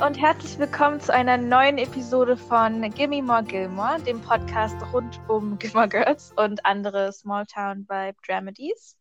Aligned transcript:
und 0.00 0.20
herzlich 0.20 0.56
willkommen 0.60 1.00
zu 1.00 1.12
einer 1.12 1.36
neuen 1.36 1.76
Episode 1.76 2.36
von 2.36 2.82
Gimme 2.94 3.20
More 3.20 3.42
Gilmore, 3.42 4.00
dem 4.00 4.20
Podcast 4.20 4.76
rund 4.92 5.18
um 5.28 5.58
Gilmore 5.58 5.88
Girls 5.88 6.32
und 6.36 6.64
andere 6.64 7.12
Smalltown 7.12 7.88
Vibe 7.88 8.16
Dramedies. 8.24 8.96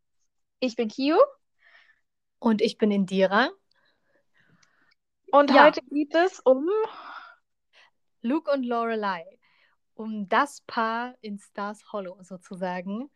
Ich 0.59 0.75
bin 0.75 0.87
Kiyu. 0.87 1.17
Und 2.39 2.63
ich 2.63 2.79
bin 2.79 2.89
Indira. 2.89 3.51
Und 5.31 5.51
ja. 5.51 5.65
heute 5.65 5.81
geht 5.91 6.15
es 6.15 6.39
um 6.39 6.67
Luke 8.21 8.49
und 8.49 8.63
Lorelei. 8.63 9.23
Um 9.93 10.27
das 10.27 10.61
Paar 10.61 11.13
in 11.21 11.37
Stars 11.37 11.91
Hollow 11.91 12.17
sozusagen. 12.23 13.11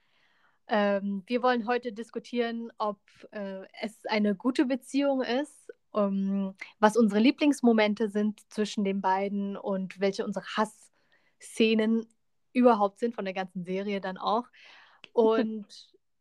Ähm, 0.68 1.23
wir 1.25 1.41
wollen 1.41 1.68
heute 1.68 1.93
diskutieren, 1.93 2.71
ob 2.77 2.99
äh, 3.32 3.66
es 3.82 4.05
eine 4.05 4.35
gute 4.35 4.66
Beziehung 4.66 5.23
ist 5.23 5.71
um, 5.91 6.55
was 6.80 6.98
unsere 6.98 7.20
Lieblingsmomente 7.20 8.09
sind 8.09 8.40
zwischen 8.52 8.84
den 8.84 9.02
beiden 9.02 9.58
und 9.58 9.99
welche 9.99 10.26
unsere 10.26 10.45
Hassszenen 10.45 12.08
überhaupt 12.54 12.99
sind 12.99 13.16
von 13.16 13.26
der 13.26 13.34
ganzen 13.34 13.63
Serie 13.63 14.02
dann 14.02 14.18
auch. 14.18 14.48
Und 15.13 15.66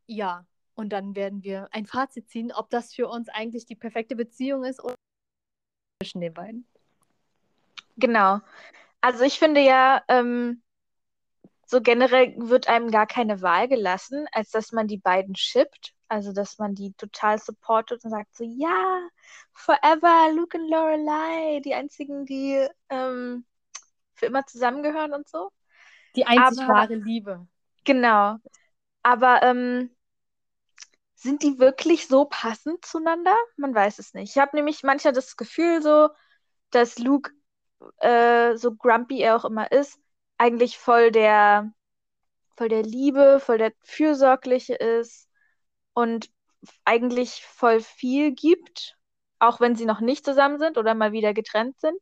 ja, 0.06 0.46
und 0.74 0.88
dann 0.88 1.14
werden 1.14 1.44
wir 1.44 1.68
ein 1.72 1.86
Fazit 1.86 2.28
ziehen, 2.28 2.50
ob 2.52 2.70
das 2.70 2.94
für 2.94 3.06
uns 3.06 3.28
eigentlich 3.28 3.66
die 3.66 3.76
perfekte 3.76 4.16
Beziehung 4.16 4.64
ist 4.64 4.82
oder 4.82 4.94
zwischen 6.02 6.20
den 6.20 6.32
beiden. 6.32 6.66
Genau. 7.98 8.40
Also 9.00 9.22
ich 9.24 9.38
finde 9.38 9.60
ja, 9.60 10.02
ähm, 10.08 10.62
so 11.66 11.80
generell 11.80 12.34
wird 12.36 12.68
einem 12.68 12.90
gar 12.90 13.06
keine 13.06 13.42
Wahl 13.42 13.68
gelassen, 13.68 14.26
als 14.32 14.50
dass 14.50 14.72
man 14.72 14.88
die 14.88 14.98
beiden 14.98 15.36
shippt. 15.36 15.94
Also, 16.10 16.32
dass 16.32 16.58
man 16.58 16.74
die 16.74 16.92
total 16.94 17.38
supportet 17.38 18.04
und 18.04 18.10
sagt 18.10 18.34
so, 18.34 18.42
ja, 18.42 19.08
forever, 19.52 20.32
Luke 20.34 20.58
und 20.58 20.68
Lorelei, 20.68 21.60
die 21.64 21.72
einzigen, 21.72 22.26
die 22.26 22.66
ähm, 22.88 23.44
für 24.14 24.26
immer 24.26 24.44
zusammengehören 24.44 25.12
und 25.12 25.28
so. 25.28 25.52
Die 26.16 26.26
einzig 26.26 26.64
Aber, 26.64 26.74
wahre 26.74 26.96
Liebe. 26.96 27.46
Genau. 27.84 28.38
Aber 29.04 29.44
ähm, 29.44 29.94
sind 31.14 31.44
die 31.44 31.60
wirklich 31.60 32.08
so 32.08 32.24
passend 32.24 32.84
zueinander? 32.84 33.36
Man 33.56 33.72
weiß 33.72 34.00
es 34.00 34.12
nicht. 34.12 34.30
Ich 34.30 34.38
habe 34.38 34.56
nämlich 34.56 34.82
manchmal 34.82 35.12
das 35.12 35.36
Gefühl 35.36 35.80
so, 35.80 36.08
dass 36.70 36.98
Luke, 36.98 37.30
äh, 37.98 38.56
so 38.56 38.74
grumpy 38.74 39.20
er 39.20 39.36
auch 39.36 39.44
immer 39.44 39.70
ist, 39.70 39.96
eigentlich 40.38 40.76
voll 40.76 41.12
der, 41.12 41.72
voll 42.56 42.68
der 42.68 42.82
Liebe, 42.82 43.38
voll 43.38 43.58
der 43.58 43.72
Fürsorgliche 43.84 44.74
ist 44.74 45.29
und 46.00 46.30
eigentlich 46.84 47.44
voll 47.46 47.80
viel 47.80 48.32
gibt, 48.32 48.96
auch 49.38 49.60
wenn 49.60 49.76
sie 49.76 49.86
noch 49.86 50.00
nicht 50.00 50.24
zusammen 50.24 50.58
sind 50.58 50.78
oder 50.78 50.94
mal 50.94 51.12
wieder 51.12 51.34
getrennt 51.34 51.80
sind. 51.80 51.98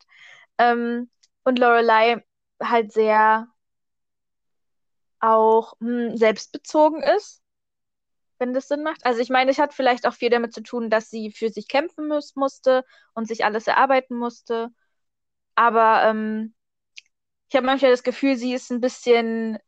Ähm, 0.58 1.10
und 1.44 1.58
Lorelei 1.58 2.24
halt 2.62 2.92
sehr 2.92 3.48
auch 5.20 5.74
hm, 5.80 6.16
selbstbezogen 6.16 7.02
ist, 7.02 7.42
wenn 8.38 8.54
das 8.54 8.68
Sinn 8.68 8.82
macht. 8.82 9.04
Also 9.04 9.20
ich 9.20 9.30
meine, 9.30 9.50
es 9.50 9.58
hat 9.58 9.74
vielleicht 9.74 10.06
auch 10.06 10.14
viel 10.14 10.30
damit 10.30 10.54
zu 10.54 10.62
tun, 10.62 10.90
dass 10.90 11.10
sie 11.10 11.32
für 11.32 11.50
sich 11.50 11.68
kämpfen 11.68 12.08
muss, 12.08 12.36
musste 12.36 12.84
und 13.14 13.26
sich 13.28 13.44
alles 13.44 13.66
erarbeiten 13.66 14.16
musste. 14.16 14.70
Aber 15.54 16.04
ähm, 16.04 16.54
ich 17.48 17.56
habe 17.56 17.66
manchmal 17.66 17.90
das 17.90 18.02
Gefühl, 18.04 18.36
sie 18.36 18.54
ist 18.54 18.70
ein 18.70 18.80
bisschen 18.80 19.58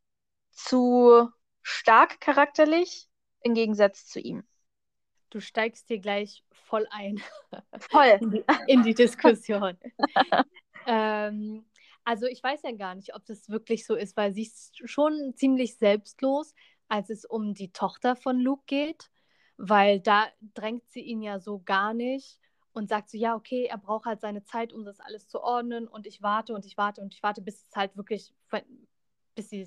zu 0.53 1.29
stark 1.63 2.21
charakterlich 2.21 3.10
im 3.43 3.55
Gegensatz 3.55 4.07
zu 4.07 4.21
ihm. 4.21 4.45
Du 5.31 5.41
steigst 5.41 5.89
dir 5.89 5.99
gleich 5.99 6.45
voll 6.51 6.87
ein. 6.91 7.21
Voll. 7.79 8.19
in, 8.21 8.31
die, 8.31 8.45
in 8.67 8.83
die 8.83 8.95
Diskussion. 8.95 9.79
ähm, 10.87 11.65
also 12.05 12.27
ich 12.27 12.43
weiß 12.43 12.63
ja 12.65 12.73
gar 12.73 12.95
nicht, 12.95 13.15
ob 13.15 13.25
das 13.27 13.49
wirklich 13.49 13.87
so 13.87 13.95
ist, 13.95 14.17
weil 14.17 14.33
sie 14.33 14.43
ist 14.43 14.77
schon 14.89 15.35
ziemlich 15.37 15.77
selbstlos, 15.77 16.55
als 16.89 17.11
es 17.11 17.25
um 17.25 17.55
die 17.55 17.73
Tochter 17.73 18.17
von 18.17 18.41
Luke 18.41 18.65
geht, 18.67 19.11
weil 19.57 20.01
da 20.01 20.27
drängt 20.55 20.89
sie 20.91 21.01
ihn 21.01 21.23
ja 21.23 21.39
so 21.39 21.61
gar 21.61 21.95
nicht 21.95 22.41
und 22.73 22.89
sagt 22.89 23.11
so, 23.11 23.19
ja, 23.19 23.37
okay, 23.37 23.67
er 23.67 23.79
braucht 23.79 24.07
halt 24.07 24.21
seine 24.21 24.45
Zeit, 24.45 24.73
um 24.73 24.85
das 24.85 25.01
alles 25.01 25.29
zu 25.29 25.41
ordnen 25.41 25.87
und 25.87 26.07
ich 26.07 26.23
warte 26.23 26.55
und 26.55 26.67
ich 26.67 26.77
warte 26.77 27.01
und 27.01 27.15
ich 27.15 27.23
warte, 27.23 27.43
bis 27.43 27.65
es 27.69 27.77
halt 27.77 27.97
wirklich 27.97 28.33
bis 29.35 29.51
sie 29.51 29.67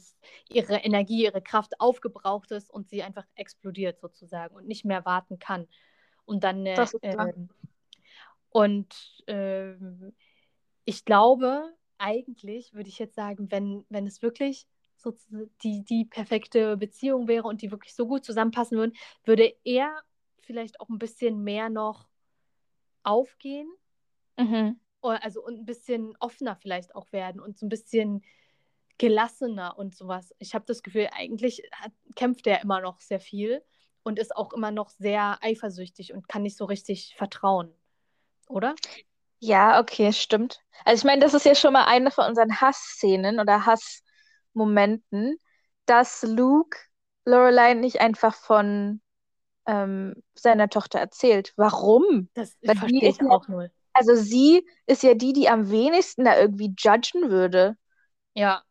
ihre 0.50 0.78
Energie, 0.78 1.24
ihre 1.24 1.42
Kraft 1.42 1.80
aufgebraucht 1.80 2.52
ist 2.52 2.70
und 2.70 2.90
sie 2.90 3.04
einfach 3.04 3.26
explodiert 3.36 4.00
sozusagen 4.00 4.56
und 4.56 4.68
nicht 4.68 4.86
mehr 4.86 5.06
warten 5.06 5.40
kann. 5.40 5.68
Und 6.26 6.44
dann 6.44 6.66
äh, 6.66 6.86
äh, 7.02 7.34
und 8.50 9.24
äh, 9.28 9.74
ich 10.86 11.06
glaube, 11.06 11.74
eigentlich 11.98 12.74
würde 12.74 12.90
ich 12.90 13.00
jetzt 13.00 13.16
sagen, 13.16 13.50
wenn, 13.52 13.86
wenn 13.90 14.06
es 14.06 14.22
wirklich 14.22 14.68
so 14.96 15.14
die, 15.64 15.84
die 15.84 16.06
perfekte 16.06 16.78
Beziehung 16.78 17.28
wäre 17.28 17.48
und 17.48 17.62
die 17.62 17.72
wirklich 17.72 17.94
so 17.94 18.08
gut 18.08 18.24
zusammenpassen 18.24 18.78
würden, 18.78 18.94
würde 19.26 19.54
er 19.64 20.02
vielleicht 20.40 20.80
auch 20.80 20.90
ein 20.90 21.00
bisschen 21.00 21.44
mehr 21.44 21.70
noch 21.70 22.08
aufgehen. 23.04 23.70
Mhm. 24.38 24.80
Also 25.02 25.44
und 25.44 25.60
ein 25.60 25.66
bisschen 25.66 26.16
offener 26.20 26.56
vielleicht 26.56 26.96
auch 26.96 27.12
werden 27.12 27.42
und 27.42 27.58
so 27.58 27.66
ein 27.66 27.70
bisschen 27.70 28.24
gelassener 28.98 29.78
und 29.78 29.96
sowas. 29.96 30.34
Ich 30.40 30.54
habe 30.54 30.66
das 30.66 30.84
Gefühl, 30.84 31.10
eigentlich 31.14 31.64
hat, 31.74 31.92
kämpft 32.16 32.48
er 32.48 32.62
immer 32.62 32.82
noch 32.82 33.00
sehr 33.00 33.20
viel 33.20 33.64
und 34.04 34.20
ist 34.20 34.36
auch 34.36 34.54
immer 34.54 34.72
noch 34.72 34.90
sehr 34.90 35.38
eifersüchtig 35.42 36.14
und 36.14 36.28
kann 36.28 36.44
nicht 36.44 36.58
so 36.58 36.66
richtig 36.66 37.16
vertrauen, 37.18 37.74
oder? 38.48 38.76
Ja, 39.40 39.80
okay, 39.80 40.14
stimmt. 40.14 40.60
Also 40.86 41.02
ich 41.02 41.04
meine, 41.06 41.22
das 41.22 41.34
ist 41.34 41.46
ja 41.46 41.56
schon 41.56 41.74
mal 41.74 41.86
eine 41.86 42.12
von 42.12 42.26
unseren 42.28 42.62
Hassszenen 42.62 43.40
oder 43.40 43.66
Hassmomenten, 43.66 45.38
dass 45.86 46.24
Luke 46.24 46.78
Lorelei 47.26 47.74
nicht 47.74 48.00
einfach 48.00 48.36
von 48.36 49.02
ähm, 49.66 50.16
seiner 50.34 50.70
Tochter 50.70 51.00
erzählt. 51.00 51.54
Warum? 51.56 52.30
Das 52.34 52.58
verstehe 52.64 53.10
ich 53.10 53.22
auch 53.22 53.48
null. 53.48 53.72
Also 53.94 54.16
sie 54.16 54.68
ist 54.88 55.04
ja 55.04 55.14
die, 55.14 55.34
die 55.34 55.50
am 55.50 55.70
wenigsten 55.70 56.26
da 56.26 56.38
irgendwie 56.38 56.74
judgen 56.78 57.30
würde. 57.30 57.78
Ja 58.34 58.64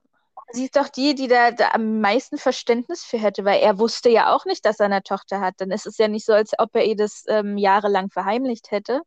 sie 0.53 0.65
ist 0.65 0.77
doch 0.77 0.89
die, 0.89 1.15
die 1.15 1.29
da, 1.29 1.51
da, 1.51 1.71
am 1.73 2.01
meisten 2.01 2.39
Verständnis 2.39 3.05
für 3.05 3.19
hätte, 3.19 3.45
weil 3.45 3.61
er 3.61 3.79
wusste 3.79 4.11
ja 4.11 4.35
auch 4.35 4.45
nicht, 4.45 4.65
dass 4.65 4.81
er 4.81 4.87
eine 4.87 5.03
Tochter 5.03 5.41
hat. 5.41 5.55
Dann 5.59 5.71
ist 5.71 5.87
es 5.87 5.99
ja 5.99 6.09
nicht 6.09 6.27
so, 6.27 6.33
als 6.33 6.53
ob 6.59 6.75
er 6.77 6.85
ihr 6.85 6.97
das 6.97 7.25
ähm, 7.29 7.57
jahrelang 7.59 8.11
verheimlicht 8.11 8.71
hätte, 8.71 9.03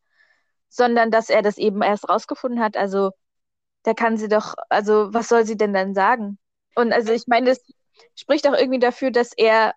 sondern 0.69 1.11
dass 1.11 1.29
er 1.29 1.41
das 1.41 1.57
eben 1.57 1.81
erst 1.81 2.09
rausgefunden 2.09 2.61
hat. 2.61 2.77
Also, 2.77 3.11
da 3.83 3.93
kann 3.93 4.17
sie 4.17 4.29
doch, 4.29 4.55
also, 4.69 5.13
was 5.13 5.29
soll 5.29 5.45
sie 5.45 5.57
denn 5.57 5.73
dann 5.73 5.93
sagen? 5.93 6.39
Und 6.75 6.93
also, 6.93 7.13
ich 7.13 7.27
meine, 7.27 7.47
das 7.51 7.61
spricht 8.15 8.47
auch 8.47 8.53
irgendwie 8.53 8.79
dafür, 8.79 9.11
dass 9.11 9.31
er 9.35 9.73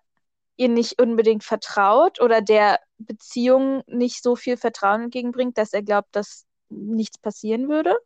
ihr 0.57 0.69
nicht 0.69 1.01
unbedingt 1.01 1.43
vertraut 1.43 2.21
oder 2.21 2.41
der 2.41 2.79
Beziehung 2.97 3.83
nicht 3.87 4.23
so 4.23 4.35
viel 4.35 4.57
Vertrauen 4.57 5.03
entgegenbringt, 5.03 5.57
dass 5.57 5.73
er 5.73 5.83
glaubt, 5.83 6.09
dass 6.15 6.45
nichts 6.69 7.17
passieren 7.17 7.69
würde 7.69 7.97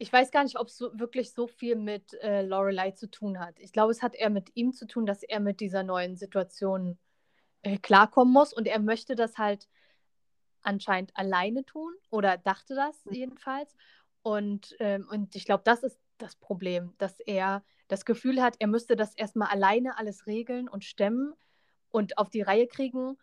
ich 0.00 0.10
weiß 0.10 0.30
gar 0.30 0.44
nicht, 0.44 0.58
ob 0.58 0.68
es 0.68 0.78
so, 0.78 0.98
wirklich 0.98 1.34
so 1.34 1.46
viel 1.46 1.76
mit 1.76 2.14
äh, 2.22 2.40
Lorelei 2.40 2.92
zu 2.92 3.10
tun 3.10 3.38
hat. 3.38 3.60
Ich 3.60 3.70
glaube, 3.70 3.92
es 3.92 4.00
hat 4.00 4.14
eher 4.14 4.30
mit 4.30 4.50
ihm 4.54 4.72
zu 4.72 4.86
tun, 4.86 5.04
dass 5.04 5.22
er 5.22 5.40
mit 5.40 5.60
dieser 5.60 5.82
neuen 5.82 6.16
Situation 6.16 6.98
äh, 7.60 7.76
klarkommen 7.76 8.32
muss 8.32 8.54
und 8.54 8.66
er 8.66 8.78
möchte 8.78 9.14
das 9.14 9.36
halt 9.36 9.68
anscheinend 10.62 11.14
alleine 11.18 11.66
tun 11.66 11.92
oder 12.08 12.38
dachte 12.38 12.74
das 12.74 13.04
mhm. 13.04 13.12
jedenfalls. 13.12 13.76
Und, 14.22 14.74
ähm, 14.80 15.06
und 15.10 15.36
ich 15.36 15.44
glaube, 15.44 15.64
das 15.66 15.82
ist 15.82 16.00
das 16.16 16.34
Problem, 16.34 16.94
dass 16.96 17.20
er 17.20 17.62
das 17.86 18.06
Gefühl 18.06 18.40
hat, 18.40 18.56
er 18.58 18.68
müsste 18.68 18.96
das 18.96 19.14
erstmal 19.14 19.48
alleine 19.48 19.98
alles 19.98 20.26
regeln 20.26 20.66
und 20.66 20.82
stemmen 20.82 21.34
und 21.90 22.16
auf 22.16 22.30
die 22.30 22.42
Reihe 22.42 22.68
kriegen, 22.68 23.18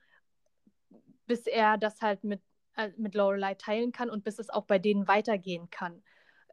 bis 1.25 1.47
er 1.47 1.79
das 1.79 2.01
halt 2.01 2.23
mit, 2.23 2.43
äh, 2.75 2.91
mit 2.97 3.15
Lorelei 3.15 3.55
teilen 3.55 3.91
kann 3.91 4.11
und 4.11 4.23
bis 4.23 4.37
es 4.37 4.51
auch 4.51 4.65
bei 4.65 4.77
denen 4.77 5.07
weitergehen 5.07 5.71
kann. 5.71 6.03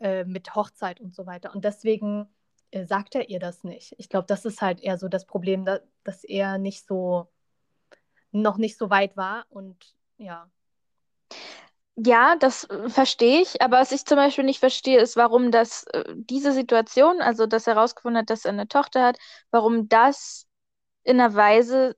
Äh, 0.05 0.27
mit 0.27 0.55
Hochzeit 0.55 1.01
und 1.01 1.15
so 1.15 1.25
weiter. 1.25 1.55
Und 1.55 1.65
deswegen 1.65 2.29
äh, 2.73 2.85
sagt 2.85 3.15
er 3.15 3.31
ihr 3.31 3.39
das 3.39 3.65
nicht. 3.65 3.95
Ich 3.97 4.11
glaube, 4.11 4.27
das 4.27 4.45
ist 4.45 4.61
halt 4.61 4.83
eher 4.83 4.99
so 4.99 5.09
das 5.09 5.25
Problem, 5.25 5.65
da, 5.65 5.79
dass 6.03 6.25
er 6.25 6.59
nicht 6.59 6.87
so, 6.87 7.33
noch 8.31 8.59
nicht 8.59 8.77
so 8.77 8.91
weit 8.91 9.17
war 9.17 9.47
und 9.49 9.95
ja. 10.19 10.51
Ja, 11.97 12.37
das 12.37 12.65
äh, 12.65 12.91
verstehe 12.91 13.41
ich, 13.41 13.63
aber 13.63 13.79
was 13.79 13.93
ich 13.93 14.05
zum 14.05 14.17
Beispiel 14.17 14.45
nicht 14.45 14.61
verstehe, 14.61 15.01
ist, 15.01 15.17
warum 15.17 15.51
das, 15.51 15.85
äh, 15.85 16.05
diese 16.15 16.53
Situation, 16.53 17.23
also 17.23 17.47
dass 17.47 17.67
er 17.67 17.77
herausgefunden 17.77 18.19
hat, 18.19 18.29
dass 18.29 18.45
er 18.45 18.53
eine 18.53 18.69
Tochter 18.69 19.07
hat, 19.07 19.19
warum 19.51 19.89
das 19.89 20.47
in 21.05 21.19
einer 21.19 21.35
Weise 21.35 21.97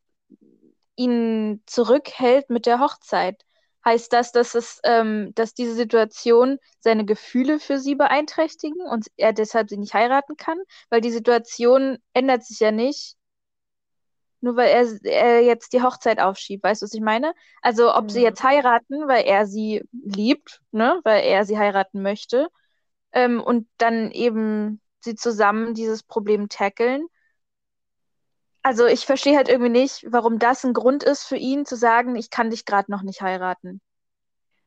ihn 0.95 1.61
zurückhält 1.67 2.51
mit 2.51 2.67
der 2.67 2.79
Hochzeit 2.79 3.46
heißt 3.87 4.13
das, 4.13 4.33
dass 4.33 4.55
es, 4.57 4.81
ähm, 4.85 5.33
dass 5.37 5.55
diese 5.55 5.75
Situation 5.75 6.59
seine 6.81 7.07
Gefühle 7.07 7.61
für 7.61 7.79
sie 7.81 7.97
beeinträchtigen 7.97 8.83
und 8.83 9.07
er 9.17 9.33
deshalb 9.35 9.71
sie 9.71 9.79
nicht 9.79 9.95
heiraten 9.95 10.37
kann, 10.37 10.59
weil 10.91 11.01
die 11.03 11.13
Situation 11.13 11.99
ändert 12.15 12.45
sich 12.45 12.61
ja 12.61 12.73
nicht, 12.73 13.17
Nur 14.41 14.57
weil 14.57 14.69
er, 14.69 15.05
er 15.13 15.43
jetzt 15.43 15.73
die 15.73 15.83
Hochzeit 15.83 16.21
aufschiebt, 16.21 16.63
weißt 16.63 16.83
du, 16.83 16.85
was 16.87 16.95
ich 16.95 17.01
meine? 17.01 17.33
Also 17.63 17.95
ob 17.95 18.11
sie 18.11 18.21
Mhm. 18.21 18.23
jetzt 18.23 18.43
heiraten, 18.43 19.09
weil 19.09 19.25
er 19.25 19.47
sie 19.47 19.83
liebt, 19.93 20.61
ne, 20.73 21.01
weil 21.05 21.25
er 21.25 21.45
sie 21.45 21.59
heiraten 21.59 22.03
möchte, 22.03 22.49
ähm, 23.13 23.43
und 23.43 23.69
dann 23.79 24.11
eben 24.13 24.81
sie 25.01 25.15
zusammen 25.17 25.75
dieses 25.75 26.03
Problem 26.03 26.49
tackeln. 26.49 27.07
Also 28.67 28.85
ich 28.87 29.07
verstehe 29.07 29.37
halt 29.37 29.49
irgendwie 29.49 29.71
nicht, 29.71 30.05
warum 30.11 30.41
das 30.41 30.65
ein 30.65 30.73
Grund 30.75 31.05
ist 31.05 31.23
für 31.23 31.37
ihn 31.37 31.65
zu 31.67 31.77
sagen, 31.77 32.17
ich 32.17 32.31
kann 32.31 32.51
dich 32.51 32.65
gerade 32.65 32.91
noch 32.91 33.03
nicht 33.03 33.23
heiraten. 33.23 33.81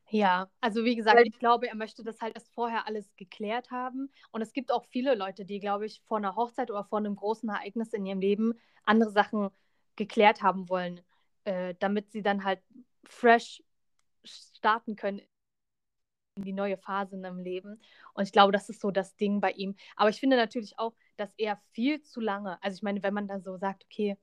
Ja, 0.08 0.50
also 0.62 0.84
wie 0.84 0.96
gesagt, 0.96 1.18
Weil- 1.18 1.26
ich 1.26 1.38
glaube, 1.38 1.68
er 1.68 1.76
möchte 1.76 2.02
das 2.02 2.20
halt 2.22 2.34
erst 2.34 2.50
vorher 2.54 2.86
alles 2.86 3.14
geklärt 3.16 3.70
haben. 3.70 4.10
Und 4.32 4.40
es 4.40 4.52
gibt 4.54 4.72
auch 4.72 4.84
viele 4.86 5.14
Leute, 5.14 5.44
die, 5.44 5.60
glaube 5.60 5.84
ich, 5.84 6.00
vor 6.06 6.16
einer 6.16 6.34
Hochzeit 6.34 6.70
oder 6.70 6.84
vor 6.84 6.98
einem 6.98 7.14
großen 7.14 7.48
Ereignis 7.50 7.92
in 7.92 8.06
ihrem 8.06 8.20
Leben 8.20 8.54
andere 8.84 9.10
Sachen 9.10 9.50
geklärt 9.96 10.42
haben 10.42 10.68
wollen, 10.70 11.00
äh, 11.44 11.74
damit 11.78 12.10
sie 12.10 12.22
dann 12.22 12.42
halt 12.44 12.60
fresh 13.04 13.62
starten 14.24 14.96
können 14.96 15.20
in 16.36 16.44
die 16.44 16.52
neue 16.52 16.76
Phase 16.76 17.16
in 17.16 17.24
ihrem 17.24 17.38
Leben. 17.38 17.80
Und 18.14 18.24
ich 18.24 18.32
glaube, 18.32 18.52
das 18.52 18.68
ist 18.68 18.80
so 18.80 18.90
das 18.90 19.16
Ding 19.16 19.40
bei 19.40 19.52
ihm. 19.52 19.74
Aber 19.96 20.10
ich 20.10 20.20
finde 20.20 20.36
natürlich 20.36 20.78
auch, 20.78 20.94
dass 21.16 21.34
er 21.36 21.60
viel 21.72 22.00
zu 22.02 22.20
lange, 22.20 22.62
also 22.62 22.76
ich 22.76 22.82
meine, 22.82 23.02
wenn 23.02 23.14
man 23.14 23.28
dann 23.28 23.42
so 23.42 23.56
sagt, 23.56 23.84
okay, 23.84 24.16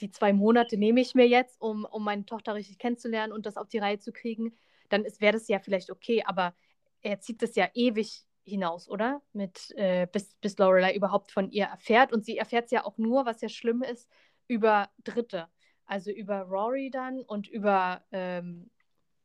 die 0.00 0.10
zwei 0.10 0.32
Monate 0.32 0.76
nehme 0.76 1.00
ich 1.00 1.14
mir 1.14 1.26
jetzt, 1.26 1.60
um, 1.60 1.84
um 1.84 2.04
meine 2.04 2.26
Tochter 2.26 2.54
richtig 2.54 2.78
kennenzulernen 2.78 3.32
und 3.32 3.46
das 3.46 3.56
auf 3.56 3.68
die 3.68 3.78
Reihe 3.78 3.98
zu 3.98 4.12
kriegen, 4.12 4.54
dann 4.88 5.04
wäre 5.18 5.32
das 5.32 5.48
ja 5.48 5.58
vielleicht 5.58 5.90
okay, 5.90 6.22
aber 6.24 6.54
er 7.02 7.20
zieht 7.20 7.42
das 7.42 7.56
ja 7.56 7.68
ewig 7.74 8.26
hinaus, 8.44 8.88
oder? 8.88 9.22
Mit, 9.32 9.72
äh, 9.76 10.06
bis, 10.10 10.34
bis 10.36 10.56
Lorelei 10.58 10.94
überhaupt 10.94 11.32
von 11.32 11.50
ihr 11.50 11.64
erfährt. 11.64 12.12
Und 12.12 12.24
sie 12.24 12.38
erfährt 12.38 12.66
es 12.66 12.70
ja 12.70 12.84
auch 12.84 12.96
nur, 12.98 13.26
was 13.26 13.40
ja 13.40 13.48
schlimm 13.48 13.82
ist, 13.82 14.08
über 14.48 14.88
Dritte. 15.02 15.48
Also 15.86 16.10
über 16.10 16.42
Rory 16.42 16.90
dann 16.90 17.22
und 17.22 17.48
über, 17.48 18.04
ähm, 18.12 18.70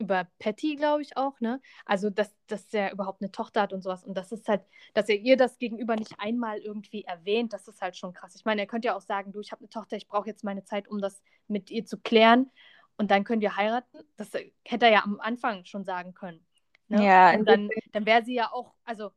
über 0.02 0.28
Patty, 0.40 0.76
glaube 0.76 1.02
ich 1.02 1.16
auch, 1.16 1.40
ne? 1.40 1.62
Also, 1.86 2.10
dass, 2.10 2.36
dass 2.48 2.74
er 2.74 2.92
überhaupt 2.92 3.22
eine 3.22 3.32
Tochter 3.32 3.62
hat 3.62 3.74
und 3.74 3.82
sowas. 3.82 4.04
Und 4.04 4.16
das 4.18 4.32
ist 4.32 4.48
halt, 4.50 4.64
dass 4.94 5.08
er 5.10 5.16
ihr 5.16 5.38
das 5.38 5.58
gegenüber 5.58 5.96
nicht 5.96 6.16
einmal 6.20 6.60
irgendwie 6.60 7.04
erwähnt, 7.04 7.54
das 7.54 7.68
ist 7.68 7.82
halt 7.82 7.96
schon 7.96 8.14
krass. 8.14 8.36
Ich 8.36 8.46
meine, 8.46 8.62
er 8.62 8.68
könnte 8.68 8.88
ja 8.88 8.96
auch 8.96 9.02
sagen, 9.02 9.32
du, 9.32 9.40
ich 9.40 9.52
habe 9.52 9.62
eine 9.62 9.70
Tochter, 9.70 9.96
ich 9.96 10.08
brauche 10.08 10.28
jetzt 10.28 10.44
meine 10.44 10.64
Zeit, 10.66 10.88
um 10.88 11.00
das 11.00 11.22
mit 11.48 11.72
ihr 11.72 11.86
zu 11.86 11.98
klären. 11.98 12.52
Und 12.98 13.10
dann 13.10 13.24
können 13.24 13.42
wir 13.42 13.56
heiraten. 13.56 14.00
Das 14.18 14.32
hätte 14.66 14.86
er 14.86 14.92
ja 14.92 15.04
am 15.04 15.20
Anfang 15.20 15.66
schon 15.66 15.84
sagen 15.86 16.14
können. 16.14 16.46
Ne? 16.88 17.06
Ja, 17.06 17.34
und 17.38 17.46
dann, 17.48 17.70
dann 17.94 18.06
wäre 18.06 18.24
sie 18.24 18.36
ja 18.36 18.52
auch, 18.52 18.74
also 18.84 19.12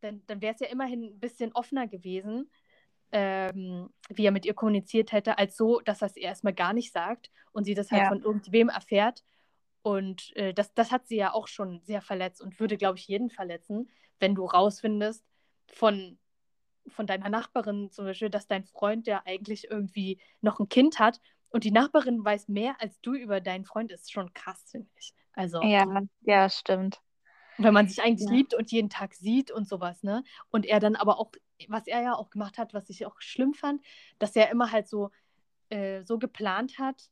dann, 0.00 0.22
dann 0.26 0.42
wäre 0.42 0.54
es 0.54 0.60
ja 0.60 0.66
immerhin 0.68 1.04
ein 1.04 1.20
bisschen 1.20 1.52
offener 1.52 1.86
gewesen, 1.86 2.50
ähm, 3.10 3.88
wie 4.10 4.26
er 4.26 4.32
mit 4.32 4.44
ihr 4.44 4.54
kommuniziert 4.54 5.12
hätte, 5.12 5.38
als 5.38 5.56
so, 5.56 5.80
dass 5.80 6.02
er 6.02 6.06
es 6.06 6.16
ihr 6.16 6.24
erstmal 6.24 6.52
gar 6.52 6.72
nicht 6.72 6.92
sagt 6.92 7.30
und 7.52 7.64
sie 7.64 7.74
das 7.74 7.90
halt 7.90 8.02
Ja. 8.02 8.08
von 8.08 8.22
irgendwem 8.22 8.68
erfährt. 8.68 9.24
Und 9.88 10.36
äh, 10.36 10.52
das, 10.52 10.74
das 10.74 10.92
hat 10.92 11.08
sie 11.08 11.16
ja 11.16 11.32
auch 11.32 11.48
schon 11.48 11.80
sehr 11.80 12.02
verletzt 12.02 12.42
und 12.42 12.60
würde, 12.60 12.76
glaube 12.76 12.98
ich, 12.98 13.08
jeden 13.08 13.30
verletzen, 13.30 13.88
wenn 14.20 14.34
du 14.34 14.44
rausfindest 14.44 15.24
von, 15.72 16.18
von 16.88 17.06
deiner 17.06 17.30
Nachbarin 17.30 17.90
zum 17.90 18.04
Beispiel, 18.04 18.30
dass 18.30 18.46
dein 18.46 18.64
Freund, 18.64 19.06
der 19.06 19.26
eigentlich 19.26 19.70
irgendwie 19.70 20.20
noch 20.42 20.60
ein 20.60 20.68
Kind 20.68 20.98
hat 20.98 21.20
und 21.50 21.64
die 21.64 21.70
Nachbarin 21.72 22.22
weiß 22.24 22.48
mehr 22.48 22.76
als 22.80 23.00
du 23.00 23.14
über 23.14 23.40
deinen 23.40 23.64
Freund, 23.64 23.90
ist 23.92 24.12
schon 24.12 24.34
krass, 24.34 24.62
finde 24.70 24.90
ich. 24.98 25.14
Also, 25.32 25.72
ja, 25.72 26.02
ja, 26.22 26.48
stimmt. 26.48 27.00
wenn 27.56 27.74
man 27.74 27.88
sich 27.88 28.02
eigentlich 28.02 28.28
Ja. 28.28 28.30
liebt 28.30 28.54
und 28.54 28.70
jeden 28.70 28.88
Tag 28.90 29.14
sieht 29.14 29.50
und 29.50 29.68
sowas, 29.68 30.02
ne? 30.02 30.22
Und 30.50 30.64
er 30.66 30.80
dann 30.80 30.96
aber 30.96 31.18
auch, 31.18 31.32
was 31.68 31.86
er 31.86 32.02
ja 32.02 32.14
auch 32.14 32.30
gemacht 32.30 32.56
hat, 32.58 32.72
was 32.74 32.88
ich 32.90 33.04
auch 33.06 33.20
schlimm 33.20 33.52
fand, 33.54 33.82
dass 34.18 34.36
er 34.36 34.50
immer 34.50 34.70
halt 34.70 34.88
so, 34.88 35.10
äh, 35.70 36.04
so 36.04 36.18
geplant 36.18 36.78
hat, 36.78 37.10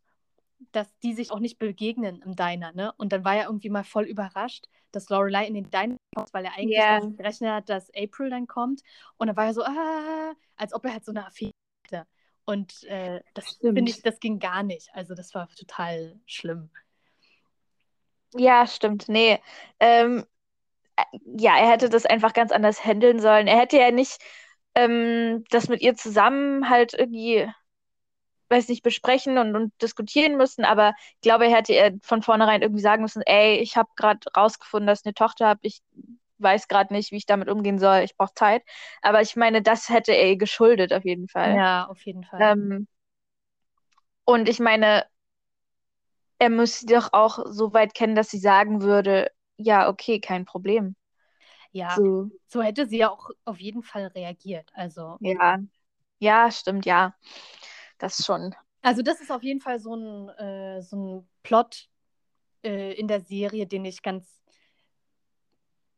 dass 0.73 0.89
die 0.99 1.15
sich 1.15 1.31
auch 1.31 1.39
nicht 1.39 1.59
begegnen 1.59 2.23
im 2.23 2.35
Diner, 2.35 2.73
ne? 2.73 2.93
Und 2.97 3.13
dann 3.13 3.25
war 3.25 3.37
er 3.37 3.47
irgendwie 3.47 3.71
mal 3.71 3.85
voll 3.85 4.05
überrascht, 4.05 4.67
dass 4.93 5.09
Lorelei 5.09 5.47
in 5.47 5.55
den 5.55 5.71
Diner 5.71 5.97
kommt, 6.15 6.33
weil 6.33 6.45
er 6.45 6.55
eigentlich 6.57 6.79
damit 6.79 7.19
gerechnet 7.19 7.51
hat, 7.51 7.69
dass 7.69 7.91
April 7.95 8.31
dann 8.31 8.47
kommt. 8.47 8.83
Und 9.17 9.29
dann 9.29 9.37
war 9.37 9.47
er 9.47 9.55
so, 9.55 9.63
ah, 9.63 10.35
als 10.57 10.73
ob 10.73 10.85
er 10.85 10.93
halt 10.93 11.05
so 11.05 11.13
eine 11.13 11.27
Affäre 11.27 11.53
hätte. 11.85 12.07
Und 12.45 12.85
äh, 12.85 13.21
das 13.35 13.59
finde 13.61 13.91
ich, 13.91 14.03
das 14.03 14.21
ging 14.21 14.39
gar 14.39 14.63
nicht. 14.63 14.89
Also 14.93 15.15
das 15.15 15.35
war 15.35 15.49
total 15.49 16.19
schlimm. 16.27 16.71
Ja, 18.35 18.67
stimmt. 18.67 19.09
Nee. 19.09 19.41
Ähm, 19.81 20.25
äh, 20.97 21.03
ja, 21.39 21.57
er 21.59 21.71
hätte 21.71 21.89
das 21.89 22.07
einfach 22.07 22.33
ganz 22.33 22.53
anders 22.53 22.85
handeln 22.85 23.21
sollen. 23.21 23.47
Er 23.47 23.59
hätte 23.59 23.79
ja 23.79 23.91
nicht 23.91 24.19
ähm, 24.75 25.45
das 25.51 25.69
mit 25.69 25.81
ihr 25.81 25.97
zusammen 25.97 26.69
halt 26.69 26.95
irgendwie, 26.95 27.51
weiß 28.51 28.69
nicht, 28.69 28.83
besprechen 28.83 29.39
und, 29.39 29.55
und 29.57 29.73
diskutieren 29.83 30.37
müssen, 30.37 30.65
aber 30.65 30.95
ich 31.15 31.21
glaube, 31.23 31.47
er 31.47 31.57
hätte 31.57 31.99
von 32.03 32.23
vornherein 32.23 32.63
irgendwie 32.63 32.83
sagen 32.83 33.03
müssen, 33.03 33.23
ey, 33.23 33.59
ich 33.59 33.77
habe 33.77 33.89
gerade 33.97 34.21
rausgefunden, 34.37 34.87
dass 34.87 35.01
ich 35.01 35.07
eine 35.07 35.15
Tochter 35.15 35.47
habe, 35.49 35.61
ich 35.63 35.81
weiß 36.39 36.69
gerade 36.69 36.93
nicht, 36.95 37.13
wie 37.13 37.17
ich 37.17 37.27
damit 37.27 37.49
umgehen 37.49 37.79
soll, 37.79 37.99
ich 38.01 38.17
brauche 38.17 38.35
Zeit. 38.35 38.63
Aber 39.03 39.23
ich 39.23 39.37
meine, 39.37 39.63
das 39.63 39.89
hätte 39.89 40.13
er 40.13 40.29
ihr 40.31 40.37
geschuldet 40.39 40.93
auf 40.93 41.05
jeden 41.05 41.29
Fall. 41.29 41.61
Ja, 41.61 41.87
auf 41.89 42.05
jeden 42.05 42.25
Fall. 42.25 42.53
Ähm, 42.53 42.87
und 44.25 44.49
ich 44.49 44.59
meine, 44.61 45.07
er 46.39 46.49
müsste 46.51 46.87
doch 46.87 47.13
auch 47.13 47.41
so 47.47 47.73
weit 47.75 47.93
kennen, 47.95 48.15
dass 48.15 48.31
sie 48.31 48.39
sagen 48.39 48.81
würde, 48.83 49.31
ja, 49.59 49.89
okay, 49.89 50.21
kein 50.21 50.45
Problem. 50.47 50.97
ja, 51.73 52.03
So, 52.03 52.31
so 52.49 52.63
hätte 52.63 52.87
sie 52.87 52.99
ja 52.99 53.11
auch 53.11 53.31
auf 53.45 53.61
jeden 53.61 53.83
Fall 53.83 54.07
reagiert. 54.09 54.71
Also, 54.75 55.21
ja. 55.21 55.59
Ja, 56.21 56.51
stimmt, 56.51 56.87
ja. 56.87 57.15
Das 57.99 58.25
schon. 58.25 58.55
also 58.83 59.03
das 59.03 59.21
ist 59.21 59.31
auf 59.31 59.43
jeden 59.43 59.61
Fall 59.61 59.81
so 59.81 59.95
ein, 59.95 60.29
äh, 60.31 60.83
so 60.83 60.97
ein 60.97 61.29
Plot 61.43 61.89
äh, 62.63 62.93
in 62.95 63.09
der 63.09 63.21
Serie, 63.21 63.67
den 63.67 63.85
ich 63.85 64.03
ganz 64.03 64.43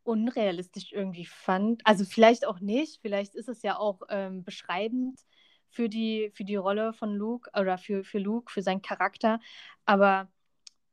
unrealistisch 0.04 0.92
irgendwie 0.92 1.26
fand. 1.26 1.86
Also 1.86 2.04
vielleicht 2.04 2.46
auch 2.46 2.60
nicht, 2.60 3.00
vielleicht 3.02 3.34
ist 3.34 3.48
es 3.48 3.62
ja 3.62 3.76
auch 3.76 4.00
ähm, 4.08 4.42
beschreibend 4.42 5.20
für 5.70 5.88
die, 5.88 6.30
für 6.34 6.44
die 6.44 6.56
Rolle 6.56 6.94
von 6.94 7.14
Luke 7.14 7.50
oder 7.58 7.76
für, 7.76 8.04
für 8.04 8.18
Luke, 8.18 8.50
für 8.50 8.62
seinen 8.62 8.80
Charakter. 8.80 9.38
Aber 9.84 10.28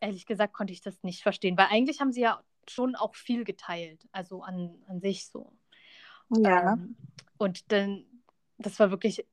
ehrlich 0.02 0.26
gesagt 0.26 0.54
konnte 0.54 0.74
ich 0.74 0.82
das 0.82 1.02
nicht 1.04 1.24
verstehen, 1.24 1.58
weil 1.58 1.68
eigentlich 1.70 2.02
haben 2.02 2.12
sie 2.12 2.22
ja 2.22 2.44
schon 2.68 2.96
auch 2.96 3.16
viel 3.16 3.44
geteilt, 3.44 4.06
also 4.12 4.42
an, 4.42 4.84
an 4.88 5.00
sich 5.00 5.28
so. 5.28 5.54
Ja. 6.30 6.74
Ähm, 6.74 6.98
und 7.38 7.72
dann, 7.72 8.06
das 8.58 8.80
war 8.80 8.92
wirklich 8.92 9.26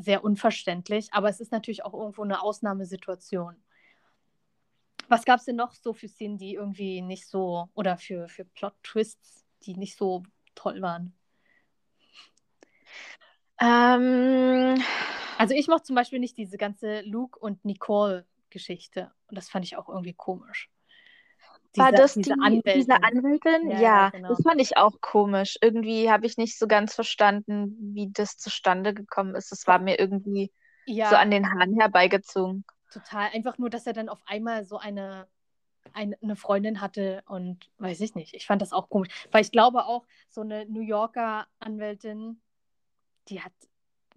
sehr 0.00 0.24
unverständlich, 0.24 1.12
aber 1.12 1.28
es 1.28 1.40
ist 1.40 1.52
natürlich 1.52 1.84
auch 1.84 1.94
irgendwo 1.94 2.22
eine 2.22 2.42
Ausnahmesituation. 2.42 3.56
Was 5.08 5.24
gab 5.24 5.38
es 5.38 5.44
denn 5.46 5.56
noch 5.56 5.72
so 5.72 5.92
für 5.92 6.08
Szenen, 6.08 6.38
die 6.38 6.54
irgendwie 6.54 7.02
nicht 7.02 7.26
so, 7.26 7.68
oder 7.74 7.96
für, 7.98 8.28
für 8.28 8.44
Plot-Twists, 8.44 9.44
die 9.62 9.74
nicht 9.74 9.96
so 9.96 10.22
toll 10.54 10.80
waren? 10.82 11.12
Ähm, 13.60 14.80
Also 15.40 15.54
ich 15.54 15.68
mochte 15.68 15.84
zum 15.84 15.96
Beispiel 15.96 16.18
nicht 16.18 16.36
diese 16.36 16.58
ganze 16.58 17.00
Luke 17.00 17.38
und 17.38 17.64
Nicole-Geschichte. 17.64 19.10
Und 19.28 19.38
das 19.38 19.48
fand 19.48 19.64
ich 19.64 19.78
auch 19.78 19.88
irgendwie 19.88 20.12
komisch. 20.12 20.68
War 21.76 21.90
Diese- 21.92 22.02
das 22.02 22.14
diese 22.14 22.34
die, 22.34 22.40
Anwältin. 22.40 22.72
diese 22.80 23.02
Anwältin? 23.02 23.70
Ja, 23.70 23.76
Ja, 23.76 23.80
ja, 23.80 24.08
genau. 24.10 24.28
das 24.28 24.42
fand 24.42 24.60
ich 24.60 24.76
auch 24.76 25.00
komisch. 25.00 25.56
Irgendwie 25.60 26.10
habe 26.10 26.26
ich 26.26 26.36
nicht 26.36 26.58
so 26.58 26.66
ganz 26.66 26.94
verstanden, 26.94 27.76
wie 27.94 28.10
das 28.12 28.36
zustande 28.36 28.92
gekommen 28.94 29.34
ist. 29.34 29.52
Es 29.52 29.66
war 29.66 29.78
mir 29.78 29.98
irgendwie 29.98 30.50
Ja, 30.86 31.10
so 31.10 31.16
an 31.16 31.30
den 31.30 31.46
Haaren 31.52 31.78
herbeigezogen. 31.78 32.64
total. 32.92 33.28
Einfach 33.32 33.58
nur, 33.58 33.70
dass 33.70 33.86
er 33.86 33.92
dann 33.92 34.08
auf 34.08 34.20
einmal 34.26 34.64
so 34.64 34.78
eine, 34.78 35.28
eine, 35.92 36.16
eine 36.22 36.36
Freundin 36.36 36.80
hatte 36.80 37.22
und 37.26 37.70
weiß 37.78 38.00
ich 38.00 38.14
nicht. 38.14 38.34
Ich 38.34 38.46
fand 38.46 38.62
das 38.62 38.72
auch 38.72 38.88
komisch. 38.88 39.08
Weil 39.30 39.42
ich 39.42 39.52
glaube 39.52 39.84
auch, 39.86 40.04
so 40.28 40.40
eine 40.40 40.66
New 40.66 40.82
Yorker 40.82 41.46
Anwältin, 41.60 42.40
die 43.28 43.40
hat, 43.42 43.52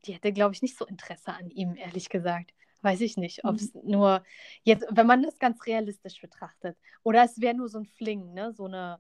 die 0.06 0.14
hätte, 0.14 0.34
glaube 0.34 0.56
ich, 0.56 0.62
nicht 0.64 0.78
so 0.78 0.86
Interesse 0.86 1.34
an 1.34 1.50
ihm, 1.52 1.76
ehrlich 1.76 2.10
gesagt. 2.10 2.52
Weiß 2.84 3.02
ich 3.02 3.18
nicht, 3.18 3.46
ob 3.46 3.56
es 3.56 3.74
nur 3.74 4.24
jetzt, 4.64 4.86
wenn 4.92 5.08
man 5.08 5.24
das 5.24 5.40
ganz 5.40 5.66
realistisch 5.66 6.22
betrachtet. 6.22 6.78
Oder 7.02 7.24
es 7.24 7.40
wäre 7.40 7.56
nur 7.56 7.70
so 7.70 7.80
ein 7.80 7.86
Fling, 7.86 8.34
ne? 8.34 8.54
So 8.54 8.66
eine, 8.66 9.00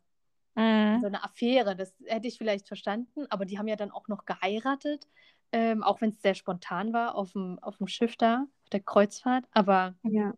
Mhm. 0.55 1.01
so 1.01 1.07
eine 1.07 1.23
Affäre. 1.23 1.75
Das 1.75 1.93
hätte 2.05 2.27
ich 2.27 2.37
vielleicht 2.37 2.67
verstanden, 2.67 3.25
aber 3.29 3.45
die 3.45 3.59
haben 3.59 3.67
ja 3.67 3.75
dann 3.75 3.91
auch 3.91 4.07
noch 4.07 4.25
geheiratet, 4.25 5.07
ähm, 5.51 5.83
auch 5.83 6.01
wenn 6.01 6.11
es 6.11 6.21
sehr 6.21 6.35
spontan 6.35 6.93
war 6.93 7.15
auf 7.15 7.33
dem, 7.33 7.59
auf 7.59 7.77
dem 7.77 7.87
Schiff 7.87 8.15
da, 8.17 8.45
auf 8.63 8.69
der 8.71 8.79
Kreuzfahrt. 8.81 9.45
Aber 9.51 9.95
Ja. 10.03 10.33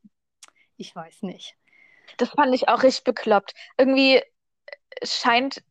ich 0.78 0.96
weiß 0.96 1.22
nicht. 1.24 1.56
Das 2.18 2.30
fand 2.30 2.54
ich 2.56 2.68
auch 2.70 2.84
richtig 2.84 3.04
bekloppt. 3.04 3.54
Irgendwie 3.78 4.22
scheint 5.04 5.64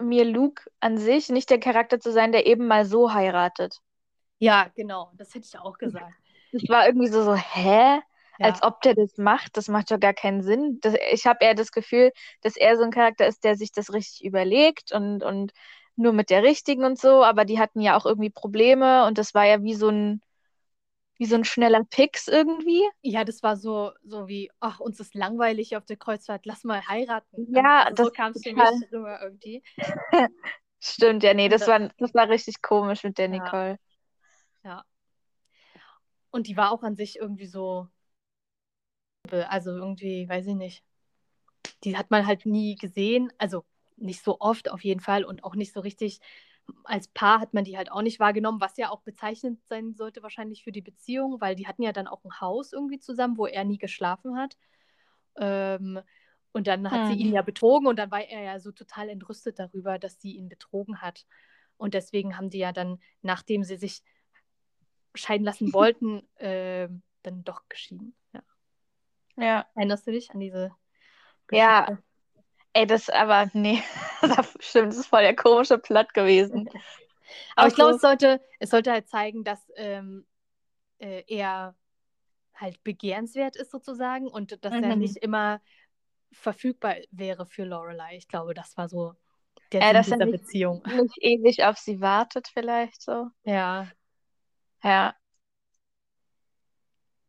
mir 0.00 0.24
Luke 0.24 0.62
an 0.80 0.96
sich 0.98 1.28
nicht 1.28 1.50
der 1.50 1.60
Charakter 1.60 2.00
zu 2.00 2.12
sein, 2.12 2.32
der 2.32 2.46
eben 2.46 2.66
mal 2.66 2.84
so 2.84 3.12
heiratet. 3.12 3.80
Ja, 4.38 4.70
genau, 4.74 5.10
das 5.16 5.34
hätte 5.34 5.46
ich 5.46 5.58
auch 5.58 5.76
gesagt. 5.78 6.14
Das 6.52 6.68
war 6.68 6.86
irgendwie 6.86 7.08
so, 7.08 7.22
so, 7.22 7.34
hä? 7.34 8.00
Ja. 8.38 8.46
Als 8.46 8.62
ob 8.62 8.80
der 8.82 8.94
das 8.94 9.16
macht. 9.18 9.56
Das 9.56 9.68
macht 9.68 9.90
doch 9.90 9.98
gar 9.98 10.14
keinen 10.14 10.42
Sinn. 10.42 10.78
Das, 10.80 10.94
ich 11.12 11.26
habe 11.26 11.44
eher 11.44 11.54
das 11.54 11.72
Gefühl, 11.72 12.12
dass 12.42 12.56
er 12.56 12.76
so 12.76 12.84
ein 12.84 12.90
Charakter 12.90 13.26
ist, 13.26 13.44
der 13.44 13.56
sich 13.56 13.72
das 13.72 13.92
richtig 13.92 14.24
überlegt 14.24 14.92
und, 14.92 15.22
und 15.24 15.52
nur 15.96 16.12
mit 16.12 16.30
der 16.30 16.42
richtigen 16.42 16.84
und 16.84 16.98
so. 16.98 17.24
Aber 17.24 17.44
die 17.44 17.58
hatten 17.58 17.80
ja 17.80 17.96
auch 17.96 18.06
irgendwie 18.06 18.30
Probleme 18.30 19.06
und 19.06 19.18
das 19.18 19.34
war 19.34 19.44
ja 19.44 19.62
wie 19.62 19.74
so 19.74 19.88
ein, 19.88 20.22
wie 21.18 21.26
so 21.26 21.34
ein 21.34 21.44
schneller 21.44 21.82
Pix 21.90 22.28
irgendwie. 22.28 22.88
Ja, 23.02 23.24
das 23.24 23.42
war 23.42 23.56
so, 23.56 23.90
so 24.04 24.28
wie, 24.28 24.50
ach, 24.60 24.78
uns 24.78 25.00
ist 25.00 25.14
langweilig 25.16 25.76
auf 25.76 25.84
der 25.84 25.96
Kreuzfahrt, 25.96 26.46
lass 26.46 26.62
mal 26.62 26.86
heiraten. 26.86 27.52
Ja, 27.52 27.84
also 27.84 28.04
so 28.04 28.10
das 28.10 28.16
kam 28.16 28.32
es 28.32 28.42
für 28.42 28.52
mich 28.52 28.64
irgendwie. 28.92 29.62
Stimmt, 30.80 31.24
ja, 31.24 31.34
nee, 31.34 31.48
das 31.48 31.66
war, 31.66 31.90
das 31.98 32.14
war 32.14 32.28
richtig 32.28 32.62
komisch 32.62 33.02
mit 33.02 33.18
der. 33.18 33.28
Nicole. 33.28 33.70
Ja. 33.70 33.76
Und 36.30 36.46
die 36.46 36.56
war 36.56 36.72
auch 36.72 36.82
an 36.82 36.96
sich 36.96 37.16
irgendwie 37.18 37.46
so, 37.46 37.88
also 39.30 39.70
irgendwie, 39.70 40.28
weiß 40.28 40.46
ich 40.46 40.54
nicht. 40.54 40.84
Die 41.84 41.96
hat 41.96 42.10
man 42.10 42.26
halt 42.26 42.46
nie 42.46 42.76
gesehen, 42.76 43.32
also 43.38 43.64
nicht 43.96 44.22
so 44.22 44.38
oft 44.40 44.70
auf 44.70 44.84
jeden 44.84 45.00
Fall 45.00 45.24
und 45.24 45.44
auch 45.44 45.54
nicht 45.54 45.72
so 45.72 45.80
richtig. 45.80 46.20
Als 46.84 47.08
Paar 47.08 47.40
hat 47.40 47.54
man 47.54 47.64
die 47.64 47.76
halt 47.76 47.90
auch 47.90 48.02
nicht 48.02 48.20
wahrgenommen, 48.20 48.60
was 48.60 48.76
ja 48.76 48.90
auch 48.90 49.00
bezeichnend 49.02 49.60
sein 49.68 49.94
sollte 49.94 50.22
wahrscheinlich 50.22 50.64
für 50.64 50.72
die 50.72 50.82
Beziehung, 50.82 51.40
weil 51.40 51.54
die 51.56 51.66
hatten 51.66 51.82
ja 51.82 51.92
dann 51.92 52.06
auch 52.06 52.24
ein 52.24 52.40
Haus 52.40 52.72
irgendwie 52.72 52.98
zusammen, 52.98 53.38
wo 53.38 53.46
er 53.46 53.64
nie 53.64 53.78
geschlafen 53.78 54.36
hat. 54.36 54.56
Ähm, 55.36 56.00
und 56.52 56.66
dann 56.66 56.90
hat 56.90 57.06
sie 57.06 57.14
Hm. 57.14 57.20
ihn 57.20 57.32
ja 57.32 57.42
betrogen 57.42 57.86
und 57.88 57.98
dann 57.98 58.10
war 58.10 58.22
er 58.22 58.42
ja 58.42 58.60
so 58.60 58.72
total 58.72 59.08
entrüstet 59.10 59.58
darüber, 59.58 59.98
dass 59.98 60.20
sie 60.20 60.36
ihn 60.36 60.48
betrogen 60.48 61.02
hat. 61.02 61.26
Und 61.76 61.94
deswegen 61.94 62.36
haben 62.36 62.50
die 62.50 62.58
ja 62.58 62.72
dann, 62.72 63.00
nachdem 63.22 63.64
sie 63.64 63.76
sich 63.76 64.02
scheiden 65.18 65.44
lassen 65.44 65.72
wollten, 65.72 66.22
ähm, 66.38 67.02
dann 67.22 67.44
doch 67.44 67.68
geschieden. 67.68 68.14
Ja. 68.32 68.42
Ja. 69.36 69.66
Erinnerst 69.74 70.06
du 70.06 70.12
dich 70.12 70.30
an 70.30 70.40
diese 70.40 70.72
Ja. 71.50 71.84
Geschichte? 71.84 72.02
Ey, 72.74 72.86
das 72.86 73.08
aber, 73.10 73.50
nee, 73.54 73.82
das 74.22 74.54
stimmt, 74.60 74.88
das 74.92 74.98
ist 74.98 75.06
voll 75.06 75.22
der 75.22 75.34
komische 75.36 75.78
Plot 75.78 76.14
gewesen. 76.14 76.68
Aber 77.56 77.66
Auch 77.66 77.68
ich 77.70 77.74
glaube, 77.74 77.94
es 77.94 78.00
sollte, 78.00 78.40
es 78.58 78.70
sollte 78.70 78.90
halt 78.92 79.08
zeigen, 79.08 79.44
dass 79.44 79.70
ähm, 79.76 80.26
äh, 80.98 81.24
er 81.26 81.74
halt 82.54 82.82
begehrenswert 82.84 83.56
ist 83.56 83.70
sozusagen 83.70 84.26
und 84.28 84.64
dass 84.64 84.72
er 84.72 84.96
Mhm. 84.96 84.98
nicht 85.02 85.16
immer 85.18 85.60
verfügbar 86.32 86.96
wäre 87.10 87.46
für 87.46 87.64
Lorelei. 87.64 88.16
Ich 88.16 88.28
glaube, 88.28 88.54
das 88.54 88.76
war 88.76 88.88
so 88.88 89.14
der 89.72 89.82
Äh, 89.82 89.84
Sinn 89.86 89.94
er 89.96 90.02
dieser 90.02 90.16
nicht- 90.26 90.40
Beziehung. 90.42 90.82
nicht 90.86 91.18
ewig 91.18 91.64
auf 91.64 91.78
sie 91.78 92.00
wartet, 92.00 92.48
vielleicht 92.48 93.02
so. 93.02 93.28
Ja, 93.44 93.88
Ja. 94.82 95.14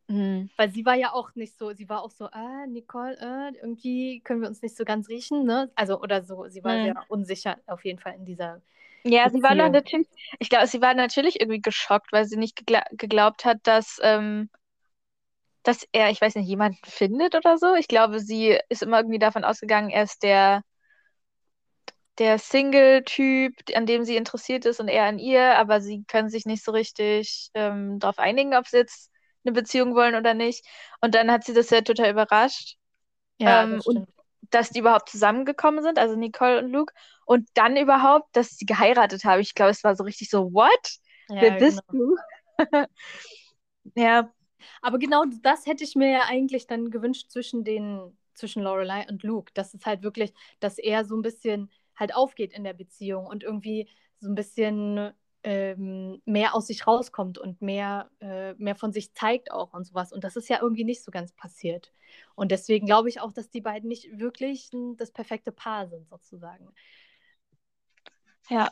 Hm. 0.09 0.49
weil 0.57 0.71
sie 0.71 0.85
war 0.85 0.95
ja 0.95 1.13
auch 1.13 1.35
nicht 1.35 1.57
so, 1.57 1.71
sie 1.73 1.87
war 1.87 2.01
auch 2.03 2.09
so, 2.11 2.25
ah, 2.31 2.65
Nicole, 2.67 3.15
äh, 3.19 3.55
irgendwie 3.61 4.21
können 4.21 4.41
wir 4.41 4.47
uns 4.49 4.61
nicht 4.63 4.75
so 4.75 4.83
ganz 4.83 5.07
riechen, 5.07 5.43
ne? 5.45 5.71
Also, 5.75 6.01
oder 6.01 6.23
so, 6.23 6.47
sie 6.49 6.63
war 6.63 6.79
Mhm. 6.79 6.81
sehr 6.81 7.05
unsicher 7.09 7.57
auf 7.67 7.85
jeden 7.85 7.99
Fall 7.99 8.15
in 8.15 8.25
dieser. 8.25 8.61
Ja, 9.05 9.29
sie 9.29 9.41
war 9.43 9.55
natürlich, 9.55 10.07
ich 10.39 10.49
glaube, 10.49 10.67
sie 10.67 10.81
war 10.81 10.93
natürlich 10.93 11.39
irgendwie 11.39 11.61
geschockt, 11.61 12.11
weil 12.11 12.25
sie 12.25 12.37
nicht 12.37 12.55
gegla 12.57 12.83
geglaubt 12.91 13.45
hat, 13.45 13.59
dass, 13.63 13.97
ähm, 14.03 14.49
dass 15.63 15.85
er, 15.91 16.09
ich 16.09 16.21
weiß 16.21 16.35
nicht, 16.35 16.47
jemanden 16.47 16.79
findet 16.85 17.35
oder 17.35 17.57
so. 17.57 17.75
Ich 17.75 17.87
glaube, 17.87 18.19
sie 18.19 18.57
ist 18.69 18.81
immer 18.83 18.97
irgendwie 18.99 19.19
davon 19.19 19.43
ausgegangen, 19.43 19.89
er 19.89 20.03
ist 20.03 20.23
der, 20.23 20.63
der 22.19 22.39
Single-Typ, 22.39 23.53
an 23.75 23.85
dem 23.85 24.03
sie 24.03 24.15
interessiert 24.17 24.65
ist 24.65 24.79
und 24.79 24.87
er 24.89 25.05
an 25.05 25.19
ihr, 25.19 25.57
aber 25.57 25.81
sie 25.81 26.03
können 26.05 26.29
sich 26.29 26.45
nicht 26.45 26.63
so 26.63 26.71
richtig 26.71 27.49
ähm, 27.53 27.99
darauf 27.99 28.19
einigen, 28.19 28.55
ob 28.55 28.67
sie 28.67 28.77
jetzt 28.77 29.11
eine 29.45 29.53
Beziehung 29.53 29.95
wollen 29.95 30.15
oder 30.15 30.33
nicht. 30.33 30.65
Und 31.01 31.15
dann 31.15 31.31
hat 31.31 31.45
sie 31.45 31.53
das 31.53 31.69
ja 31.69 31.81
total 31.81 32.11
überrascht. 32.11 32.77
Ja, 33.37 33.65
Ähm, 33.65 33.71
das 33.71 33.85
und 33.85 34.07
dass 34.51 34.71
die 34.71 34.79
überhaupt 34.79 35.09
zusammengekommen 35.09 35.83
sind, 35.83 35.99
also 35.99 36.15
Nicole 36.15 36.59
und 36.59 36.71
Luke. 36.71 36.93
Und 37.25 37.49
dann 37.55 37.77
überhaupt, 37.77 38.27
dass 38.35 38.49
sie 38.51 38.65
geheiratet 38.65 39.23
haben. 39.25 39.41
Ich 39.41 39.55
glaube, 39.55 39.71
es 39.71 39.83
war 39.83 39.95
so 39.95 40.03
richtig 40.03 40.29
so, 40.29 40.53
what? 40.53 40.97
Ja, 41.27 41.39
Wer 41.39 41.51
bist 41.51 41.83
genau. 41.83 41.83
du? 41.91 42.15
Ja, 43.95 44.31
Aber 44.81 44.99
genau 44.99 45.25
das 45.41 45.65
hätte 45.65 45.83
ich 45.83 45.95
mir 45.95 46.09
ja 46.11 46.21
eigentlich 46.27 46.67
dann 46.67 46.91
gewünscht 46.91 47.29
zwischen 47.31 47.63
den, 47.63 48.17
zwischen 48.33 48.63
Lorelei 48.63 49.07
und 49.09 49.23
Luke. 49.23 49.51
Dass 49.53 49.73
es 49.73 49.85
halt 49.85 50.03
wirklich, 50.03 50.33
dass 50.59 50.77
er 50.77 51.05
so 51.05 51.15
ein 51.17 51.21
bisschen 51.21 51.71
halt 51.99 52.15
aufgeht 52.15 52.53
in 52.53 52.63
der 52.63 52.73
Beziehung 52.73 53.25
und 53.27 53.43
irgendwie 53.43 53.89
so 54.19 54.29
ein 54.29 54.35
bisschen 54.35 55.11
ähm, 55.43 56.21
mehr 56.25 56.55
aus 56.55 56.67
sich 56.67 56.85
rauskommt 56.87 57.37
und 57.37 57.61
mehr, 57.61 58.11
äh, 58.19 58.53
mehr 58.55 58.75
von 58.75 58.91
sich 58.91 59.13
zeigt 59.13 59.51
auch 59.51 59.73
und 59.73 59.85
sowas. 59.85 60.11
Und 60.11 60.23
das 60.23 60.35
ist 60.35 60.49
ja 60.49 60.59
irgendwie 60.61 60.83
nicht 60.83 61.03
so 61.03 61.11
ganz 61.11 61.33
passiert. 61.33 61.93
Und 62.35 62.51
deswegen 62.51 62.85
glaube 62.87 63.09
ich 63.09 63.21
auch, 63.21 63.31
dass 63.31 63.49
die 63.49 63.61
beiden 63.61 63.87
nicht 63.89 64.19
wirklich 64.19 64.69
das 64.97 65.11
perfekte 65.11 65.51
Paar 65.51 65.87
sind, 65.87 66.09
sozusagen. 66.09 66.73
ja, 68.49 68.69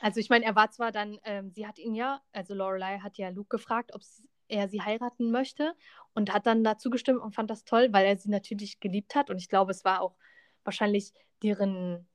Also 0.00 0.20
ich 0.20 0.30
meine, 0.30 0.44
er 0.44 0.54
war 0.56 0.70
zwar 0.70 0.92
dann, 0.92 1.18
ähm, 1.24 1.50
sie 1.50 1.66
hat 1.66 1.78
ihn 1.78 1.94
ja, 1.94 2.22
also 2.32 2.54
Lorelei 2.54 2.98
hat 3.00 3.18
ja 3.18 3.30
Luke 3.30 3.48
gefragt, 3.56 3.92
ob 3.94 4.02
er 4.48 4.68
sie 4.68 4.82
heiraten 4.82 5.30
möchte 5.30 5.74
und 6.14 6.32
hat 6.32 6.46
dann 6.46 6.64
dazu 6.64 6.90
gestimmt 6.90 7.20
und 7.20 7.34
fand 7.34 7.50
das 7.50 7.64
toll, 7.64 7.88
weil 7.92 8.06
er 8.06 8.16
sie 8.16 8.30
natürlich 8.30 8.80
geliebt 8.80 9.14
hat 9.14 9.30
und 9.30 9.38
ich 9.38 9.48
glaube, 9.48 9.72
es 9.72 9.84
war 9.84 10.00
auch 10.00 10.16
wahrscheinlich 10.64 11.12
deren 11.42 12.08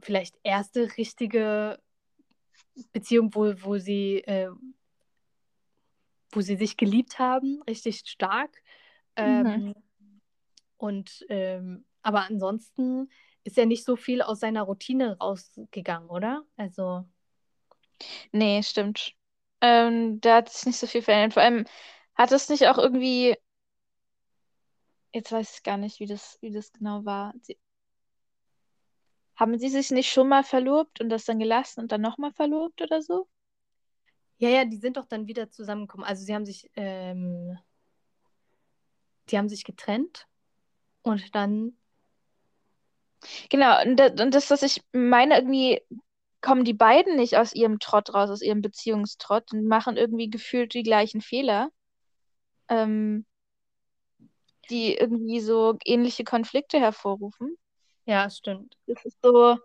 vielleicht 0.00 0.38
erste 0.42 0.96
richtige 0.96 1.80
Beziehung, 2.92 3.34
wo, 3.34 3.54
wo 3.62 3.78
sie, 3.78 4.18
äh, 4.18 4.50
wo 6.30 6.40
sie 6.40 6.56
sich 6.56 6.76
geliebt 6.76 7.18
haben, 7.18 7.62
richtig 7.68 8.02
stark. 8.06 8.50
Ähm, 9.16 9.74
Und 10.76 11.26
ähm, 11.28 11.84
aber 12.02 12.22
ansonsten 12.22 13.10
ist 13.44 13.56
ja 13.56 13.66
nicht 13.66 13.84
so 13.84 13.96
viel 13.96 14.22
aus 14.22 14.40
seiner 14.40 14.62
Routine 14.62 15.18
rausgegangen, 15.18 16.08
oder? 16.08 16.44
Also 16.56 17.04
nee, 18.32 18.62
stimmt. 18.62 19.14
Ähm, 19.60 20.20
da 20.20 20.36
hat 20.36 20.48
sich 20.50 20.66
nicht 20.66 20.78
so 20.78 20.86
viel 20.86 21.02
verändert. 21.02 21.34
Vor 21.34 21.42
allem 21.42 21.64
hat 22.14 22.30
es 22.32 22.48
nicht 22.48 22.68
auch 22.68 22.78
irgendwie, 22.78 23.36
jetzt 25.12 25.32
weiß 25.32 25.56
ich 25.56 25.62
gar 25.64 25.76
nicht, 25.76 25.98
wie 25.98 26.06
das, 26.06 26.38
wie 26.40 26.52
das 26.52 26.72
genau 26.72 27.04
war. 27.04 27.34
Sie, 27.42 27.58
haben 29.38 29.58
sie 29.58 29.68
sich 29.68 29.90
nicht 29.90 30.10
schon 30.12 30.28
mal 30.28 30.44
verlobt 30.44 31.00
und 31.00 31.08
das 31.10 31.24
dann 31.24 31.38
gelassen 31.38 31.80
und 31.80 31.92
dann 31.92 32.00
nochmal 32.02 32.32
verlobt 32.32 32.82
oder 32.82 33.02
so? 33.02 33.28
Ja, 34.38 34.48
ja, 34.50 34.64
die 34.64 34.76
sind 34.76 34.96
doch 34.96 35.06
dann 35.06 35.26
wieder 35.26 35.50
zusammengekommen. 35.50 36.06
Also 36.06 36.24
sie 36.24 36.34
haben 36.34 36.46
sich, 36.46 36.70
ähm, 36.76 37.58
die 39.30 39.38
haben 39.38 39.48
sich 39.48 39.64
getrennt 39.64 40.26
und 41.02 41.34
dann, 41.34 41.76
Genau, 43.50 43.80
und 43.82 43.96
das, 44.34 44.50
was 44.50 44.62
ich 44.62 44.82
meine, 44.92 45.36
irgendwie 45.36 45.80
kommen 46.40 46.64
die 46.64 46.74
beiden 46.74 47.16
nicht 47.16 47.36
aus 47.36 47.52
ihrem 47.54 47.78
Trott 47.80 48.14
raus, 48.14 48.30
aus 48.30 48.42
ihrem 48.42 48.62
Beziehungstrott 48.62 49.52
und 49.52 49.66
machen 49.66 49.96
irgendwie 49.96 50.30
gefühlt 50.30 50.72
die 50.74 50.82
gleichen 50.84 51.20
Fehler, 51.20 51.70
ähm, 52.68 53.26
die 54.70 54.94
irgendwie 54.96 55.40
so 55.40 55.76
ähnliche 55.84 56.24
Konflikte 56.24 56.78
hervorrufen. 56.78 57.56
Ja, 58.08 58.30
stimmt. 58.30 58.76
Das 58.86 59.04
ist 59.04 59.18
so, 59.22 59.56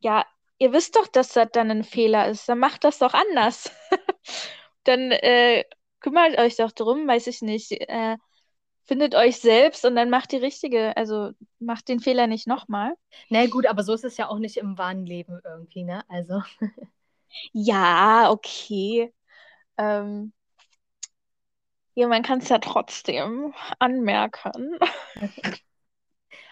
ja, 0.00 0.26
ihr 0.58 0.72
wisst 0.72 0.96
doch, 0.96 1.08
dass 1.08 1.28
das 1.30 1.50
dann 1.52 1.70
ein 1.70 1.84
Fehler 1.84 2.28
ist, 2.28 2.48
dann 2.48 2.58
macht 2.58 2.84
das 2.84 2.98
doch 2.98 3.14
anders. 3.14 3.70
Dann 4.84 5.12
äh, 5.12 5.64
kümmert 6.00 6.38
euch 6.38 6.56
doch 6.56 6.70
drum, 6.70 7.08
weiß 7.08 7.26
ich 7.28 7.40
nicht, 7.40 7.72
äh, 7.72 8.18
findet 8.84 9.14
euch 9.14 9.38
selbst 9.38 9.86
und 9.86 9.96
dann 9.96 10.10
macht 10.10 10.32
die 10.32 10.36
richtige, 10.36 10.94
also 10.96 11.30
macht 11.58 11.88
den 11.88 12.00
Fehler 12.00 12.26
nicht 12.26 12.46
nochmal. 12.46 12.94
Na 13.30 13.46
gut, 13.46 13.66
aber 13.66 13.82
so 13.82 13.94
ist 13.94 14.04
es 14.04 14.18
ja 14.18 14.28
auch 14.28 14.38
nicht 14.38 14.58
im 14.58 14.76
wahren 14.76 15.06
Leben 15.06 15.40
irgendwie, 15.44 15.84
ne? 15.84 16.04
Also, 16.10 16.42
Ja, 17.52 18.30
okay. 18.30 19.12
Ähm, 19.78 20.32
ja, 21.94 22.08
man 22.08 22.22
kann 22.22 22.38
es 22.40 22.48
ja 22.48 22.58
trotzdem 22.58 23.54
anmerken. 23.78 24.78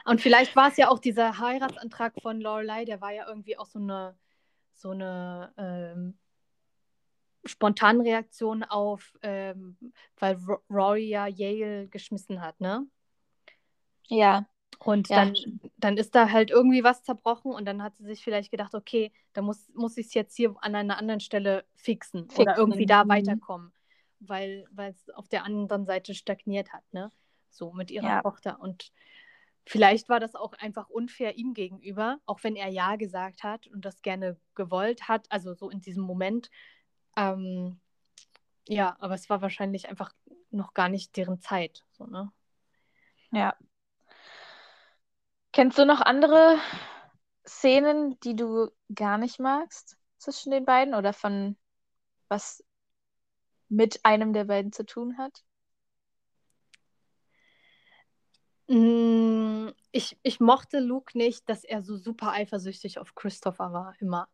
und 0.04 0.21
vielleicht 0.21 0.56
war 0.56 0.68
es 0.68 0.76
ja 0.76 0.88
auch 0.90 0.99
dieser 0.99 1.38
Heiratsantrag 1.38 2.14
von 2.23 2.40
Lorelei, 2.40 2.85
der 2.85 3.00
war 3.00 3.12
ja 3.12 3.26
irgendwie 3.28 3.59
auch 3.59 3.66
so 3.66 3.78
eine, 3.78 4.16
so 4.75 4.90
eine 4.90 5.52
ähm, 5.59 6.18
spontane 7.44 8.04
Reaktion 8.04 8.62
auf, 8.64 9.12
ähm, 9.23 9.76
weil 10.18 10.37
Ro- 10.37 10.62
Rory 10.71 11.09
ja 11.09 11.26
Yale 11.26 11.88
geschmissen 11.88 12.40
hat, 12.40 12.61
ne? 12.61 12.87
Ja, 14.09 14.47
Und 14.78 15.11
Ja, 15.11 15.16
dann, 15.16 15.35
dann 15.76 15.97
ist 15.97 16.14
da 16.14 16.30
halt 16.30 16.50
irgendwie 16.50 16.82
was 16.82 17.04
zerbrochen 17.04 17.52
und 17.52 17.64
dann 17.66 17.82
hat 17.82 17.97
sie 17.97 18.04
sich 18.04 18.25
vielleicht 18.25 18.50
gedacht, 18.50 18.75
okay, 18.75 19.12
da 19.32 19.42
muss, 19.42 19.68
muss 19.75 19.97
ich 19.97 20.06
es 20.06 20.14
jetzt 20.14 20.37
hier 20.37 20.54
an 20.61 20.75
einer 20.75 20.99
anderen 20.99 21.21
Stelle 21.21 21.64
fixen, 21.76 22.28
oder 22.30 22.52
Fixen, 22.54 22.59
irgendwie 22.59 22.87
da 22.87 23.04
mhm. 23.04 23.09
weiterkommen, 23.09 23.73
weil 24.21 24.66
es 24.78 25.09
auf 25.11 25.28
der 25.28 25.44
anderen 25.44 25.87
Seite 25.87 26.14
stagniert 26.14 26.73
hat, 26.73 26.82
ne? 26.92 27.12
So 27.50 27.73
mit 27.73 27.90
ihrer 27.90 28.09
Ja. 28.09 28.23
Tochter. 28.23 28.61
Und 28.61 28.92
vielleicht 29.66 30.09
war 30.09 30.21
das 30.21 30.35
auch 30.35 30.52
einfach 30.54 30.88
unfair 30.88 31.37
ihm 31.37 31.54
gegenüber, 31.54 32.19
auch 32.26 32.42
wenn 32.42 32.57
er 32.57 32.69
Ja 32.69 32.97
gesagt 32.97 33.42
hat 33.42 33.66
und 33.69 33.85
das 33.85 34.02
gerne 34.02 34.37
gewollt 34.54 35.09
hat, 35.09 35.26
also 35.31 35.54
so 35.54 35.71
in 35.71 35.81
diesem 35.81 36.02
Moment. 36.02 36.50
Ähm, 37.16 37.81
ja, 38.69 38.97
aber 39.00 39.14
es 39.14 39.28
war 39.31 39.42
wahrscheinlich 39.42 39.88
einfach 39.88 40.12
noch 40.50 40.75
gar 40.75 40.88
nicht 40.88 41.16
deren 41.16 41.40
Zeit, 41.40 41.85
so, 41.92 42.07
ne? 42.07 42.33
ja. 43.33 43.57
Kennst 45.52 45.78
du 45.78 45.85
noch 45.85 46.00
andere 46.00 46.59
Szenen, 47.47 48.19
die 48.21 48.35
du 48.35 48.71
gar 48.95 49.19
nicht 49.19 49.38
magst 49.38 49.99
zwischen 50.16 50.50
den 50.50 50.64
beiden 50.64 50.95
oder 50.95 51.12
von 51.12 51.57
was 52.28 52.64
mit 53.69 54.04
einem 54.04 54.33
der 54.33 54.45
beiden 54.45 54.73
zu 54.73 54.87
tun 54.87 55.19
hat? 55.19 55.42
Ich, 58.73 60.19
ich 60.23 60.41
mochte 60.41 60.81
Luke 60.81 61.17
nicht, 61.19 61.47
dass 61.49 61.62
er 61.62 61.83
so 61.83 61.97
super 61.97 62.33
eifersüchtig 62.33 62.99
auf 62.99 63.14
Christopher 63.14 63.73
war, 63.73 63.95
immer. 64.00 64.29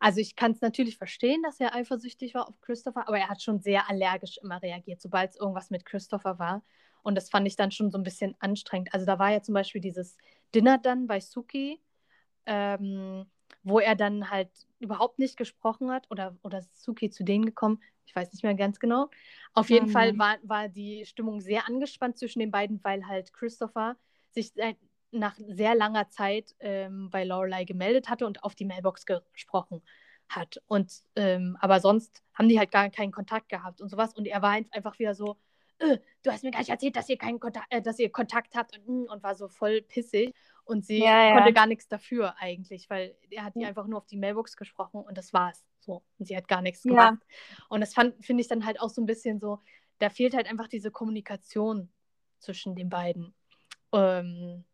Also 0.00 0.20
ich 0.20 0.34
kann 0.34 0.50
es 0.50 0.60
natürlich 0.60 0.98
verstehen, 0.98 1.42
dass 1.44 1.60
er 1.60 1.74
eifersüchtig 1.76 2.34
war 2.34 2.48
auf 2.48 2.60
Christopher, 2.60 3.06
aber 3.06 3.18
er 3.18 3.28
hat 3.28 3.40
schon 3.40 3.60
sehr 3.60 3.88
allergisch 3.88 4.38
immer 4.42 4.60
reagiert, 4.60 5.00
sobald 5.00 5.30
es 5.30 5.36
irgendwas 5.36 5.70
mit 5.70 5.84
Christopher 5.84 6.40
war. 6.40 6.64
Und 7.02 7.14
das 7.14 7.30
fand 7.30 7.46
ich 7.46 7.54
dann 7.54 7.70
schon 7.70 7.92
so 7.92 7.98
ein 7.98 8.02
bisschen 8.02 8.34
anstrengend. 8.40 8.92
Also 8.92 9.06
da 9.06 9.20
war 9.20 9.30
ja 9.30 9.42
zum 9.42 9.54
Beispiel 9.54 9.80
dieses 9.80 10.16
Dinner 10.52 10.78
dann 10.78 11.06
bei 11.06 11.20
Suki, 11.20 11.80
ähm, 12.46 13.30
wo 13.62 13.78
er 13.80 13.96
dann 13.96 14.30
halt 14.30 14.50
überhaupt 14.78 15.18
nicht 15.18 15.36
gesprochen 15.36 15.90
hat 15.90 16.06
oder, 16.10 16.36
oder 16.42 16.62
Suki 16.72 17.10
zu 17.10 17.24
denen 17.24 17.44
gekommen. 17.46 17.82
Ich 18.06 18.14
weiß 18.16 18.32
nicht 18.32 18.42
mehr 18.42 18.54
ganz 18.54 18.80
genau. 18.80 19.10
Auf 19.52 19.70
jeden 19.70 19.88
Mhm. 19.88 19.92
Fall 19.92 20.18
war, 20.18 20.36
war 20.42 20.68
die 20.68 21.04
Stimmung 21.06 21.40
sehr 21.40 21.66
angespannt 21.68 22.18
zwischen 22.18 22.38
den 22.40 22.50
beiden, 22.50 22.82
weil 22.84 23.06
halt 23.06 23.32
Christopher 23.32 23.96
sich 24.30 24.52
nach 25.10 25.36
sehr 25.38 25.74
langer 25.74 26.08
Zeit 26.10 26.54
ähm, 26.60 27.10
bei 27.10 27.24
Lorelei 27.24 27.64
gemeldet 27.64 28.08
hatte 28.08 28.26
und 28.26 28.44
auf 28.44 28.54
die 28.54 28.64
Mailbox 28.64 29.06
gesprochen 29.06 29.82
hat. 30.28 30.60
Und 30.66 30.92
ähm, 31.16 31.56
aber 31.60 31.80
sonst 31.80 32.22
haben 32.34 32.48
die 32.48 32.58
halt 32.58 32.70
gar 32.70 32.90
keinen 32.90 33.12
Kontakt 33.12 33.48
gehabt 33.48 33.80
und 33.80 33.88
sowas. 33.88 34.14
Und 34.14 34.26
er 34.26 34.42
war 34.42 34.52
einfach 34.52 34.98
wieder 34.98 35.14
so, 35.14 35.38
äh, 35.78 35.98
du 36.22 36.30
hast 36.30 36.44
mir 36.44 36.50
gar 36.50 36.58
nicht 36.60 36.68
erzählt, 36.70 36.96
dass 36.96 37.08
ihr 37.08 37.16
keinen 37.18 37.40
Kontakt, 37.40 37.66
äh, 37.70 37.80
dass 37.80 37.98
ihr 37.98 38.10
Kontakt 38.12 38.54
habt 38.54 38.78
und, 38.86 39.08
und 39.08 39.22
war 39.22 39.34
so 39.34 39.48
voll 39.48 39.80
pissig. 39.82 40.34
Und 40.68 40.84
sie 40.84 40.98
Ja, 41.02 41.28
ja. 41.28 41.34
konnte 41.34 41.54
gar 41.54 41.66
nichts 41.66 41.88
dafür 41.88 42.34
eigentlich, 42.38 42.90
weil 42.90 43.16
er 43.30 43.44
hat 43.44 43.56
ihr 43.56 43.66
einfach 43.66 43.86
nur 43.86 43.96
auf 43.98 44.06
die 44.06 44.18
Mailbox 44.18 44.54
gesprochen 44.54 45.00
und 45.00 45.16
das 45.16 45.32
war's. 45.32 45.64
So. 45.80 46.02
Und 46.18 46.26
sie 46.26 46.36
hat 46.36 46.46
gar 46.46 46.60
nichts 46.60 46.82
gemacht. 46.82 47.18
Und 47.70 47.80
das 47.80 47.94
fand- 47.94 48.22
finde 48.22 48.42
ich 48.42 48.48
dann 48.48 48.66
halt 48.66 48.78
auch 48.78 48.90
so 48.90 49.00
ein 49.00 49.06
bisschen 49.06 49.40
so, 49.40 49.60
da 49.98 50.10
fehlt 50.10 50.34
halt 50.34 50.46
einfach 50.46 50.68
diese 50.68 50.90
Kommunikation 50.90 51.88
zwischen 52.38 52.76
den 52.76 52.90
beiden. 52.90 53.34
Ähm, 53.92 54.64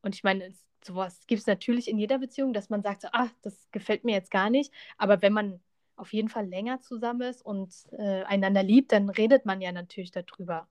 und 0.00 0.14
ich 0.14 0.24
meine, 0.24 0.50
sowas 0.82 1.26
gibt 1.26 1.40
es 1.40 1.46
natürlich 1.46 1.88
in 1.88 1.98
jeder 1.98 2.18
Beziehung, 2.18 2.54
dass 2.54 2.70
man 2.70 2.82
sagt, 2.82 3.02
so, 3.02 3.08
ah, 3.12 3.28
das 3.42 3.68
gefällt 3.70 4.04
mir 4.04 4.12
jetzt 4.14 4.30
gar 4.30 4.48
nicht. 4.48 4.72
Aber 4.96 5.20
wenn 5.20 5.34
man 5.34 5.60
auf 5.96 6.14
jeden 6.14 6.30
Fall 6.30 6.46
länger 6.46 6.80
zusammen 6.80 7.20
ist 7.20 7.42
und 7.44 7.74
äh, 7.98 8.22
einander 8.22 8.62
liebt, 8.62 8.92
dann 8.92 9.10
redet 9.10 9.44
man 9.44 9.60
ja 9.60 9.72
natürlich 9.72 10.10
darüber. 10.10 10.68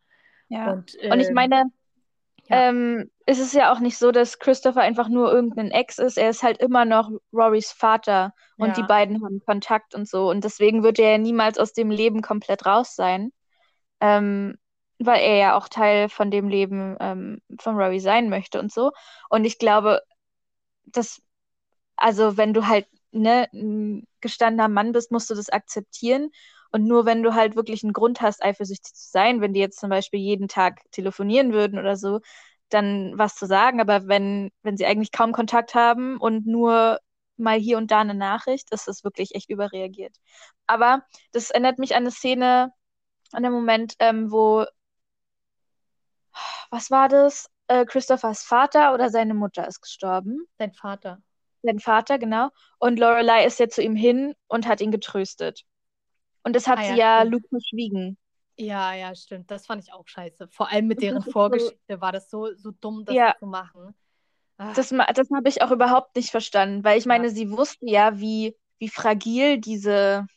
Ja. 0.49 0.71
Und, 0.71 0.95
Und 0.95 1.19
ich 1.19 1.27
ähm, 1.27 1.33
meine, 1.35 1.65
ja. 2.49 2.61
ähm, 2.61 3.11
es 3.25 3.39
ist 3.39 3.53
ja 3.53 3.71
auch 3.73 3.79
nicht 3.79 3.97
so, 3.97 4.11
dass 4.11 4.39
Christopher 4.39 4.81
einfach 4.81 5.09
nur 5.09 5.31
irgendein 5.31 5.71
Ex 5.71 5.97
ist. 5.99 6.17
Er 6.17 6.29
ist 6.29 6.43
halt 6.43 6.59
immer 6.59 6.85
noch 6.85 7.11
Rorys 7.33 7.71
Vater 7.71 8.33
und 8.57 8.77
die 8.77 8.83
Ja. 8.83 8.87
beiden 8.87 9.23
haben 9.23 9.41
Kontakt 9.45 9.95
und 9.95 10.07
so. 10.07 10.29
Und 10.29 10.43
deswegen 10.43 10.83
wird 10.83 10.99
er 10.99 11.11
ja 11.11 11.17
niemals 11.17 11.57
aus 11.59 11.73
dem 11.73 11.91
Leben 11.91 12.21
komplett 12.21 12.65
raus 12.65 12.95
sein, 12.95 13.31
ähm, 14.01 14.57
weil 14.99 15.21
er 15.21 15.37
ja 15.37 15.57
auch 15.57 15.69
Teil 15.69 16.09
von 16.09 16.31
dem 16.31 16.49
Leben 16.49 16.97
ähm, 17.01 17.41
von 17.59 17.75
Rory 17.77 17.99
sein 17.99 18.29
möchte 18.29 18.59
und 18.59 18.71
so. 18.73 18.91
Und 19.29 19.45
ich 19.45 19.59
glaube, 19.59 20.01
dass, 20.85 21.21
also 21.95 22.37
wenn 22.37 22.53
du 22.53 22.67
halt 22.67 22.87
ne, 23.11 23.47
ein 23.53 24.07
gestandener 24.21 24.67
Mann 24.69 24.91
bist, 24.91 25.11
musst 25.11 25.29
du 25.29 25.35
das 25.35 25.49
akzeptieren. 25.49 26.31
Und 26.71 26.85
nur 26.85 27.05
wenn 27.05 27.23
du 27.23 27.33
halt 27.33 27.55
wirklich 27.55 27.83
einen 27.83 27.93
Grund 27.93 28.21
hast, 28.21 28.43
eifersüchtig 28.43 28.93
zu 28.93 29.09
sein, 29.09 29.41
wenn 29.41 29.53
die 29.53 29.59
jetzt 29.59 29.79
zum 29.79 29.89
Beispiel 29.89 30.19
jeden 30.19 30.47
Tag 30.47 30.81
telefonieren 30.91 31.53
würden 31.53 31.79
oder 31.79 31.95
so, 31.95 32.19
dann 32.69 33.13
was 33.17 33.35
zu 33.35 33.45
sagen. 33.45 33.81
Aber 33.81 34.07
wenn, 34.07 34.51
wenn 34.63 34.77
sie 34.77 34.85
eigentlich 34.85 35.11
kaum 35.11 35.31
Kontakt 35.31 35.75
haben 35.75 36.17
und 36.17 36.45
nur 36.47 36.99
mal 37.37 37.59
hier 37.59 37.77
und 37.77 37.91
da 37.91 37.99
eine 38.01 38.15
Nachricht, 38.15 38.71
ist 38.71 38.87
das 38.87 39.03
wirklich 39.03 39.35
echt 39.35 39.49
überreagiert. 39.49 40.15
Aber 40.67 41.03
das 41.31 41.51
erinnert 41.51 41.79
mich 41.79 41.95
an 41.95 42.03
eine 42.03 42.11
Szene, 42.11 42.71
an 43.31 43.43
den 43.43 43.51
Moment, 43.51 43.95
ähm, 43.99 44.31
wo, 44.31 44.65
was 46.69 46.91
war 46.91 47.09
das? 47.09 47.49
Äh, 47.67 47.85
Christophers 47.85 48.43
Vater 48.43 48.93
oder 48.93 49.09
seine 49.09 49.33
Mutter 49.33 49.67
ist 49.67 49.81
gestorben. 49.81 50.47
Sein 50.57 50.73
Vater. 50.73 51.21
Sein 51.63 51.79
Vater, 51.79 52.17
genau. 52.17 52.49
Und 52.79 52.99
Lorelei 52.99 53.45
ist 53.45 53.59
ja 53.59 53.67
zu 53.67 53.81
ihm 53.81 53.95
hin 53.95 54.33
und 54.47 54.67
hat 54.67 54.81
ihn 54.81 54.91
getröstet. 54.91 55.63
Und 56.47 56.55
das 56.55 56.67
hat 56.67 56.79
Ah, 56.79 56.83
sie 56.85 56.95
ja, 56.95 56.97
ja 56.97 57.23
stimmt. 57.23 57.31
Luke 57.31 57.47
verschwiegen. 57.49 58.17
Ja, 58.59 58.93
ja, 58.93 59.13
stimmt. 59.15 59.51
Das 59.51 59.65
fand 59.67 59.83
ich 59.83 59.93
auch 59.93 60.07
scheiße. 60.07 60.47
Vor 60.49 60.69
allem 60.71 60.87
mit 60.87 61.01
deren 61.01 61.23
Vorgeschichte 61.23 62.01
war 62.01 62.11
das 62.11 62.29
so, 62.29 62.55
so 62.55 62.71
dumm, 62.71 63.05
das 63.05 63.19
Ja. 63.19 63.35
zu 63.39 63.45
machen. 63.45 63.95
Ah, 64.57 64.77
Das, 64.77 64.89
das 64.89 65.27
habe 65.35 65.49
ich 65.49 65.61
auch 65.61 65.71
überhaupt 65.71 66.15
nicht 66.15 66.29
verstanden, 66.31 66.83
weil 66.83 66.97
ich 66.97 67.05
Ja. 67.05 67.05
meine, 67.05 67.29
sie 67.29 67.51
wussten 67.51 67.87
ja, 67.87 68.19
wie, 68.19 68.55
wie 68.79 68.89
fragil 68.89 69.59
diese 69.59 70.27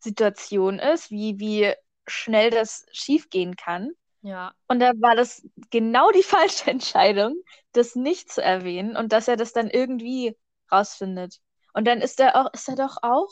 Situation 0.00 0.78
ist, 0.78 1.10
wie, 1.10 1.38
wie 1.38 1.72
schnell 2.06 2.50
das 2.50 2.86
schiefgehen 2.92 3.56
kann. 3.56 3.90
ja. 4.22 4.54
Und 4.68 4.80
da 4.80 4.92
war 5.00 5.16
das 5.16 5.46
genau 5.70 6.10
die 6.12 6.22
falsche 6.24 6.70
Entscheidung, 6.70 7.34
das 7.72 7.96
nicht 7.96 8.32
zu 8.32 8.42
erwähnen 8.42 8.96
und 8.96 9.12
dass 9.12 9.28
er 9.28 9.36
das 9.36 9.52
dann 9.52 9.70
irgendwie 9.70 10.36
rausfindet. 10.72 11.40
Und 11.74 11.86
dann 11.86 12.00
ist 12.02 12.20
er 12.20 12.36
auch, 12.36 12.52
ist 12.54 12.68
er 12.68 12.76
doch 12.76 12.98
auch, 13.02 13.30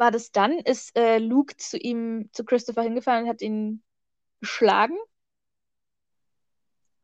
war 0.00 0.10
das 0.10 0.32
dann, 0.32 0.52
ist 0.60 0.96
äh, 0.98 1.18
Luke 1.18 1.56
zu 1.58 1.78
ihm, 1.78 2.30
zu 2.32 2.44
Christopher 2.44 2.82
hingefahren 2.82 3.24
und 3.24 3.30
hat 3.30 3.42
ihn 3.42 3.84
geschlagen? 4.40 4.96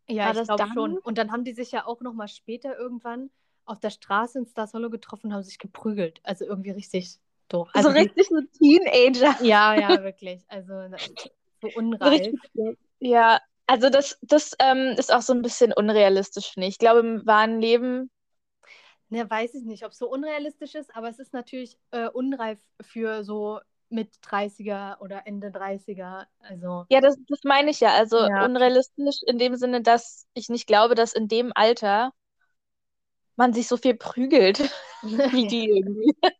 Ja, 0.08 0.28
War 0.28 0.32
ich 0.32 0.38
das 0.40 0.46
glaube 0.46 0.64
schon. 0.72 0.98
Und 0.98 1.18
dann 1.18 1.32
haben 1.32 1.44
die 1.44 1.52
sich 1.52 1.72
ja 1.72 1.84
auch 1.86 2.00
noch 2.00 2.12
mal 2.14 2.28
später 2.28 2.76
irgendwann 2.78 3.30
auf 3.64 3.80
der 3.80 3.90
Straße 3.90 4.38
in 4.38 4.46
Stars 4.46 4.72
Hollow 4.74 4.90
getroffen 4.90 5.26
und 5.28 5.34
haben 5.34 5.42
sich 5.42 5.58
geprügelt. 5.58 6.20
Also 6.22 6.44
irgendwie 6.44 6.70
richtig 6.70 7.18
doof. 7.48 7.68
So 7.74 7.88
Also 7.88 7.90
die, 7.90 8.04
richtig 8.04 8.28
so 8.28 8.40
Teenager. 8.58 9.34
ja, 9.38 9.74
ja, 9.74 10.02
wirklich. 10.02 10.44
Also 10.48 10.88
das- 10.88 11.00
so 11.60 11.68
So 11.68 11.74
unreif. 11.76 12.10
richtig, 12.10 12.40
ja, 13.00 13.40
also 13.66 13.90
das, 13.90 14.18
das 14.22 14.52
ähm, 14.60 14.94
ist 14.98 15.12
auch 15.12 15.22
so 15.22 15.32
ein 15.32 15.42
bisschen 15.42 15.72
unrealistisch, 15.72 16.52
finde 16.52 16.68
ich. 16.68 16.74
Ich 16.74 16.78
glaube, 16.78 17.00
im 17.00 17.26
wahren 17.26 17.60
Leben, 17.60 18.10
Ne, 19.08 19.28
weiß 19.30 19.54
ich 19.54 19.64
nicht, 19.64 19.84
ob 19.84 19.92
es 19.92 19.98
so 19.98 20.10
unrealistisch 20.10 20.74
ist, 20.74 20.94
aber 20.96 21.08
es 21.08 21.18
ist 21.20 21.32
natürlich 21.32 21.78
äh, 21.92 22.08
unreif 22.08 22.58
für 22.80 23.22
so 23.24 23.60
mit 23.88 24.18
30er 24.22 24.96
oder 25.00 25.26
Ende 25.26 25.50
30er. 25.52 26.26
Also, 26.40 26.86
ja, 26.88 27.00
das, 27.00 27.16
das 27.28 27.40
meine 27.44 27.70
ich 27.70 27.80
ja. 27.80 27.94
Also 27.94 28.28
Ja. 28.28 28.30
unrealistisch 28.38 29.22
in 29.26 29.38
dem 29.38 29.56
Sinne, 29.56 29.82
dass 29.82 30.26
ich 30.34 30.48
nicht 30.48 30.66
glaube, 30.66 30.94
dass 30.94 31.12
in 31.14 31.28
dem 31.28 31.52
Alter 31.54 32.12
man 33.36 33.52
sich 33.52 33.68
so 33.68 33.76
viel 33.76 33.94
prügelt 33.94 34.70
wie 35.02 35.46
die 35.46 35.68
irgendwie. 35.70 36.14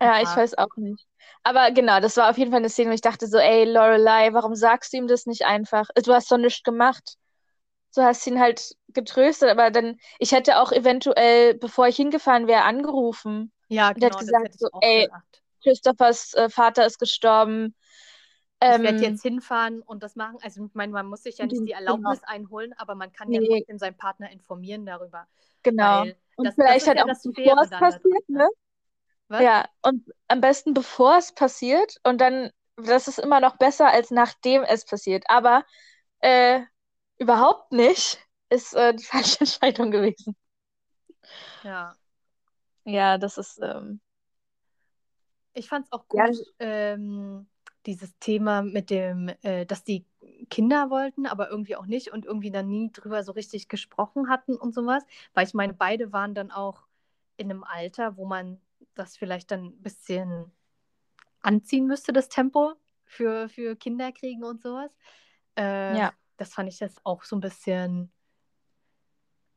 Ja, 0.00 0.20
ich 0.20 0.34
Ja. 0.34 0.36
weiß 0.36 0.58
auch 0.58 0.74
nicht. 0.76 1.06
Aber 1.44 1.70
genau, 1.70 2.00
das 2.00 2.16
war 2.16 2.30
auf 2.30 2.38
jeden 2.38 2.50
Fall 2.50 2.58
eine 2.60 2.68
Szene, 2.68 2.90
wo 2.90 2.94
ich 2.94 3.00
dachte 3.00 3.26
so, 3.26 3.38
ey, 3.38 3.64
Lorelei, 3.64 4.32
warum 4.32 4.54
sagst 4.54 4.92
du 4.92 4.96
ihm 4.98 5.06
das 5.08 5.26
nicht 5.26 5.44
einfach? 5.44 5.88
Du 6.04 6.12
hast 6.12 6.30
doch 6.30 6.38
nichts 6.38 6.62
gemacht. 6.62 7.16
Du 7.94 8.02
hast 8.02 8.26
ihn 8.26 8.40
halt 8.40 8.76
getröstet, 8.88 9.50
aber 9.50 9.70
dann, 9.70 9.98
ich 10.18 10.32
hätte 10.32 10.58
auch 10.60 10.72
eventuell, 10.72 11.54
bevor 11.54 11.88
ich 11.88 11.96
hingefahren 11.96 12.46
wäre, 12.46 12.62
angerufen. 12.64 13.52
ja, 13.68 13.92
Und 13.94 14.02
er 14.02 14.06
hat 14.06 14.16
genau, 14.16 14.18
gesagt 14.18 14.42
hätte 14.42 14.56
ich 14.56 14.62
so, 14.62 14.68
ey, 14.80 15.08
gedacht. 15.08 15.42
Christophers 15.62 16.34
äh, 16.34 16.48
Vater 16.50 16.86
ist 16.86 16.98
gestorben. 16.98 17.74
Ich 18.66 18.82
Ähm, 18.82 18.82
werde 18.82 19.04
jetzt 19.04 19.22
hinfahren 19.22 19.82
und 19.82 20.02
das 20.02 20.16
machen. 20.16 20.38
Also, 20.42 20.64
ich 20.66 20.74
meine, 20.74 20.92
man 20.92 21.06
muss 21.06 21.22
sich 21.24 21.38
ja 21.38 21.46
nicht 21.46 21.66
die- 21.66 21.72
die 21.72 21.72
Erlaubnis 21.72 22.22
einholen, 22.24 22.72
aber 22.74 22.94
man 22.94 23.12
kann 23.12 23.30
ja 23.32 23.40
Nee. 23.40 23.42
trotzdem 23.42 23.78
seinen 23.78 23.96
Partner 23.96 24.30
informieren 24.30 24.86
darüber. 24.86 25.26
genau. 25.62 26.06
Weil 26.06 26.16
Und 26.36 26.46
das, 26.46 26.54
vielleicht 26.54 26.86
das 26.86 26.86
halt 26.86 26.98
ja 26.98 27.04
auch 27.04 27.12
bevor 27.22 27.56
es 27.62 27.74
passiert, 27.76 28.28
ne? 28.28 28.48
Was? 29.28 29.48
Ja, 29.48 29.66
und 29.82 30.10
am 30.28 30.40
besten 30.40 30.74
bevor 30.74 31.18
es 31.18 31.32
passiert 31.34 31.96
und 32.04 32.20
dann, 32.20 32.50
das 32.76 33.08
ist 33.08 33.18
immer 33.18 33.40
noch 33.40 33.56
besser 33.58 33.88
als 33.90 34.10
nachdem 34.10 34.62
es 34.64 34.84
passiert. 34.84 35.24
Aber 35.28 35.64
äh, 36.20 36.62
überhaupt 37.22 37.72
nicht 37.72 38.18
ist 38.50 38.74
äh, 38.74 38.94
die 38.94 39.04
falsche 39.04 39.40
Entscheidung 39.40 39.90
gewesen. 39.90 40.36
Ja. 41.62 41.96
Ja, 42.84 43.18
das 43.18 43.38
ist, 43.38 43.60
ähm, 43.62 44.00
Ich 45.54 45.68
fand 45.68 45.86
es 45.86 45.92
auch 45.92 46.08
Ja. 46.12 46.28
gut, 46.30 46.36
ähm, 46.58 47.46
dieses 47.86 48.16
Thema 48.18 48.62
mit 48.62 48.90
dem, 48.90 49.28
äh, 49.42 49.66
dass 49.66 49.84
die 49.84 50.06
Kinder 50.50 50.88
wollten, 50.90 51.26
aber 51.26 51.50
irgendwie 51.50 51.76
auch 51.76 51.86
nicht 51.86 52.12
und 52.12 52.24
irgendwie 52.24 52.50
dann 52.50 52.68
nie 52.68 52.90
drüber 52.92 53.22
so 53.24 53.32
richtig 53.32 53.68
gesprochen 53.68 54.28
hatten 54.28 54.56
und 54.56 54.74
sowas. 54.74 55.04
Weil 55.34 55.46
ich 55.46 55.54
meine, 55.54 55.74
beide 55.74 56.12
waren 56.12 56.34
dann 56.34 56.50
auch 56.50 56.84
in 57.36 57.50
einem 57.50 57.64
Alter, 57.64 58.16
wo 58.16 58.24
man 58.26 58.60
das 58.94 59.16
vielleicht 59.16 59.50
dann 59.50 59.64
ein 59.66 59.82
bisschen 59.82 60.50
anziehen 61.42 61.86
müsste, 61.86 62.12
das 62.12 62.28
Tempo 62.28 62.74
für, 63.04 63.48
für 63.48 63.76
Kinder 63.76 64.12
kriegen 64.12 64.44
und 64.44 64.62
sowas. 64.62 64.90
Äh, 65.56 65.98
Ja. 65.98 66.12
Das 66.42 66.54
fand 66.54 66.68
ich 66.68 66.80
jetzt 66.80 67.00
auch 67.04 67.22
so 67.22 67.36
ein 67.36 67.40
bisschen. 67.40 68.10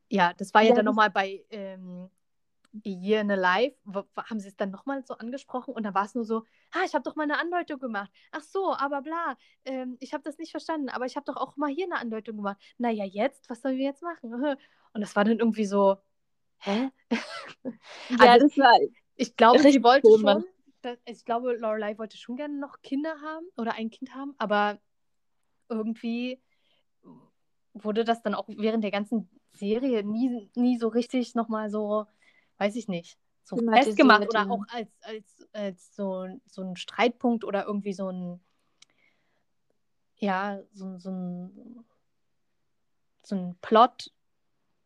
Ja, 0.08 0.34
das 0.34 0.54
war 0.54 0.62
ja, 0.62 0.70
Ja, 0.70 0.76
dann 0.76 0.86
nochmal 0.86 1.10
bei 1.10 1.44
ähm, 1.50 2.12
A 2.76 2.90
Year 2.90 3.22
in 3.22 3.32
a 3.32 3.36
Life, 3.36 3.76
haben 4.16 4.40
sie 4.40 4.50
es 4.50 4.56
dann 4.56 4.70
nochmal 4.70 5.04
so 5.04 5.16
angesprochen 5.16 5.74
und 5.74 5.82
da 5.82 5.96
war 5.96 6.06
es 6.06 6.14
nur 6.14 6.26
so, 6.26 6.44
ah, 6.74 6.84
ich 6.86 6.94
habe 6.94 7.02
doch 7.02 7.16
mal 7.16 7.24
eine 7.24 7.40
Andeutung 7.40 7.80
gemacht. 7.80 8.12
Ach 8.32 8.44
so, 8.44 8.76
aber 8.76 9.02
bla, 9.02 9.36
ähm, 9.64 9.98
ich 10.00 10.14
habe 10.14 10.22
das 10.22 10.38
nicht 10.38 10.52
verstanden, 10.52 10.90
aber 10.90 11.08
ich 11.08 11.16
habe 11.16 11.26
doch 11.26 11.38
auch 11.38 11.58
mal 11.58 11.72
hier 11.72 11.86
eine 11.86 11.98
Andeutung 11.98 12.38
gemacht. 12.38 12.58
Naja, 12.78 13.04
jetzt, 13.04 13.50
was 13.50 13.62
sollen 13.64 13.78
wir 13.78 13.86
jetzt 13.86 14.04
machen? 14.04 14.32
Und 14.94 15.02
das 15.02 15.16
war 15.16 15.24
dann 15.24 15.40
irgendwie 15.40 15.66
so, 15.66 15.98
hä? 16.58 16.92
ja, 17.64 18.20
Also- 18.20 18.46
das 18.48 18.58
war, 18.60 18.78
Ich 19.16 19.36
glaube, 19.36 19.60
sie 19.60 19.82
wollte 19.82 20.02
komisch. 20.08 20.22
schon, 20.22 20.46
dass, 20.84 21.00
ich 21.06 21.26
glaube, 21.26 21.54
Lorelei 21.56 21.98
wollte 21.98 22.16
schon 22.18 22.36
gerne 22.36 22.60
noch 22.60 22.84
Kinder 22.84 23.16
haben 23.22 23.48
oder 23.58 23.74
ein 23.74 23.90
Kind 23.90 24.14
haben, 24.14 24.36
aber 24.38 24.80
irgendwie 25.68 26.40
wurde 27.76 28.04
das 28.04 28.22
dann 28.22 28.34
auch 28.34 28.48
während 28.48 28.84
der 28.84 28.92
ganzen 28.92 29.30
Serie 29.52 30.04
nie, 30.04 30.50
nie 30.56 30.78
so 30.78 30.88
richtig 30.88 31.36
nochmal 31.36 31.70
so, 31.70 32.06
weiß 32.58 32.76
ich 32.76 32.88
nicht, 32.88 33.18
so 33.44 33.58
festgemacht 33.58 34.28
oder 34.28 34.50
auch 34.50 34.64
als, 34.70 34.90
als, 35.02 35.48
als 35.54 35.96
so, 35.96 36.28
so 36.48 36.64
ein 36.64 36.76
Streitpunkt 36.76 37.44
oder 37.44 37.66
irgendwie 37.66 37.94
so 37.94 38.10
ein, 38.10 38.40
ja, 40.18 40.60
so, 40.74 40.98
so 40.98 41.12
ein, 41.12 41.86
so 43.24 43.36
ein 43.36 43.58
Plot 43.62 44.12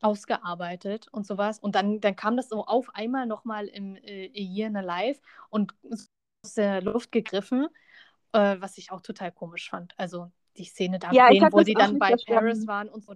ausgearbeitet 0.02 1.08
und 1.12 1.26
sowas. 1.26 1.60
Und 1.60 1.76
dann, 1.76 2.02
dann 2.02 2.16
kam 2.16 2.38
das 2.38 2.50
so 2.50 2.66
auf 2.66 2.94
einmal 2.96 3.28
nochmal 3.28 3.68
im 3.68 3.96
äh, 3.98 4.28
A 4.28 4.42
Year 4.42 4.68
in 4.68 4.78
a 4.78 4.82
Life 4.82 5.22
und 5.50 5.74
aus 5.92 6.10
der 6.56 6.82
Luft 6.82 7.12
gegriffen, 7.12 7.68
äh, 8.34 8.58
was 8.60 8.78
ich 8.78 8.92
auch 8.92 9.02
total 9.02 9.32
komisch 9.32 9.70
fand. 9.70 9.94
Also 9.98 10.32
die 10.58 10.66
Szene 10.66 11.00
da, 11.00 11.12
ja, 11.12 11.30
wo 11.52 11.64
sie 11.64 11.74
dann 11.74 12.00
bei 12.00 12.16
Paris 12.26 12.68
waren 12.68 12.90
und 12.90 13.04
so. 13.04 13.16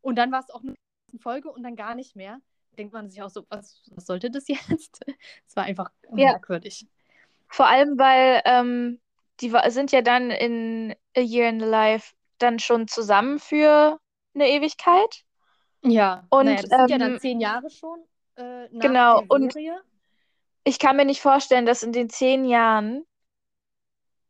Und 0.00 0.16
dann 0.16 0.30
war 0.30 0.40
es 0.40 0.50
auch 0.50 0.62
eine 0.62 0.74
Folge 1.18 1.50
und 1.50 1.62
dann 1.62 1.76
gar 1.76 1.94
nicht 1.94 2.16
mehr. 2.16 2.40
Denkt 2.78 2.92
man 2.92 3.08
sich 3.08 3.22
auch 3.22 3.30
so, 3.30 3.44
was, 3.48 3.82
was 3.94 4.06
sollte 4.06 4.30
das 4.30 4.48
jetzt? 4.48 5.00
Es 5.46 5.56
war 5.56 5.64
einfach 5.64 5.90
ja. 6.10 6.32
merkwürdig. 6.32 6.86
Vor 7.48 7.66
allem, 7.66 7.98
weil 7.98 8.42
ähm, 8.44 9.00
die 9.40 9.52
sind 9.68 9.92
ja 9.92 10.02
dann 10.02 10.30
in 10.30 10.94
A 11.16 11.20
Year 11.20 11.48
in 11.48 11.62
a 11.62 11.66
Life 11.66 12.14
dann 12.38 12.58
schon 12.58 12.88
zusammen 12.88 13.38
für 13.38 13.98
eine 14.34 14.48
Ewigkeit. 14.48 15.24
Ja, 15.82 16.26
und 16.30 16.46
naja, 16.46 16.62
das 16.62 16.70
ähm, 16.72 16.78
sind 16.78 16.90
ja 16.90 16.98
dann 16.98 17.12
ähm, 17.12 17.20
zehn 17.20 17.40
Jahre 17.40 17.70
schon 17.70 18.00
äh, 18.36 18.68
nach 18.70 18.80
genau. 18.80 19.22
Und 19.28 19.54
ich 20.64 20.78
kann 20.78 20.96
mir 20.96 21.04
nicht 21.04 21.20
vorstellen, 21.20 21.66
dass 21.66 21.82
in 21.82 21.92
den 21.92 22.10
zehn 22.10 22.44
Jahren, 22.44 23.04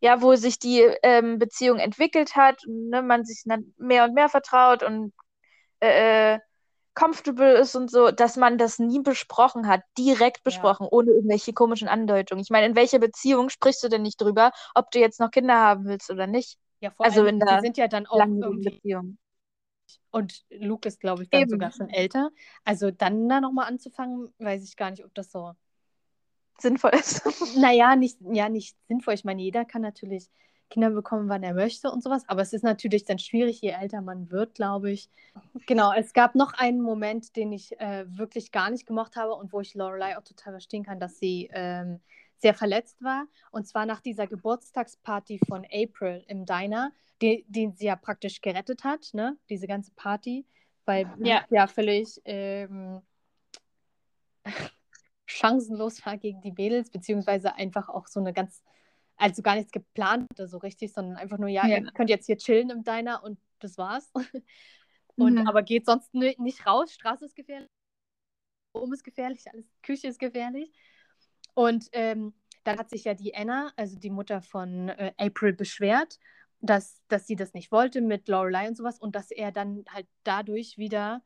ja, 0.01 0.23
wo 0.23 0.35
sich 0.37 0.59
die 0.59 0.81
ähm, 1.03 1.39
Beziehung 1.39 1.79
entwickelt 1.79 2.37
hat, 2.37 2.61
ne, 2.67 3.03
man 3.03 3.25
sich 3.25 3.43
dann 3.45 3.75
mehr 3.77 4.05
und 4.05 4.15
mehr 4.15 4.29
vertraut 4.29 4.83
und 4.83 5.13
äh, 5.81 6.35
äh, 6.35 6.41
comfortable 6.95 7.59
ist 7.59 7.77
und 7.77 7.91
so, 7.91 8.11
dass 8.11 8.37
man 8.37 8.57
das 8.57 8.79
nie 8.79 9.01
besprochen 9.01 9.69
hat, 9.69 9.83
direkt 9.99 10.43
besprochen, 10.43 10.85
ja. 10.85 10.93
ohne 10.93 11.11
irgendwelche 11.11 11.53
komischen 11.53 11.89
Andeutungen. 11.89 12.43
Ich 12.43 12.51
meine, 12.51 12.67
in 12.67 12.75
welcher 12.75 12.99
Beziehung 12.99 13.51
sprichst 13.51 13.85
du 13.85 13.89
denn 13.89 14.03
nicht 14.03 14.21
drüber, 14.21 14.51
ob 14.75 14.91
du 14.91 14.99
jetzt 14.99 15.21
noch 15.21 15.31
Kinder 15.31 15.55
haben 15.55 15.85
willst 15.85 16.11
oder 16.11 16.27
nicht? 16.27 16.59
Ja, 16.81 16.91
vor 16.91 17.05
also 17.05 17.21
allem, 17.21 17.35
in 17.35 17.41
der 17.41 17.61
sind 17.61 17.77
ja 17.77 17.87
dann 17.87 18.07
auch 18.07 18.19
irgendwie 18.19 18.71
Beziehung. 18.71 19.19
Und 20.11 20.43
Luke 20.51 20.89
ist, 20.89 20.99
glaube 20.99 21.23
ich, 21.23 21.31
dann 21.31 21.43
Eben. 21.43 21.51
sogar 21.51 21.71
schon 21.71 21.91
älter. 21.91 22.31
Also 22.65 22.91
dann 22.91 23.29
da 23.29 23.41
nochmal 23.41 23.67
anzufangen, 23.67 24.33
weiß 24.39 24.65
ich 24.65 24.77
gar 24.77 24.91
nicht, 24.91 25.05
ob 25.05 25.15
das 25.15 25.31
so 25.31 25.53
sinnvoll 26.61 26.93
ist. 26.95 27.23
Naja, 27.57 27.97
nicht, 27.97 28.19
ja, 28.33 28.49
nicht 28.49 28.77
sinnvoll. 28.89 29.15
Ich 29.15 29.25
meine, 29.25 29.43
jeder 29.43 29.65
kann 29.65 29.83
natürlich 29.83 30.29
Kinder 30.69 30.91
bekommen, 30.91 31.29
wann 31.29 31.43
er 31.43 31.55
möchte 31.55 31.91
und 31.91 32.03
sowas. 32.03 32.25
Aber 32.29 32.43
es 32.43 32.53
ist 32.53 32.65
natürlich 32.65 33.05
dann 33.05 33.19
schwierig, 33.19 33.61
je 33.61 33.71
älter 33.71 34.01
man 34.01 34.31
wird, 34.31 34.55
glaube 34.55 34.91
ich. 34.91 35.09
Genau, 35.67 35.93
es 35.93 36.13
gab 36.13 36.35
noch 36.35 36.55
einen 36.55 36.81
Moment, 36.81 37.37
den 37.37 37.53
ich 37.53 37.79
äh, 37.81 38.05
wirklich 38.09 38.53
gar 38.53 38.71
nicht 38.71 38.87
gemocht 38.87 39.17
habe 39.17 39.35
und 39.35 39.53
wo 39.53 39.61
ich 39.61 39.75
Lorelei 39.75 40.19
auch 40.19 40.25
total 40.25 40.55
verstehen 40.55 40.85
kann, 40.85 40.99
dass 40.99 41.19
sie 41.19 41.49
ähm, 41.53 42.01
sehr 42.39 42.55
verletzt 42.55 43.03
war. 43.03 43.27
Und 43.53 43.67
zwar 43.67 43.87
nach 43.87 44.01
dieser 44.01 44.27
Geburtstagsparty 44.27 45.41
von 45.47 45.65
April 45.73 46.25
im 46.27 46.45
Diner, 46.45 46.93
den 47.23 47.75
sie 47.75 47.87
ja 47.87 47.97
praktisch 47.97 48.41
gerettet 48.41 48.85
hat, 48.85 49.11
ne? 49.15 49.37
diese 49.49 49.67
ganze 49.67 49.93
Party, 49.93 50.45
weil 50.85 51.11
ja, 51.19 51.45
ja 51.49 51.67
völlig 51.67 52.21
ähm, 52.25 53.01
chancenlos 55.37 56.05
war 56.07 56.17
gegen 56.17 56.41
die 56.41 56.53
Mädels, 56.53 56.91
beziehungsweise 56.91 57.55
einfach 57.55 57.89
auch 57.89 58.07
so 58.07 58.21
eine 58.21 58.33
ganz, 58.33 58.63
also 59.17 59.43
gar 59.43 59.55
nichts 59.57 59.73
geplant 59.73 60.29
so 60.37 60.59
richtig, 60.59 60.93
sondern 60.93 61.17
einfach 61.17 61.39
nur, 61.39 61.49
ja, 61.49 61.67
ja. 61.67 61.79
ihr 61.79 61.93
könnt 61.93 62.11
jetzt 62.11 62.27
hier 62.27 62.39
chillen 62.39 62.71
im 62.71 62.85
Diner 62.85 63.23
und 63.23 63.39
das 63.59 63.79
war's. 63.79 64.11
und 65.17 65.35
mhm. 65.35 65.47
aber 65.47 65.63
geht 65.63 65.87
sonst 65.87 66.15
nicht 66.15 66.67
raus, 66.67 66.93
Straße 66.93 67.25
ist 67.25 67.37
gefährlich, 67.37 67.71
oben 68.73 68.93
ist 68.93 69.05
gefährlich, 69.05 69.45
alles, 69.53 69.67
Küche 69.83 70.09
ist 70.09 70.19
gefährlich. 70.19 70.73
Und 71.55 71.89
ähm, 71.93 72.35
dann 72.65 72.79
hat 72.79 72.91
sich 72.91 73.05
ja 73.05 73.15
die 73.15 73.35
Anna, 73.35 73.73
also 73.77 73.99
die 73.99 74.11
Mutter 74.11 74.43
von 74.43 74.89
äh, 74.89 75.13
April, 75.17 75.53
beschwert, 75.53 76.19
dass, 76.61 77.01
dass 77.09 77.27
sie 77.27 77.37
das 77.37 77.55
nicht 77.55 77.71
wollte 77.71 78.01
mit 78.01 78.29
Lorelei 78.29 78.69
und 78.69 78.77
sowas 78.77 78.99
und 78.99 79.15
dass 79.15 79.31
er 79.31 79.53
dann 79.53 79.85
halt 79.89 80.07
dadurch 80.25 80.77
wieder, 80.77 81.23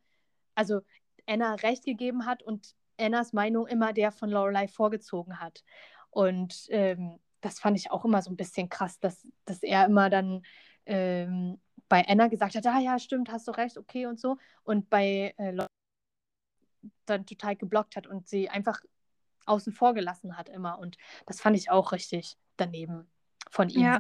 also 0.55 0.81
Anna 1.27 1.55
recht 1.55 1.85
gegeben 1.85 2.27
hat 2.27 2.43
und 2.43 2.75
Annas 3.01 3.33
Meinung 3.33 3.67
immer 3.67 3.93
der 3.93 4.13
von 4.13 4.31
Lorelei 4.31 4.69
vorgezogen 4.69 5.41
hat. 5.41 5.65
Und 6.11 6.67
ähm, 6.69 7.19
das 7.41 7.59
fand 7.59 7.77
ich 7.79 7.91
auch 7.91 8.05
immer 8.05 8.23
so 8.23 8.31
ein 8.31 8.37
bisschen 8.37 8.69
krass, 8.69 9.01
dass, 9.01 9.27
dass 9.45 9.63
er 9.63 9.87
immer 9.87 10.11
dann 10.11 10.43
ähm, 10.87 11.61
bei 11.89 12.07
Anna 12.07 12.29
gesagt 12.29 12.55
hat, 12.55 12.67
ah 12.67 12.79
ja, 12.79 12.99
stimmt, 12.99 13.31
hast 13.31 13.49
du 13.49 13.53
recht, 13.53 13.79
okay 13.79 14.07
und 14.07 14.21
so. 14.21 14.37
Und 14.63 14.91
bei 14.91 15.35
äh, 15.39 15.51
Lorelei 15.51 15.67
dann 17.07 17.27
total 17.27 17.57
geblockt 17.57 17.97
hat 17.97 18.07
und 18.07 18.29
sie 18.29 18.49
einfach 18.49 18.81
außen 19.47 19.73
vor 19.73 19.95
gelassen 19.95 20.37
hat 20.37 20.49
immer. 20.49 20.79
Und 20.79 20.97
das 21.27 21.41
fand 21.41 21.57
ich 21.57 21.71
auch 21.71 21.93
richtig 21.93 22.37
daneben 22.57 23.11
von 23.51 23.69
ihm. 23.69 23.83
Ja, 23.83 23.99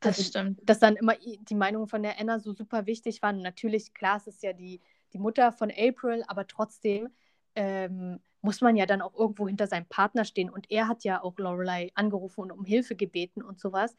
das 0.00 0.18
also, 0.18 0.30
stimmt. 0.30 0.60
Dass 0.62 0.78
dann 0.78 0.96
immer 0.96 1.14
die 1.16 1.54
Meinung 1.54 1.86
von 1.88 2.02
der 2.02 2.18
Anna 2.18 2.38
so 2.38 2.52
super 2.52 2.86
wichtig 2.86 3.22
waren. 3.22 3.36
Und 3.36 3.42
natürlich, 3.42 3.92
klar, 3.94 4.16
es 4.16 4.26
ist 4.26 4.42
ja 4.42 4.52
die, 4.52 4.80
die 5.12 5.18
Mutter 5.18 5.52
von 5.52 5.70
April, 5.70 6.24
aber 6.28 6.46
trotzdem 6.46 7.10
ähm, 7.54 8.20
muss 8.42 8.60
man 8.60 8.76
ja 8.76 8.86
dann 8.86 9.02
auch 9.02 9.14
irgendwo 9.14 9.46
hinter 9.48 9.66
seinem 9.66 9.86
Partner 9.86 10.24
stehen. 10.24 10.50
Und 10.50 10.70
er 10.70 10.88
hat 10.88 11.04
ja 11.04 11.22
auch 11.22 11.38
Lorelei 11.38 11.90
angerufen 11.94 12.40
und 12.40 12.52
um 12.52 12.64
Hilfe 12.64 12.96
gebeten 12.96 13.42
und 13.42 13.60
sowas. 13.60 13.94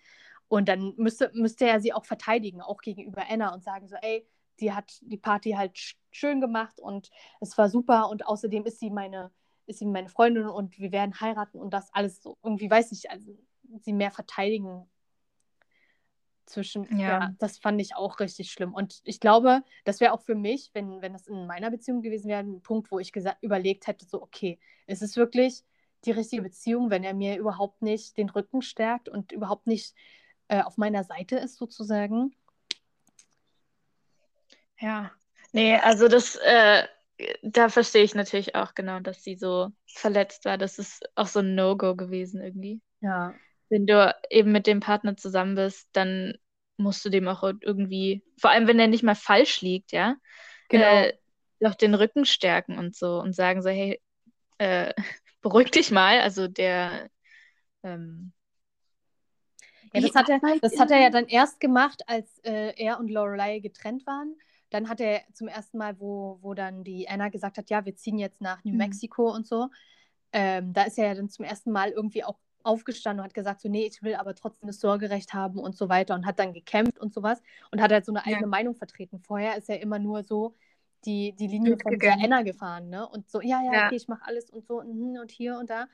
Und 0.47 0.67
dann 0.67 0.93
müsste, 0.97 1.31
müsste 1.33 1.65
er 1.65 1.79
sie 1.79 1.93
auch 1.93 2.05
verteidigen, 2.05 2.61
auch 2.61 2.81
gegenüber 2.81 3.23
Anna 3.29 3.53
und 3.53 3.63
sagen 3.63 3.87
so, 3.87 3.95
ey, 4.01 4.25
die 4.59 4.73
hat 4.73 4.99
die 5.01 5.17
Party 5.17 5.51
halt 5.51 5.77
schön 6.11 6.41
gemacht 6.41 6.79
und 6.79 7.09
es 7.39 7.57
war 7.57 7.69
super 7.69 8.09
und 8.09 8.27
außerdem 8.27 8.65
ist 8.65 8.79
sie 8.79 8.91
meine 8.91 9.31
ist 9.65 9.79
sie 9.79 9.85
meine 9.85 10.09
Freundin 10.09 10.47
und 10.47 10.77
wir 10.79 10.91
werden 10.91 11.19
heiraten 11.19 11.59
und 11.59 11.71
das 11.73 11.93
alles 11.93 12.21
so 12.21 12.37
irgendwie, 12.43 12.69
weiß 12.69 12.91
ich, 12.91 13.09
also 13.09 13.37
sie 13.79 13.93
mehr 13.93 14.11
verteidigen 14.11 14.89
zwischen, 16.45 16.85
ja. 16.97 17.07
ja. 17.07 17.35
das 17.39 17.57
fand 17.57 17.81
ich 17.81 17.95
auch 17.95 18.19
richtig 18.19 18.51
schlimm. 18.51 18.73
Und 18.73 19.01
ich 19.03 19.19
glaube, 19.19 19.63
das 19.85 19.99
wäre 19.99 20.13
auch 20.13 20.21
für 20.21 20.35
mich, 20.35 20.71
wenn, 20.73 21.01
wenn 21.01 21.13
das 21.13 21.27
in 21.27 21.45
meiner 21.47 21.71
Beziehung 21.71 22.01
gewesen 22.01 22.29
wäre, 22.29 22.41
ein 22.41 22.61
Punkt, 22.61 22.91
wo 22.91 22.99
ich 22.99 23.13
überlegt 23.41 23.87
hätte, 23.87 24.05
so, 24.05 24.21
okay, 24.21 24.59
ist 24.87 25.01
es 25.01 25.15
wirklich 25.15 25.63
die 26.05 26.11
richtige 26.11 26.41
Beziehung, 26.41 26.89
wenn 26.89 27.03
er 27.03 27.13
mir 27.13 27.37
überhaupt 27.37 27.81
nicht 27.81 28.17
den 28.17 28.29
Rücken 28.29 28.61
stärkt 28.61 29.07
und 29.07 29.31
überhaupt 29.31 29.67
nicht 29.67 29.95
äh, 30.47 30.61
auf 30.61 30.77
meiner 30.77 31.03
Seite 31.03 31.37
ist, 31.37 31.57
sozusagen? 31.57 32.35
Ja, 34.79 35.11
nee, 35.51 35.75
also 35.75 36.07
das, 36.07 36.35
äh, 36.37 36.87
da 37.43 37.69
verstehe 37.69 38.03
ich 38.03 38.15
natürlich 38.15 38.55
auch 38.55 38.73
genau, 38.73 38.99
dass 38.99 39.23
sie 39.23 39.35
so 39.35 39.69
verletzt 39.85 40.45
war. 40.45 40.57
Das 40.57 40.79
ist 40.79 41.07
auch 41.15 41.27
so 41.27 41.39
ein 41.39 41.55
No-Go 41.55 41.95
gewesen 41.95 42.41
irgendwie. 42.41 42.81
Ja. 43.01 43.35
Wenn 43.71 43.87
du 43.87 44.15
eben 44.29 44.51
mit 44.51 44.67
dem 44.67 44.81
Partner 44.81 45.17
zusammen 45.17 45.55
bist, 45.55 45.89
dann 45.93 46.35
musst 46.77 47.03
du 47.05 47.09
dem 47.09 47.27
auch 47.27 47.41
irgendwie, 47.43 48.23
vor 48.37 48.51
allem 48.51 48.67
wenn 48.67 48.79
er 48.79 48.87
nicht 48.87 49.03
mal 49.03 49.15
falsch 49.15 49.61
liegt, 49.61 49.91
ja, 49.91 50.15
genau. 50.69 50.85
äh, 50.85 51.13
doch 51.59 51.75
den 51.75 51.95
Rücken 51.95 52.25
stärken 52.25 52.77
und 52.77 52.95
so 52.95 53.19
und 53.19 53.33
sagen 53.33 53.61
so, 53.61 53.69
hey, 53.69 54.01
äh, 54.57 54.93
beruhig 55.41 55.71
dich 55.71 55.89
mal. 55.89 56.19
Also 56.19 56.47
der 56.47 57.09
ähm, 57.83 58.33
ja, 59.93 60.01
das 60.01 60.15
hat, 60.15 60.29
er, 60.29 60.39
das 60.61 60.79
hat 60.79 60.91
er 60.91 61.01
ja 61.01 61.09
dann 61.09 61.27
erst 61.27 61.59
gemacht, 61.59 62.03
als 62.07 62.39
äh, 62.39 62.73
er 62.77 62.99
und 62.99 63.09
Lorelei 63.09 63.59
getrennt 63.59 64.05
waren. 64.05 64.37
Dann 64.69 64.87
hat 64.87 65.01
er 65.01 65.21
zum 65.33 65.49
ersten 65.49 65.77
Mal, 65.77 65.99
wo, 65.99 66.39
wo 66.41 66.53
dann 66.53 66.83
die 66.83 67.09
Anna 67.09 67.27
gesagt 67.27 67.57
hat, 67.57 67.69
ja, 67.69 67.83
wir 67.85 67.95
ziehen 67.95 68.17
jetzt 68.17 68.39
nach 68.39 68.63
New 68.63 68.71
mhm. 68.71 68.77
Mexico 68.77 69.33
und 69.33 69.45
so, 69.45 69.67
ähm, 70.31 70.71
da 70.71 70.83
ist 70.83 70.97
er 70.97 71.07
ja 71.07 71.15
dann 71.15 71.29
zum 71.29 71.43
ersten 71.43 71.71
Mal 71.71 71.89
irgendwie 71.89 72.23
auch 72.23 72.39
aufgestanden 72.63 73.19
und 73.21 73.25
hat 73.25 73.33
gesagt, 73.33 73.61
so, 73.61 73.69
nee, 73.69 73.85
ich 73.85 74.01
will 74.03 74.15
aber 74.15 74.35
trotzdem 74.35 74.67
das 74.67 74.79
Sorgerecht 74.79 75.33
haben 75.33 75.59
und 75.59 75.75
so 75.75 75.89
weiter 75.89 76.15
und 76.15 76.25
hat 76.25 76.39
dann 76.39 76.53
gekämpft 76.53 76.99
und 76.99 77.13
sowas 77.13 77.41
und 77.71 77.81
hat 77.81 77.91
halt 77.91 78.05
so 78.05 78.11
eine 78.11 78.25
eigene 78.25 78.41
ja. 78.41 78.47
Meinung 78.47 78.75
vertreten. 78.75 79.19
Vorher 79.19 79.57
ist 79.57 79.69
er 79.69 79.81
immer 79.81 79.99
nur 79.99 80.23
so 80.23 80.55
die, 81.05 81.33
die 81.33 81.47
Linie 81.47 81.77
von 81.81 81.97
der 81.97 82.13
Anna 82.13 82.43
gefahren, 82.43 82.89
ne? 82.89 83.07
Und 83.07 83.29
so, 83.29 83.41
ja, 83.41 83.61
ja, 83.63 83.73
ja. 83.73 83.85
okay, 83.87 83.95
ich 83.95 84.07
mache 84.07 84.25
alles 84.25 84.49
und 84.49 84.65
so 84.65 84.79
und, 84.79 85.17
und 85.17 85.31
hier 85.31 85.57
und 85.57 85.69
da. 85.69 85.87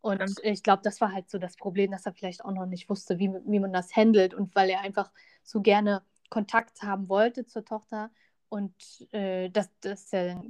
Und 0.00 0.20
ja. 0.20 0.26
ich 0.52 0.62
glaube, 0.62 0.82
das 0.82 1.00
war 1.00 1.12
halt 1.12 1.30
so 1.30 1.38
das 1.38 1.56
Problem, 1.56 1.90
dass 1.90 2.04
er 2.04 2.12
vielleicht 2.12 2.44
auch 2.44 2.52
noch 2.52 2.66
nicht 2.66 2.90
wusste, 2.90 3.18
wie, 3.18 3.32
wie 3.46 3.60
man 3.60 3.72
das 3.72 3.96
handelt 3.96 4.34
und 4.34 4.54
weil 4.54 4.68
er 4.70 4.80
einfach 4.80 5.10
so 5.42 5.62
gerne 5.62 6.02
Kontakt 6.28 6.82
haben 6.82 7.08
wollte 7.08 7.46
zur 7.46 7.64
Tochter 7.64 8.10
und 8.48 8.74
äh, 9.12 9.48
dass, 9.50 9.70
dass 9.80 10.12
er 10.12 10.42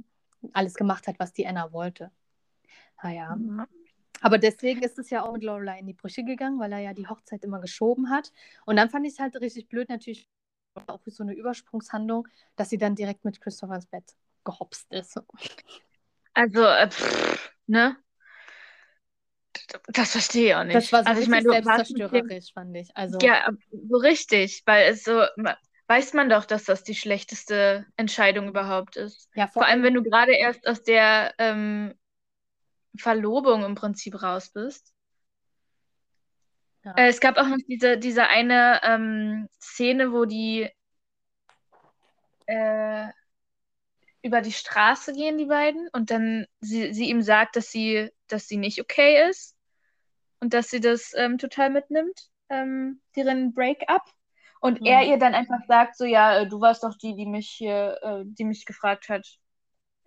alles 0.53 0.73
gemacht 0.73 1.07
hat, 1.07 1.19
was 1.19 1.31
die 1.31 1.47
Anna 1.47 1.71
wollte. 1.71 2.11
Naja. 3.01 3.35
Mhm. 3.35 3.65
Aber 4.21 4.37
deswegen 4.37 4.81
ist 4.81 4.97
es 4.97 5.09
ja 5.09 5.23
auch 5.23 5.33
mit 5.33 5.43
Lorelei 5.43 5.79
in 5.79 5.87
die 5.87 5.93
Brüche 5.93 6.23
gegangen, 6.23 6.59
weil 6.59 6.71
er 6.71 6.79
ja 6.79 6.93
die 6.93 7.07
Hochzeit 7.07 7.43
immer 7.43 7.59
geschoben 7.59 8.09
hat. 8.09 8.31
Und 8.65 8.75
dann 8.75 8.89
fand 8.89 9.05
ich 9.05 9.13
es 9.13 9.19
halt 9.19 9.35
richtig 9.39 9.67
blöd, 9.67 9.89
natürlich 9.89 10.29
auch 10.87 10.99
so 11.05 11.23
eine 11.23 11.33
Übersprungshandlung, 11.33 12.27
dass 12.55 12.69
sie 12.69 12.77
dann 12.77 12.95
direkt 12.95 13.23
mit 13.25 13.39
Christopher 13.39 13.75
ins 13.75 13.85
Bett 13.85 14.15
gehopst 14.43 14.91
ist. 14.91 15.19
Also, 16.33 16.63
äh, 16.63 16.89
pff, 16.89 17.51
ne? 17.67 17.97
Das 19.87 20.11
verstehe 20.11 20.47
ich 20.47 20.55
auch 20.55 20.63
nicht. 20.63 20.75
Das 20.75 20.91
war 20.91 21.03
so 21.03 21.09
also 21.09 21.21
ich 21.21 21.27
meine, 21.27 21.49
selbstzerstörerisch, 21.49 22.53
fand 22.53 22.75
ich. 22.75 22.95
Also, 22.95 23.17
ja, 23.21 23.49
so 23.71 23.97
richtig, 23.97 24.63
weil 24.65 24.91
es 24.91 25.03
so, 25.03 25.23
weiß 25.87 26.13
man 26.13 26.29
doch, 26.29 26.45
dass 26.45 26.65
das 26.65 26.83
die 26.83 26.95
schlechteste 26.95 27.85
Entscheidung 27.95 28.49
überhaupt 28.49 28.97
ist. 28.97 29.29
ja, 29.35 29.47
Vor 29.47 29.65
allem, 29.65 29.83
wenn 29.83 29.93
du 29.93 30.03
gerade 30.03 30.33
erst 30.33 30.67
aus 30.67 30.83
der 30.83 31.33
ähm, 31.37 31.93
Verlobung 32.97 33.63
im 33.63 33.75
Prinzip 33.75 34.21
raus 34.21 34.49
bist. 34.49 34.93
Ja. 36.83 36.93
Äh, 36.95 37.07
es 37.07 37.19
gab 37.19 37.37
auch 37.37 37.47
noch 37.47 37.57
diese, 37.67 37.97
diese 37.97 38.27
eine 38.27 38.81
ähm, 38.83 39.49
Szene, 39.59 40.11
wo 40.11 40.25
die 40.25 40.69
äh, 42.45 43.07
über 44.21 44.41
die 44.41 44.51
Straße 44.51 45.13
gehen, 45.13 45.37
die 45.37 45.45
beiden, 45.45 45.87
und 45.93 46.09
dann 46.09 46.47
sie, 46.59 46.93
sie 46.93 47.09
ihm 47.09 47.21
sagt, 47.21 47.55
dass 47.55 47.69
sie, 47.69 48.09
dass 48.27 48.47
sie 48.47 48.57
nicht 48.57 48.81
okay 48.81 49.29
ist 49.29 49.55
und 50.39 50.53
dass 50.53 50.69
sie 50.69 50.79
das 50.79 51.13
ähm, 51.15 51.37
total 51.37 51.69
mitnimmt, 51.69 52.29
ähm, 52.49 53.01
deren 53.15 53.53
Break-up. 53.53 54.03
Und 54.61 54.81
Mhm. 54.81 54.87
er 54.87 55.03
ihr 55.03 55.17
dann 55.17 55.35
einfach 55.35 55.59
sagt, 55.67 55.95
so, 55.95 56.05
ja, 56.05 56.39
äh, 56.39 56.47
du 56.47 56.59
warst 56.59 56.83
doch 56.83 56.97
die, 56.97 57.15
die 57.15 57.27
mich 57.27 57.49
hier, 57.49 57.99
äh, 58.01 58.23
die 58.25 58.45
mich 58.45 58.65
gefragt 58.65 59.09
hat, 59.09 59.27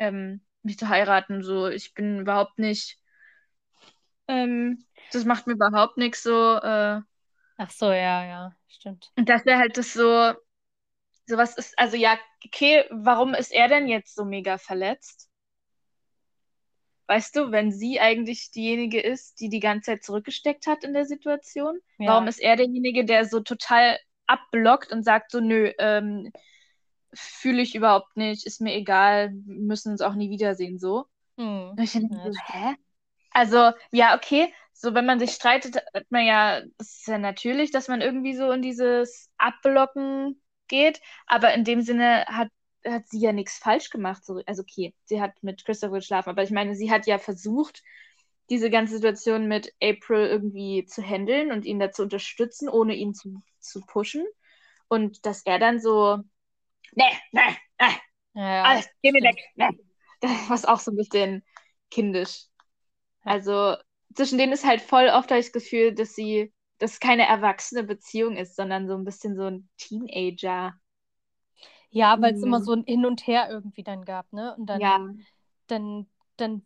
ähm, 0.00 0.40
mich 0.62 0.78
zu 0.78 0.88
heiraten. 0.88 1.42
So, 1.42 1.68
ich 1.68 1.94
bin 1.94 2.20
überhaupt 2.20 2.58
nicht, 2.58 2.98
ähm, 4.28 4.84
das 5.12 5.24
macht 5.24 5.46
mir 5.46 5.54
überhaupt 5.54 5.96
nichts 5.96 6.22
so. 6.22 6.56
Äh, 6.56 7.00
Ach 7.56 7.70
so, 7.70 7.86
ja, 7.90 8.24
ja, 8.24 8.52
stimmt. 8.68 9.12
und 9.16 9.28
dass 9.28 9.44
er 9.46 9.58
halt 9.58 9.76
das 9.76 9.92
so, 9.92 10.32
sowas 11.26 11.56
ist, 11.56 11.78
also 11.78 11.96
ja, 11.96 12.18
okay, 12.44 12.84
warum 12.90 13.34
ist 13.34 13.52
er 13.52 13.68
denn 13.68 13.88
jetzt 13.88 14.14
so 14.14 14.24
mega 14.24 14.58
verletzt? 14.58 15.28
Weißt 17.06 17.34
du, 17.36 17.50
wenn 17.52 17.72
sie 17.72 18.00
eigentlich 18.00 18.50
diejenige 18.50 19.00
ist, 19.00 19.40
die 19.40 19.48
die 19.48 19.60
ganze 19.60 19.92
Zeit 19.92 20.04
zurückgesteckt 20.04 20.66
hat 20.66 20.84
in 20.84 20.92
der 20.92 21.06
Situation, 21.06 21.80
Ja. 21.98 22.06
warum 22.08 22.28
ist 22.28 22.38
er 22.38 22.56
derjenige, 22.56 23.04
der 23.04 23.24
so 23.24 23.40
total 23.40 23.98
abblockt 24.26 24.92
und 24.92 25.04
sagt 25.04 25.30
so, 25.30 25.40
nö, 25.40 25.72
ähm, 25.78 26.30
fühle 27.14 27.62
ich 27.62 27.74
überhaupt 27.74 28.16
nicht, 28.16 28.46
ist 28.46 28.60
mir 28.60 28.74
egal, 28.74 29.30
müssen 29.46 29.92
uns 29.92 30.00
auch 30.00 30.14
nie 30.14 30.30
wiedersehen, 30.30 30.78
so. 30.78 31.06
Hm. 31.38 31.70
Und 31.70 31.80
ich 31.80 31.92
denke 31.92 32.14
Ja, 32.14 32.32
so, 32.32 32.38
hä? 32.46 32.74
Also, 33.30 33.72
ja, 33.92 34.16
okay, 34.16 34.52
so 34.72 34.94
wenn 34.94 35.06
man 35.06 35.18
sich 35.18 35.32
streitet, 35.32 35.76
hat 35.94 36.06
man 36.10 36.24
ja, 36.26 36.62
das 36.78 36.88
ist 36.98 37.06
ja 37.08 37.18
natürlich, 37.18 37.70
dass 37.70 37.88
man 37.88 38.00
irgendwie 38.00 38.34
so 38.34 38.50
in 38.52 38.62
dieses 38.62 39.30
Abblocken 39.38 40.40
geht, 40.68 41.00
aber 41.26 41.54
in 41.54 41.64
dem 41.64 41.82
Sinne 41.82 42.24
hat, 42.26 42.48
hat 42.84 43.08
sie 43.08 43.20
ja 43.20 43.32
nichts 43.32 43.58
falsch 43.58 43.90
gemacht. 43.90 44.24
So, 44.24 44.40
also 44.46 44.62
okay, 44.62 44.94
sie 45.04 45.20
hat 45.20 45.42
mit 45.42 45.64
Christopher 45.64 45.96
geschlafen, 45.96 46.30
aber 46.30 46.42
ich 46.42 46.50
meine, 46.50 46.74
sie 46.74 46.90
hat 46.90 47.06
ja 47.06 47.18
versucht, 47.18 47.82
diese 48.50 48.70
ganze 48.70 48.94
Situation 48.94 49.46
mit 49.46 49.74
April 49.82 50.26
irgendwie 50.26 50.86
zu 50.86 51.02
handeln 51.02 51.52
und 51.52 51.64
ihn 51.66 51.78
da 51.78 51.90
zu 51.92 52.02
unterstützen, 52.02 52.68
ohne 52.68 52.94
ihn 52.94 53.14
zu, 53.14 53.42
zu 53.60 53.80
pushen. 53.82 54.26
Und 54.88 55.26
dass 55.26 55.44
er 55.44 55.58
dann 55.58 55.80
so, 55.80 56.18
ne, 56.96 57.04
ne, 57.32 57.42
ne, 57.80 57.88
ja, 58.34 58.42
ja, 58.42 58.70
alles, 58.70 58.86
geh 59.02 59.12
mir 59.12 59.22
weg, 59.22 59.38
ne. 59.56 59.70
Was 60.48 60.64
auch 60.64 60.80
so 60.80 60.90
ein 60.92 60.96
bisschen 60.96 61.44
kindisch. 61.90 62.46
Also 63.22 63.76
zwischen 64.14 64.38
denen 64.38 64.52
ist 64.52 64.66
halt 64.66 64.82
voll 64.82 65.08
oft 65.08 65.30
das 65.30 65.52
Gefühl, 65.52 65.94
dass 65.94 66.14
sie, 66.14 66.52
dass 66.78 66.94
es 66.94 67.00
keine 67.00 67.26
erwachsene 67.26 67.84
Beziehung 67.84 68.36
ist, 68.36 68.56
sondern 68.56 68.88
so 68.88 68.96
ein 68.96 69.04
bisschen 69.04 69.36
so 69.36 69.44
ein 69.46 69.68
Teenager. 69.78 70.74
Ja, 71.90 72.20
weil 72.20 72.34
es 72.34 72.42
Mhm. 72.42 72.42
immer 72.42 72.60
so 72.60 72.72
ein 72.72 72.84
Hin 72.84 73.06
und 73.06 73.26
Her 73.26 73.48
irgendwie 73.50 73.82
dann 73.82 74.04
gab, 74.04 74.32
ne? 74.32 74.54
Und 74.56 74.66
dann, 74.66 74.84
Ja, 74.84 74.98
dann, 75.68 76.06
dann 76.36 76.62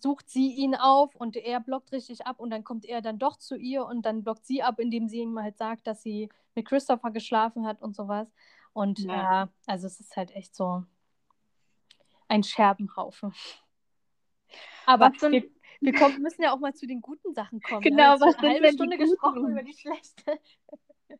sucht 0.00 0.30
sie 0.30 0.52
ihn 0.54 0.74
auf 0.76 1.14
und 1.16 1.36
er 1.36 1.60
blockt 1.60 1.92
richtig 1.92 2.26
ab 2.26 2.40
und 2.40 2.50
dann 2.50 2.64
kommt 2.64 2.84
er 2.86 3.02
dann 3.02 3.18
doch 3.18 3.36
zu 3.38 3.56
ihr 3.56 3.86
und 3.86 4.02
dann 4.06 4.22
blockt 4.24 4.46
sie 4.46 4.62
ab, 4.62 4.78
indem 4.80 5.08
sie 5.08 5.20
ihm 5.20 5.38
halt 5.40 5.58
sagt, 5.58 5.86
dass 5.86 6.02
sie 6.02 6.28
mit 6.54 6.66
Christopher 6.68 7.10
geschlafen 7.10 7.66
hat 7.66 7.82
und 7.82 7.96
sowas. 7.96 8.28
Und 8.78 9.00
Ja. 9.00 9.12
ja, 9.22 9.48
also 9.66 9.88
es 9.88 9.98
ist 9.98 10.16
halt 10.16 10.30
echt 10.36 10.54
so 10.54 10.84
ein 12.28 12.44
Scherbenhaufen. 12.44 13.34
Aber 14.86 15.10
sind- 15.18 15.32
wir, 15.32 15.50
wir 15.80 15.94
kommen, 15.94 16.22
müssen 16.22 16.42
ja 16.42 16.52
auch 16.52 16.60
mal 16.60 16.72
zu 16.74 16.86
den 16.86 17.00
guten 17.00 17.34
Sachen 17.34 17.60
kommen. 17.60 17.82
Wir 17.82 17.90
Genau, 17.90 18.20
was 18.20 18.36
eine 18.36 18.50
halbe 18.50 18.72
Stunde 18.72 18.96
guten? 18.96 19.10
gesprochen 19.10 19.50
über 19.50 19.64
die 19.64 19.72
schlechte. 19.72 20.38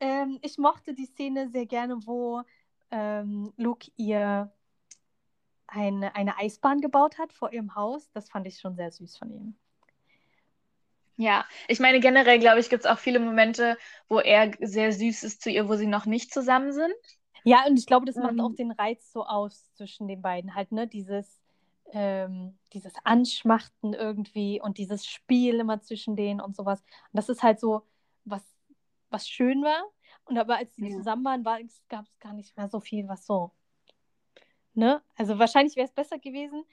ähm, 0.00 0.38
ich 0.42 0.58
mochte 0.58 0.92
die 0.92 1.06
Szene 1.06 1.48
sehr 1.48 1.64
gerne, 1.64 1.96
wo 2.06 2.42
ähm, 2.90 3.54
Luke 3.56 3.90
ihr 3.96 4.52
eine, 5.68 6.14
eine 6.14 6.36
Eisbahn 6.36 6.82
gebaut 6.82 7.16
hat 7.16 7.32
vor 7.32 7.50
ihrem 7.50 7.74
Haus. 7.74 8.10
Das 8.12 8.28
fand 8.28 8.46
ich 8.46 8.58
schon 8.58 8.76
sehr 8.76 8.90
süß 8.92 9.16
von 9.16 9.30
ihm. 9.30 9.56
Ja. 11.20 11.44
Ich 11.68 11.80
meine, 11.80 12.00
generell, 12.00 12.38
glaube 12.38 12.60
ich, 12.60 12.70
gibt 12.70 12.84
es 12.84 12.90
auch 12.90 12.98
viele 12.98 13.20
Momente, 13.20 13.76
wo 14.08 14.18
er 14.20 14.52
sehr 14.60 14.92
süß 14.92 15.22
ist 15.22 15.42
zu 15.42 15.50
ihr, 15.50 15.68
wo 15.68 15.76
sie 15.76 15.86
noch 15.86 16.06
nicht 16.06 16.32
zusammen 16.32 16.72
sind. 16.72 16.92
Ja, 17.44 17.64
und 17.66 17.78
ich 17.78 17.86
glaube, 17.86 18.06
das 18.06 18.16
macht 18.16 18.32
Ähm. 18.32 18.40
auch 18.40 18.54
den 18.54 18.70
Reiz 18.70 19.12
so 19.12 19.24
aus 19.24 19.72
zwischen 19.74 20.08
den 20.08 20.22
beiden. 20.22 20.54
Halt, 20.54 20.72
ne, 20.72 20.86
dieses, 20.86 21.40
ähm, 21.92 22.58
dieses 22.72 22.92
Anschmachten 23.04 23.94
irgendwie 23.94 24.60
und 24.60 24.78
dieses 24.78 25.06
Spiel 25.06 25.60
immer 25.60 25.80
zwischen 25.80 26.16
denen 26.16 26.40
und 26.40 26.56
sowas. 26.56 26.80
Und 26.80 27.16
das 27.16 27.28
ist 27.28 27.42
halt 27.42 27.60
so, 27.60 27.82
was, 28.24 28.42
was 29.10 29.28
schön 29.28 29.62
war. 29.62 29.84
Und 30.24 30.38
aber 30.38 30.56
als 30.56 30.76
sie 30.76 30.88
Ja. 30.88 30.96
zusammen 30.96 31.24
waren, 31.24 31.44
war, 31.44 31.58
gab 31.88 32.06
es 32.06 32.18
gar 32.20 32.32
nicht 32.34 32.56
mehr 32.56 32.68
so 32.68 32.80
viel, 32.80 33.08
was 33.08 33.26
so. 33.26 33.52
Ne? 34.74 35.02
Also 35.16 35.38
wahrscheinlich 35.38 35.76
wäre 35.76 35.86
es 35.86 35.92
besser 35.92 36.18
gewesen. 36.18 36.64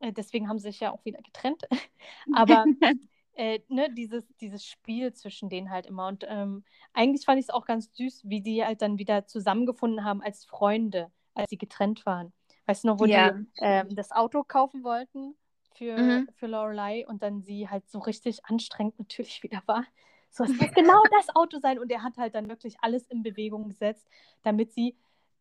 Äh, 0.00 0.12
deswegen 0.12 0.48
haben 0.48 0.58
sie 0.58 0.68
sich 0.70 0.80
ja 0.80 0.92
auch 0.92 1.04
wieder 1.04 1.20
getrennt. 1.22 1.62
Aber 2.32 2.64
äh, 3.38 3.60
ne, 3.68 3.88
dieses, 3.94 4.24
dieses 4.40 4.66
Spiel 4.66 5.14
zwischen 5.14 5.50
denen 5.50 5.70
halt 5.70 5.86
immer. 5.86 6.08
Und 6.08 6.26
ähm, 6.28 6.64
eigentlich 6.94 7.26
fand 7.26 7.40
ich 7.40 7.46
es 7.46 7.50
auch 7.50 7.66
ganz 7.66 7.90
süß, 7.96 8.22
wie 8.26 8.42
die 8.42 8.64
halt 8.64 8.82
dann 8.82 8.98
wieder 8.98 9.26
zusammengefunden 9.26 10.04
haben 10.04 10.22
als 10.22 10.44
Freunde, 10.46 11.12
als 11.34 11.50
sie 11.50 11.58
getrennt 11.58 12.06
waren. 12.06 12.34
Weißt 12.66 12.84
du 12.84 12.88
noch, 12.88 13.00
wo 13.00 13.06
Ja, 13.06 13.08
die 13.08 13.34
ähm, 13.60 13.94
das 13.96 14.12
Auto 14.12 14.44
kaufen 14.44 14.84
wollten 14.84 15.36
für, 15.74 16.22
Mhm. 16.22 16.28
für 16.34 16.48
Lorelei 16.48 17.06
und 17.08 17.22
dann 17.22 17.42
sie 17.42 17.68
halt 17.70 17.88
so 17.90 18.00
richtig 18.00 18.44
anstrengend 18.46 18.98
natürlich 19.00 19.42
wieder 19.44 19.62
war. 19.66 19.84
So, 20.30 20.44
es 20.44 20.56
muss 20.56 20.72
genau 20.74 21.06
das 21.18 21.34
Auto 21.34 21.58
sein. 21.60 21.78
Und 21.78 21.90
er 21.92 22.02
hat 22.02 22.18
halt 22.18 22.34
dann 22.34 22.48
wirklich 22.48 22.76
alles 22.82 23.06
in 23.08 23.22
Bewegung 23.22 23.68
gesetzt, 23.68 24.08
damit 24.42 24.72
sie 24.72 24.96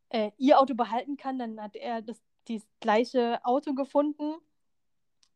äh, 0.10 0.32
ihr 0.38 0.60
Auto 0.60 0.76
behalten 0.76 1.18
kann. 1.18 1.40
Dann 1.40 1.62
hat 1.62 1.76
er 1.76 2.02
das, 2.02 2.22
das 2.48 2.62
gleiche 2.80 3.44
Auto 3.46 3.74
gefunden 3.74 4.36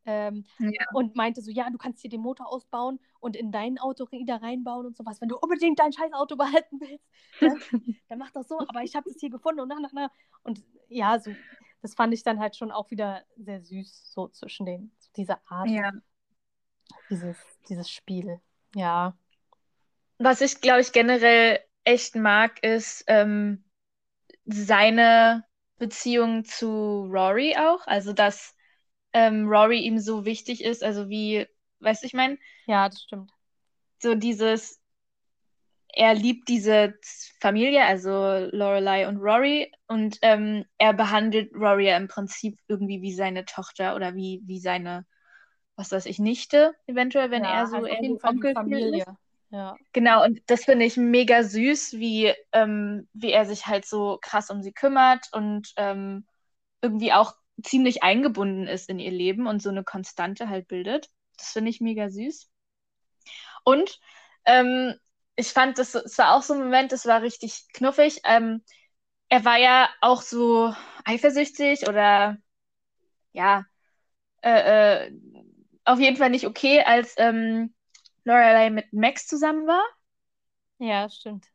ähm, 0.05 0.45
Ja. 0.59 0.85
und 0.93 1.15
meinte 1.15 1.41
so, 1.41 1.51
ja, 1.51 1.69
du 1.69 1.77
kannst 1.77 2.01
hier 2.01 2.09
den 2.09 2.21
Motor 2.21 2.51
ausbauen 2.51 2.99
und 3.19 3.35
in 3.35 3.51
dein 3.51 3.77
Auto 3.77 4.09
wieder 4.11 4.41
reinbauen 4.41 4.85
und 4.85 4.97
sowas. 4.97 5.21
Wenn 5.21 5.29
du 5.29 5.37
unbedingt 5.37 5.79
dein 5.79 5.93
scheiß 5.93 6.13
Auto 6.13 6.35
behalten 6.63 6.79
willst, 6.79 7.05
dann, 7.39 7.95
dann 8.09 8.19
mach 8.19 8.31
das 8.31 8.47
so. 8.47 8.59
Aber 8.67 8.83
ich 8.83 8.95
habe 8.95 9.09
das 9.09 9.19
hier 9.19 9.29
gefunden 9.29 9.61
und 9.61 9.67
na, 9.67 9.77
na, 9.79 9.89
na. 9.93 10.11
Und 10.43 10.63
ja, 10.89 11.19
so, 11.19 11.31
das 11.81 11.93
fand 11.93 12.13
ich 12.13 12.23
dann 12.23 12.39
halt 12.39 12.55
schon 12.55 12.71
auch 12.71 12.91
wieder 12.91 13.23
sehr 13.37 13.61
süß, 13.61 14.11
so 14.13 14.27
zwischen 14.29 14.65
den, 14.65 14.91
so 14.99 15.09
diese 15.15 15.37
Art, 15.47 15.69
ja. 15.69 15.91
dieses, 17.09 17.37
dieses 17.69 17.89
Spiel. 17.89 18.39
Ja. 18.75 19.17
Was 20.17 20.41
ich, 20.41 20.61
glaube 20.61 20.81
ich, 20.81 20.91
generell 20.91 21.59
echt 21.83 22.15
mag, 22.15 22.63
ist 22.63 23.03
ähm, 23.07 23.63
seine 24.45 25.45
Beziehung 25.77 26.45
zu 26.45 27.07
Rory 27.11 27.55
auch. 27.57 27.85
Also, 27.87 28.13
dass 28.13 28.55
ähm, 29.13 29.47
Rory 29.47 29.79
ihm 29.81 29.99
so 29.99 30.25
wichtig 30.25 30.63
ist. 30.63 30.83
Also, 30.83 31.09
wie, 31.09 31.47
weißt 31.79 32.03
du, 32.03 32.07
ich 32.07 32.13
meine, 32.13 32.37
Ja, 32.65 32.89
das 32.89 33.01
stimmt. 33.03 33.31
so 34.01 34.15
dieses, 34.15 34.79
er 35.93 36.13
liebt 36.13 36.47
diese 36.47 36.93
Familie, 37.39 37.83
also 37.85 38.09
Lorelei 38.51 39.07
und 39.07 39.17
Rory, 39.17 39.71
und 39.87 40.17
ähm, 40.21 40.65
er 40.77 40.93
behandelt 40.93 41.53
Rory 41.53 41.87
ja 41.89 41.97
im 41.97 42.07
Prinzip 42.07 42.59
irgendwie 42.67 43.01
wie 43.01 43.13
seine 43.13 43.45
Tochter 43.45 43.95
oder 43.95 44.15
wie, 44.15 44.41
wie 44.45 44.59
seine, 44.59 45.05
was 45.75 45.91
weiß 45.91 46.05
ich, 46.07 46.19
Nichte, 46.19 46.73
eventuell, 46.87 47.31
wenn 47.31 47.43
ja, 47.43 47.45
er 47.45 47.67
so 47.67 47.85
eher 47.85 47.97
auf 47.97 48.01
jeden 48.01 48.17
so 48.17 48.19
Fall 48.19 48.33
die 48.35 48.45
Onkelfeel 48.45 48.53
Familie. 48.53 49.03
ist. 49.03 49.07
Ja. 49.49 49.77
Genau, 49.93 50.23
und 50.25 50.41
das 50.47 50.65
finde 50.65 50.85
ich 50.85 50.97
mega 50.97 51.43
süß, 51.43 51.93
wie, 51.93 52.33
ähm, 52.53 53.09
wie 53.13 53.31
er 53.31 53.45
sich 53.45 53.67
halt 53.67 53.85
so 53.85 54.19
krass 54.21 54.49
um 54.49 54.61
sie 54.63 54.73
kümmert 54.73 55.27
und 55.33 55.73
ähm, 55.77 56.25
irgendwie 56.81 57.13
auch 57.13 57.35
ziemlich 57.63 58.03
eingebunden 58.03 58.67
ist 58.67 58.89
in 58.89 58.99
ihr 58.99 59.11
Leben 59.11 59.47
und 59.47 59.61
so 59.61 59.69
eine 59.69 59.83
Konstante 59.83 60.49
halt 60.49 60.67
bildet. 60.67 61.09
Das 61.37 61.51
finde 61.51 61.69
ich 61.71 61.81
mega 61.81 62.09
süß. 62.09 62.49
Und 63.63 63.99
ähm, 64.45 64.95
ich 65.35 65.49
fand, 65.53 65.77
das, 65.77 65.91
das 65.93 66.17
war 66.17 66.35
auch 66.35 66.43
so 66.43 66.53
ein 66.53 66.59
Moment, 66.59 66.91
das 66.91 67.05
war 67.05 67.21
richtig 67.21 67.65
knuffig. 67.73 68.21
Ähm, 68.25 68.63
er 69.29 69.45
war 69.45 69.57
ja 69.57 69.89
auch 70.01 70.21
so 70.21 70.73
eifersüchtig 71.05 71.87
oder 71.87 72.37
ja, 73.33 73.65
äh, 74.43 75.07
äh, 75.07 75.13
auf 75.85 75.99
jeden 75.99 76.17
Fall 76.17 76.29
nicht 76.31 76.47
okay, 76.47 76.83
als 76.83 77.15
ähm, 77.17 77.75
Lorelei 78.25 78.69
mit 78.71 78.93
Max 78.93 79.27
zusammen 79.27 79.67
war. 79.67 79.83
Ja, 80.79 81.09
stimmt. 81.09 81.50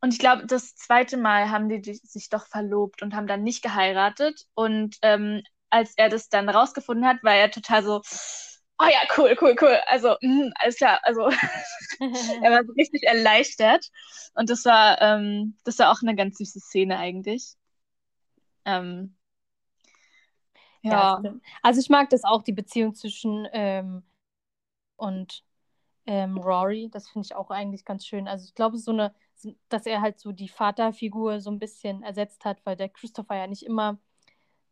Und 0.00 0.12
ich 0.14 0.18
glaube, 0.18 0.46
das 0.46 0.74
zweite 0.76 1.16
Mal 1.16 1.50
haben 1.50 1.68
die 1.68 1.94
sich 1.94 2.28
doch 2.30 2.46
verlobt 2.46 3.02
und 3.02 3.14
haben 3.14 3.26
dann 3.26 3.42
nicht 3.42 3.62
geheiratet. 3.62 4.46
Und 4.54 4.96
ähm, 5.02 5.42
als 5.70 5.92
er 5.96 6.08
das 6.08 6.28
dann 6.28 6.48
rausgefunden 6.48 7.06
hat, 7.06 7.22
war 7.22 7.34
er 7.34 7.50
total 7.50 7.82
so, 7.82 8.00
oh 8.78 8.86
ja, 8.86 9.00
cool, 9.16 9.36
cool, 9.40 9.54
cool. 9.60 9.78
Also, 9.86 10.16
mh, 10.22 10.50
alles 10.56 10.76
klar. 10.76 11.00
Also, 11.02 11.22
er 12.42 12.50
war 12.50 12.64
so 12.64 12.72
richtig 12.72 13.02
erleichtert. 13.04 13.86
Und 14.34 14.48
das 14.50 14.64
war, 14.64 15.00
ähm, 15.02 15.56
das 15.64 15.78
war 15.78 15.90
auch 15.92 16.00
eine 16.02 16.16
ganz 16.16 16.38
süße 16.38 16.60
Szene 16.60 16.98
eigentlich. 16.98 17.54
Ähm, 18.64 19.16
ja. 20.82 21.20
Ja, 21.22 21.34
also 21.62 21.80
ich 21.80 21.90
mag 21.90 22.08
das 22.10 22.24
auch, 22.24 22.42
die 22.42 22.52
Beziehung 22.52 22.94
zwischen 22.94 23.46
ähm, 23.52 24.02
und 24.96 25.44
ähm, 26.06 26.38
Rory. 26.38 26.88
Das 26.90 27.08
finde 27.08 27.26
ich 27.26 27.34
auch 27.34 27.50
eigentlich 27.50 27.84
ganz 27.84 28.06
schön. 28.06 28.28
Also 28.28 28.44
ich 28.46 28.54
glaube, 28.54 28.78
so 28.78 28.92
eine, 28.92 29.14
dass 29.68 29.86
er 29.86 30.00
halt 30.00 30.18
so 30.20 30.32
die 30.32 30.48
Vaterfigur 30.48 31.40
so 31.40 31.50
ein 31.50 31.58
bisschen 31.58 32.02
ersetzt 32.02 32.44
hat, 32.44 32.64
weil 32.64 32.76
der 32.76 32.88
Christopher 32.88 33.36
ja 33.36 33.46
nicht 33.46 33.64
immer 33.64 33.98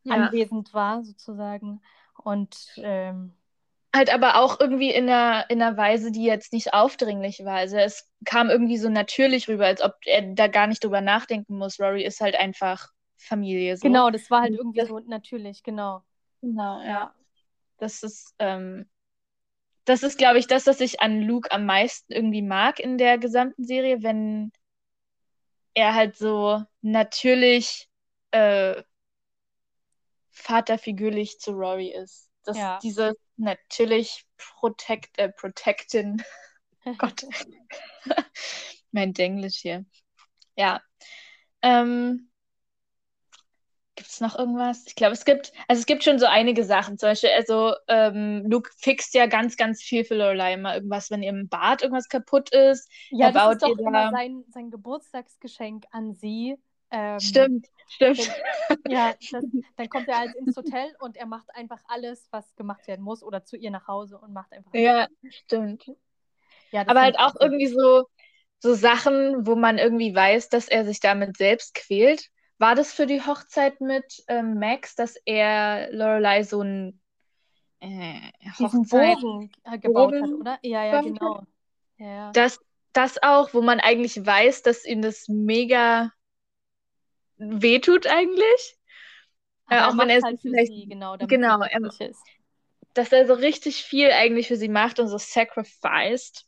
Ja. 0.04 0.14
anwesend 0.14 0.74
war, 0.74 1.04
sozusagen. 1.04 1.80
Und 2.24 2.56
ähm, 2.78 3.34
Halt 3.94 4.12
aber 4.12 4.36
auch 4.36 4.60
irgendwie 4.60 4.90
in 4.92 5.08
einer, 5.08 5.48
in 5.50 5.62
einer 5.62 5.76
Weise, 5.76 6.12
die 6.12 6.24
jetzt 6.24 6.52
nicht 6.52 6.74
aufdringlich 6.74 7.44
war. 7.44 7.56
Also 7.56 7.76
es 7.78 8.06
kam 8.24 8.50
irgendwie 8.50 8.76
so 8.76 8.88
natürlich 8.90 9.48
rüber, 9.48 9.66
als 9.66 9.80
ob 9.82 9.94
er 10.04 10.22
da 10.34 10.46
gar 10.46 10.66
nicht 10.66 10.84
drüber 10.84 11.00
nachdenken 11.00 11.56
muss. 11.56 11.80
Rory 11.80 12.04
ist 12.04 12.20
halt 12.20 12.36
einfach 12.36 12.88
Familie 13.16 13.76
so. 13.76 13.86
genau, 13.88 14.10
das 14.10 14.30
war 14.30 14.42
halt 14.42 14.54
irgendwie 14.54 14.80
das- 14.80 14.88
so 14.88 14.98
natürlich, 15.00 15.62
genau. 15.62 16.04
Genau, 16.42 16.80
ja. 16.82 16.88
Ja. 16.88 17.14
Das 17.78 18.02
ist, 18.02 18.34
ähm, 18.38 18.88
das 19.84 20.02
ist, 20.02 20.18
glaube 20.18 20.38
ich, 20.38 20.46
das, 20.46 20.66
was 20.66 20.80
ich 20.80 21.00
an 21.00 21.22
Luke 21.22 21.50
am 21.50 21.64
meisten 21.66 22.12
irgendwie 22.12 22.42
mag 22.42 22.78
in 22.80 22.98
der 22.98 23.18
gesamten 23.18 23.64
Serie, 23.64 24.02
wenn 24.02 24.52
er 25.78 25.94
halt 25.94 26.16
so 26.16 26.60
natürlich 26.82 27.88
äh, 28.32 28.82
vaterfigürlich 30.30 31.38
zu 31.38 31.52
Rory 31.52 31.94
ist. 31.94 32.30
Das, 32.42 32.56
Ja. 32.56 32.78
Diese 32.82 33.12
natürlich 33.36 34.26
protect, 34.36 35.16
äh, 35.18 35.28
protectin. 35.28 36.22
Gott. 36.98 37.24
mein 38.90 39.12
Denglisch 39.12 39.58
hier. 39.58 39.84
Ja. 40.56 40.82
Ähm, 41.62 42.27
gibt 43.98 44.08
es 44.10 44.20
noch 44.20 44.38
irgendwas? 44.38 44.84
Ich 44.86 44.94
glaube, 44.94 45.12
es 45.12 45.24
gibt, 45.26 45.52
also 45.68 45.80
es 45.80 45.86
gibt 45.86 46.04
schon 46.04 46.18
so 46.18 46.26
einige 46.26 46.64
Sachen. 46.64 46.98
Zum 46.98 47.10
Beispiel, 47.10 47.30
also 47.36 47.74
ähm, 47.88 48.44
Luke 48.48 48.70
fixt 48.78 49.14
ja 49.14 49.26
ganz, 49.26 49.56
ganz 49.56 49.82
viel 49.82 50.04
für 50.04 50.14
Lorelei 50.16 50.54
immer 50.54 50.74
irgendwas, 50.74 51.10
wenn 51.10 51.22
ihr 51.22 51.30
im 51.30 51.48
Bad 51.48 51.82
irgendwas 51.82 52.08
kaputt 52.08 52.50
ist. 52.54 52.90
Ja, 53.10 53.26
Er 53.26 53.32
das 53.32 53.42
baut 53.42 53.54
ist 53.54 53.62
doch 53.62 53.76
da- 53.92 54.10
sein, 54.10 54.44
sein 54.48 54.70
Geburtstagsgeschenk 54.70 55.86
an 55.90 56.14
sie. 56.14 56.56
Ähm, 56.90 57.20
Stimmt, 57.22 57.66
stimmt. 57.88 58.30
Ja, 58.86 59.14
das, 59.30 59.44
dann 59.76 59.88
kommt 59.88 60.08
er 60.08 60.18
halt 60.18 60.34
ins 60.34 60.56
Hotel 60.56 60.94
und 61.00 61.16
er 61.16 61.26
macht 61.26 61.54
einfach 61.54 61.82
alles, 61.88 62.28
was 62.32 62.54
gemacht 62.56 62.86
werden 62.86 63.02
muss 63.04 63.22
oder 63.22 63.44
zu 63.44 63.56
ihr 63.56 63.70
nach 63.70 63.86
Hause 63.88 64.18
und 64.18 64.32
macht 64.32 64.52
einfach. 64.52 64.72
Ja, 64.72 65.08
stimmt. 65.28 65.84
Ja, 66.70 66.84
Aber 66.86 67.00
halt 67.02 67.18
auch 67.18 67.34
irgendwie 67.40 67.66
so, 67.68 68.06
so 68.60 68.74
Sachen, 68.74 69.46
wo 69.46 69.56
man 69.56 69.78
irgendwie 69.78 70.14
weiß, 70.14 70.48
dass 70.48 70.68
er 70.68 70.84
sich 70.84 71.00
damit 71.00 71.36
selbst 71.36 71.74
quält. 71.74 72.28
War 72.58 72.74
das 72.74 72.92
für 72.92 73.06
die 73.06 73.22
Hochzeit 73.22 73.80
mit 73.80 74.24
ähm, 74.26 74.58
Max, 74.58 74.96
dass 74.96 75.14
er 75.24 75.92
Lorelei 75.92 76.42
so 76.42 76.62
ein 76.62 77.00
äh, 77.80 78.32
Hochzeit, 78.58 79.20
Bogen 79.20 79.52
äh, 79.64 79.78
gebaut 79.78 80.14
hat, 80.14 80.20
Bogen 80.22 80.34
oder? 80.34 80.58
Ja, 80.62 80.84
ja, 80.84 80.92
hat? 80.98 81.04
genau. 81.04 81.42
Ja, 81.98 82.32
das, 82.32 82.58
das 82.92 83.22
auch, 83.22 83.54
wo 83.54 83.62
man 83.62 83.80
eigentlich 83.80 84.24
weiß, 84.24 84.62
dass 84.62 84.84
ihm 84.84 85.02
das 85.02 85.28
mega 85.28 86.12
wehtut 87.36 88.06
eigentlich. 88.06 88.76
Äh, 89.70 89.82
auch 89.82 89.96
wenn 89.96 90.10
er 90.10 90.22
halt 90.22 90.40
für 90.40 90.50
sie, 90.50 90.86
genau, 90.88 91.16
damit 91.16 91.28
genau, 91.28 91.62
er-. 91.62 92.12
Dass 92.94 93.12
er 93.12 93.26
so 93.26 93.34
richtig 93.34 93.84
viel 93.84 94.10
eigentlich 94.10 94.48
für 94.48 94.56
sie 94.56 94.68
macht 94.68 94.98
und 94.98 95.08
so 95.08 95.18
sacrificed. 95.18 96.47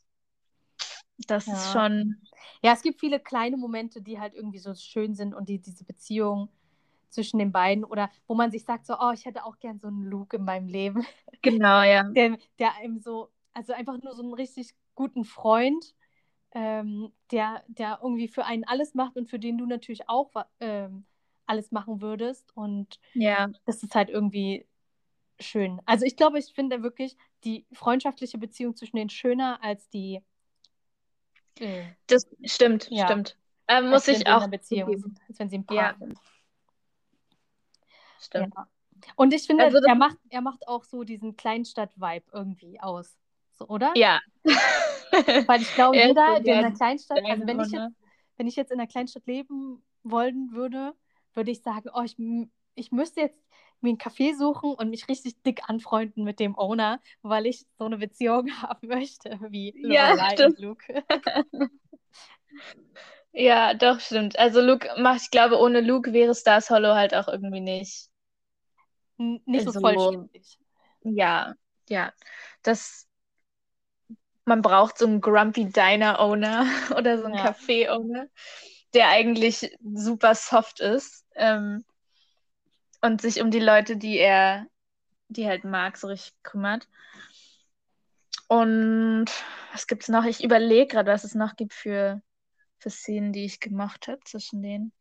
Das 1.27 1.47
ist 1.53 1.71
Ja. 1.71 1.71
schon, 1.71 2.17
Ja, 2.63 2.73
es 2.75 2.83
gibt 2.83 3.01
viele 3.01 3.21
kleine 3.21 3.57
Momente, 3.57 4.03
die 4.03 4.21
halt 4.21 4.35
irgendwie 4.35 4.59
so 4.59 4.75
schön 4.75 5.15
sind 5.15 5.35
und 5.35 5.49
die 5.49 5.61
diese 5.61 5.85
Beziehung 5.85 6.51
zwischen 7.11 7.39
den 7.39 7.53
beiden 7.53 7.85
oder 7.85 8.11
wo 8.29 8.35
man 8.35 8.51
sich 8.53 8.65
sagt 8.65 8.87
so, 8.87 8.95
oh, 9.01 9.13
ich 9.13 9.27
hätte 9.27 9.45
auch 9.45 9.59
gern 9.61 9.79
so 9.81 9.89
einen 9.89 10.05
Luke 10.05 10.37
in 10.37 10.45
meinem 10.45 10.69
Leben, 10.69 11.07
genau, 11.43 11.83
ja. 11.83 12.05
der, 12.17 12.39
der 12.59 12.75
einem 12.77 13.01
so, 13.01 13.31
also 13.53 13.73
einfach 13.73 13.99
nur 14.03 14.15
so 14.15 14.23
einen 14.23 14.35
richtig 14.35 14.75
guten 14.95 15.25
Freund, 15.25 15.95
ähm, 16.53 17.13
der, 17.33 17.65
der 17.69 18.01
irgendwie 18.03 18.29
für 18.29 18.45
einen 18.45 18.65
alles 18.65 18.95
macht 18.95 19.17
und 19.17 19.29
für 19.31 19.39
den 19.39 19.59
du 19.59 19.67
natürlich 19.67 20.09
auch 20.09 20.33
ähm, 20.61 21.07
alles 21.47 21.73
machen 21.73 22.01
würdest 22.03 22.57
und 22.57 23.01
Ja, 23.15 23.51
das 23.67 23.83
ist 23.83 23.95
halt 23.95 24.11
irgendwie 24.11 24.67
schön. 25.41 25.81
Also 25.87 26.05
ich 26.05 26.17
glaube, 26.17 26.39
ich 26.39 26.53
finde 26.55 26.83
wirklich 26.83 27.17
die 27.45 27.67
freundschaftliche 27.73 28.39
Beziehung 28.39 28.77
zwischen 28.77 28.97
denen 28.97 29.11
schöner 29.11 29.63
als 29.63 29.89
die 29.89 30.23
äh, 31.59 31.83
das 32.07 32.27
stimmt, 32.45 32.89
Ja. 32.91 33.07
stimmt. 33.07 33.37
Ähm, 33.69 33.91
muss 33.91 34.09
ich 34.09 34.27
auch 34.27 34.49
Beziehung 34.49 35.17
als 35.29 35.39
wenn 35.39 35.49
sie 35.49 35.59
ein 35.59 35.67
Paar 35.67 35.77
Ja. 35.77 35.97
sind. 35.99 36.19
Stimmt. 38.21 38.55
Ja. 38.55 38.67
Und 39.17 39.33
ich 39.33 39.47
finde, 39.47 39.65
Also 39.65 39.79
er, 39.79 39.95
macht, 39.95 40.19
er 40.29 40.41
macht 40.41 40.69
auch 40.69 40.85
so 40.85 41.05
diesen 41.05 41.37
Kleinstadt-Vibe 41.37 42.27
irgendwie 42.33 42.81
aus. 42.81 43.17
So, 43.53 43.67
oder? 43.69 43.93
Ja. 43.97 44.21
Weil 45.47 45.63
ich 45.63 45.75
glaube, 45.75 45.97
Er 45.99 46.09
jeder, 46.09 46.35
der 46.35 46.37
in 46.39 46.45
der 46.45 46.57
einer 46.59 46.73
Kleinstadt, 46.73 47.23
also 47.25 47.47
wenn 47.47 47.61
ich, 47.61 47.73
jetzt, 47.73 47.95
wenn 48.37 48.47
ich 48.47 48.57
jetzt 48.57 48.71
in 48.73 48.79
einer 48.79 48.87
Kleinstadt 48.87 49.27
leben 49.27 49.83
wollen 50.03 50.53
würde, 50.53 50.95
würde 51.35 51.51
ich 51.51 51.63
sagen, 51.63 51.89
oh, 51.95 52.03
ich, 52.03 52.17
ich 52.75 52.93
müsste 52.93 53.21
jetzt 53.21 53.39
mir 53.83 53.91
einen 53.91 53.99
Café 53.99 54.37
suchen 54.37 54.75
und 54.75 54.91
mich 54.91 55.09
richtig 55.09 55.43
dick 55.43 55.63
anfreunden 55.69 56.25
mit 56.25 56.41
dem 56.41 56.57
Owner, 56.59 57.01
weil 57.23 57.47
ich 57.47 57.67
so 57.79 57.85
eine 57.85 57.99
Beziehung 57.99 58.49
haben 58.63 58.89
möchte 58.89 59.39
wie 59.51 59.75
Ja, 59.83 60.13
und 60.47 60.59
Luke. 60.59 61.05
Ja, 63.33 63.75
doch, 63.75 64.01
stimmt. 64.01 64.39
Also 64.39 64.61
Luke 64.61 64.89
macht, 64.99 65.23
ich 65.23 65.31
glaube, 65.31 65.59
ohne 65.59 65.81
Luke 65.81 66.13
wäre 66.13 66.35
Stars 66.35 66.69
Hollow 66.71 66.95
halt 66.95 67.15
auch 67.15 67.29
irgendwie 67.29 67.61
nicht. 67.61 68.09
N- 69.19 69.41
Nicht 69.47 69.65
so 69.65 69.73
So. 69.73 69.81
vollständig. 69.81 70.59
Ja, 71.05 71.55
ja. 71.89 72.13
Das, 72.63 73.07
man 74.45 74.63
braucht 74.63 74.99
so 74.99 75.07
einen 75.07 75.21
Grumpy 75.21 75.67
Diner 75.67 76.19
Owner 76.21 76.67
oder 76.97 77.19
so 77.19 77.27
einen 77.27 77.37
Ja. 77.37 77.45
Café 77.53 77.89
Owner, 77.91 78.27
der 78.95 79.09
eigentlich 79.09 79.77
super 79.95 80.35
soft 80.35 80.81
ist, 80.81 81.25
ähm, 81.37 81.85
und 83.01 83.21
sich 83.21 83.41
um 83.41 83.51
die 83.51 83.61
Leute, 83.61 83.97
die 83.97 84.19
er, 84.19 84.67
die 85.29 85.47
halt 85.47 85.65
mag, 85.65 85.97
so 85.97 86.09
richtig 86.09 86.35
kümmert. 86.43 86.89
Und 88.49 89.27
was 89.73 89.87
gibt's 89.87 90.09
noch? 90.09 90.25
Ich 90.25 90.43
überlege 90.43 90.89
gerade, 90.89 91.11
was 91.11 91.25
es 91.25 91.35
noch 91.35 91.57
gibt 91.57 91.73
für, 91.73 92.21
für 92.79 92.91
Szenen, 92.91 93.33
die 93.33 93.45
ich 93.45 93.61
gemocht 93.61 94.09
habe 94.09 94.21
zwischen 94.25 94.63
denen. 94.63 94.93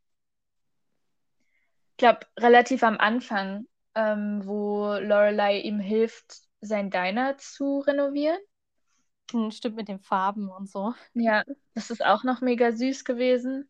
Ich 1.91 1.97
glaube, 1.97 2.19
relativ 2.37 2.83
am 2.83 2.97
Anfang, 2.97 3.67
ähm, 3.95 4.41
wo 4.45 4.93
Lorelei 4.93 5.59
ihm 5.59 5.79
hilft, 5.79 6.41
sein 6.61 6.89
Diner 6.89 7.37
zu 7.37 7.79
renovieren. 7.79 8.39
Hm, 9.31 9.51
Stimmt 9.51 9.75
mit 9.75 9.87
den 9.87 9.99
Farben 9.99 10.49
und 10.49 10.69
so. 10.69 10.93
Ja, 11.13 11.43
das 11.73 11.89
ist 11.89 12.03
auch 12.03 12.23
noch 12.23 12.41
mega 12.41 12.71
süß 12.71 13.03
gewesen. 13.03 13.69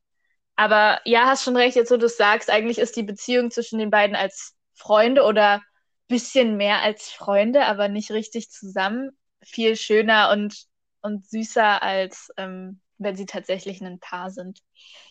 Aber 0.59 0.99
ja, 1.05 1.27
hast 1.27 1.45
schon 1.45 1.55
recht, 1.55 1.77
jetzt 1.77 1.89
wo 1.89 1.95
du 1.95 2.07
es 2.07 2.17
sagst, 2.17 2.49
eigentlich 2.49 2.79
ist 2.79 2.97
die 2.97 3.03
Beziehung 3.03 3.49
zwischen 3.49 3.79
den 3.79 3.89
beiden 3.89 4.17
als 4.17 4.57
Freunde 4.73 5.23
oder 5.23 5.61
bisschen 6.09 6.57
mehr 6.57 6.81
als 6.81 7.09
Freunde, 7.11 7.65
aber 7.65 7.87
nicht 7.87 8.11
richtig 8.11 8.51
zusammen, 8.51 9.17
viel 9.41 9.77
schöner 9.77 10.31
und, 10.33 10.65
und 11.01 11.25
süßer, 11.25 11.81
als 11.81 12.29
ähm, 12.35 12.81
wenn 12.97 13.15
sie 13.15 13.25
tatsächlich 13.25 13.81
ein 13.81 14.01
Paar 14.01 14.31
sind. 14.31 14.61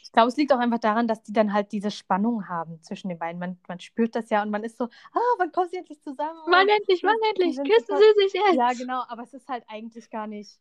Ich 0.03 0.13
glaube, 0.13 0.29
es 0.29 0.37
liegt 0.37 0.53
auch 0.53 0.59
einfach 0.59 0.81
daran, 0.81 1.09
dass 1.09 1.23
die 1.23 1.33
dann 1.33 1.55
halt 1.55 1.73
diese 1.73 1.91
Spannung 1.91 2.47
haben 2.51 2.83
zwischen 2.83 3.09
den 3.09 3.19
beiden. 3.19 3.39
Man, 3.39 3.59
man 3.69 3.81
spürt 3.81 4.17
das 4.17 4.29
ja 4.29 4.43
und 4.43 4.51
man 4.51 4.65
ist 4.65 4.77
so, 4.77 4.85
ah, 4.85 5.35
wann 5.39 5.51
kommen 5.51 5.71
sie 5.71 5.79
endlich 5.79 6.03
zusammen? 6.03 6.41
Wann 6.45 6.69
endlich, 6.69 7.03
wann 7.03 7.17
endlich, 7.27 7.57
küssen 7.57 7.97
sie 7.97 8.23
sich 8.23 8.35
jetzt. 8.35 8.55
Ja, 8.55 8.75
genau, 8.75 9.03
aber 9.09 9.23
es 9.23 9.33
ist 9.33 9.49
halt 9.49 9.65
eigentlich 9.67 10.11
gar 10.11 10.27
nicht 10.27 10.61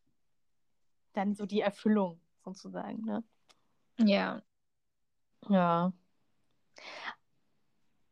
dann 1.12 1.36
so 1.36 1.46
die 1.46 1.60
Erfüllung 1.60 2.22
sozusagen, 2.46 3.04
ne? 3.04 3.22
Ja. 4.00 4.42
Ja. 5.50 5.94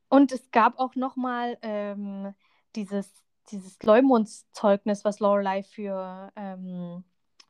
Und 0.09 0.31
es 0.31 0.51
gab 0.51 0.79
auch 0.79 0.95
noch 0.95 1.15
mal 1.15 1.57
ähm, 1.61 2.33
dieses, 2.75 3.11
dieses 3.51 3.81
Leumundszeugnis, 3.83 5.03
was 5.03 5.19
Lorelei 5.19 5.63
für, 5.63 6.31
ähm, 6.35 7.03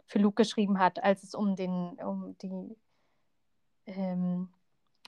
für 0.05 0.19
Luke 0.19 0.41
geschrieben 0.41 0.79
hat, 0.79 1.03
als 1.03 1.23
es 1.23 1.35
um 1.35 1.55
den, 1.55 1.97
um 1.99 2.37
die, 2.39 2.75
ähm, 3.85 4.49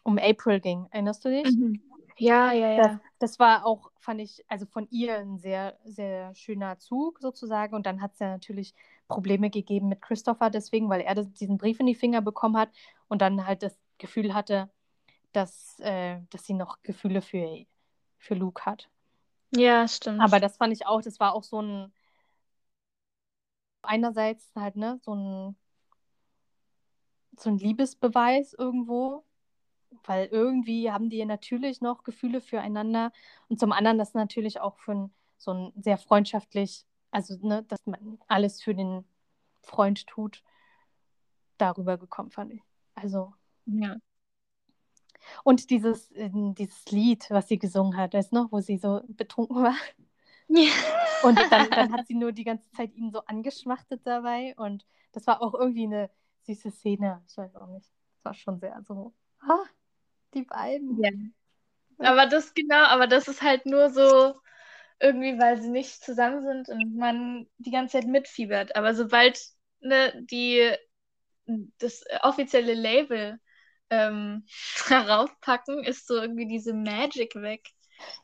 um 0.03 0.17
April 0.19 0.59
ging. 0.59 0.87
Erinnerst 0.91 1.25
du 1.25 1.29
dich? 1.29 1.55
Mhm. 1.55 1.81
Ja, 2.19 2.51
ja, 2.51 2.77
Das, 2.77 2.87
ja. 2.87 3.01
das 3.19 3.39
war 3.39 3.65
auch, 3.65 3.91
fand 3.99 4.21
ich, 4.21 4.43
also 4.47 4.65
von 4.65 4.87
ihr 4.89 5.17
ein 5.17 5.37
sehr, 5.37 5.77
sehr 5.85 6.33
schöner 6.33 6.79
Zug 6.79 7.19
sozusagen. 7.19 7.75
Und 7.75 7.85
dann 7.85 8.01
hat 8.01 8.13
es 8.13 8.19
ja 8.19 8.29
natürlich 8.29 8.73
Probleme 9.07 9.49
gegeben 9.49 9.89
mit 9.89 10.01
Christopher 10.01 10.49
deswegen, 10.49 10.89
weil 10.89 11.01
er 11.01 11.15
das, 11.15 11.31
diesen 11.33 11.57
Brief 11.57 11.79
in 11.79 11.85
die 11.85 11.95
Finger 11.95 12.21
bekommen 12.21 12.57
hat 12.57 12.69
und 13.07 13.21
dann 13.21 13.45
halt 13.45 13.61
das 13.61 13.77
Gefühl 13.97 14.33
hatte, 14.33 14.69
dass, 15.33 15.79
äh, 15.79 16.19
dass 16.29 16.45
sie 16.45 16.53
noch 16.53 16.81
Gefühle 16.81 17.21
für, 17.21 17.65
für 18.17 18.35
Luke 18.35 18.65
hat. 18.65 18.89
Ja, 19.51 19.87
stimmt. 19.87 20.21
Aber 20.21 20.39
das 20.39 20.57
fand 20.57 20.73
ich 20.73 20.85
auch, 20.85 21.01
das 21.01 21.19
war 21.19 21.33
auch 21.33 21.43
so 21.43 21.61
ein, 21.61 21.93
einerseits 23.81 24.51
halt, 24.55 24.75
ne, 24.75 24.99
so 25.01 25.13
ein, 25.13 25.55
so 27.37 27.49
ein 27.49 27.57
Liebesbeweis 27.57 28.53
irgendwo, 28.53 29.23
weil 30.03 30.27
irgendwie 30.27 30.91
haben 30.91 31.09
die 31.09 31.23
natürlich 31.23 31.81
noch 31.81 32.03
Gefühle 32.03 32.41
füreinander 32.41 33.11
und 33.47 33.59
zum 33.59 33.71
anderen 33.71 33.97
das 33.97 34.13
natürlich 34.13 34.59
auch 34.59 34.77
für 34.77 34.93
ein, 34.93 35.13
so 35.37 35.51
ein 35.51 35.73
sehr 35.79 35.97
freundschaftlich, 35.97 36.85
also, 37.11 37.37
ne, 37.47 37.63
dass 37.63 37.85
man 37.85 38.19
alles 38.27 38.61
für 38.61 38.75
den 38.75 39.05
Freund 39.61 40.07
tut, 40.07 40.43
darüber 41.57 41.97
gekommen, 41.97 42.31
fand 42.31 42.53
ich. 42.53 42.61
Also. 42.95 43.33
Ja. 43.67 43.97
Und 45.43 45.69
dieses, 45.69 46.11
äh, 46.11 46.29
dieses 46.31 46.85
Lied, 46.91 47.25
was 47.29 47.47
sie 47.47 47.59
gesungen 47.59 47.97
hat, 47.97 48.13
weißt 48.13 48.31
du 48.31 48.37
noch, 48.37 48.51
wo 48.51 48.59
sie 48.59 48.77
so 48.77 49.01
betrunken 49.07 49.63
war. 49.63 49.75
Ja. 50.47 50.71
Und 51.23 51.37
dann, 51.51 51.69
dann 51.69 51.91
hat 51.91 52.07
sie 52.07 52.15
nur 52.15 52.31
die 52.31 52.45
ganze 52.45 52.71
Zeit 52.71 52.95
ihn 52.95 53.11
so 53.11 53.19
angeschmachtet 53.25 54.01
dabei. 54.05 54.55
Und 54.57 54.85
das 55.11 55.27
war 55.27 55.41
auch 55.41 55.53
irgendwie 55.53 55.85
eine 55.85 56.09
süße 56.43 56.71
Szene. 56.71 57.21
Ich 57.27 57.37
weiß 57.37 57.55
auch 57.55 57.67
nicht. 57.67 57.91
Das 58.15 58.25
war 58.25 58.33
schon 58.33 58.59
sehr 58.59 58.81
so, 58.87 59.13
ah, 59.41 59.65
die 60.33 60.43
beiden. 60.43 61.03
Ja. 61.03 61.11
Aber 61.99 62.27
das 62.27 62.53
genau, 62.53 62.83
aber 62.85 63.07
das 63.07 63.27
ist 63.27 63.41
halt 63.41 63.65
nur 63.65 63.89
so 63.89 64.35
irgendwie, 64.99 65.37
weil 65.39 65.61
sie 65.61 65.69
nicht 65.69 66.03
zusammen 66.03 66.43
sind 66.43 66.69
und 66.69 66.95
man 66.95 67.47
die 67.57 67.71
ganze 67.71 67.99
Zeit 67.99 68.07
mitfiebert. 68.07 68.75
Aber 68.75 68.93
sobald 68.93 69.39
ne, 69.79 70.13
die 70.29 70.71
das 71.79 72.03
offizielle 72.21 72.73
Label 72.73 73.39
ähm, 73.89 74.45
heraufpacken, 74.87 75.83
ist 75.83 76.07
so 76.07 76.15
irgendwie 76.15 76.47
diese 76.47 76.73
Magic 76.73 77.35
weg. 77.35 77.69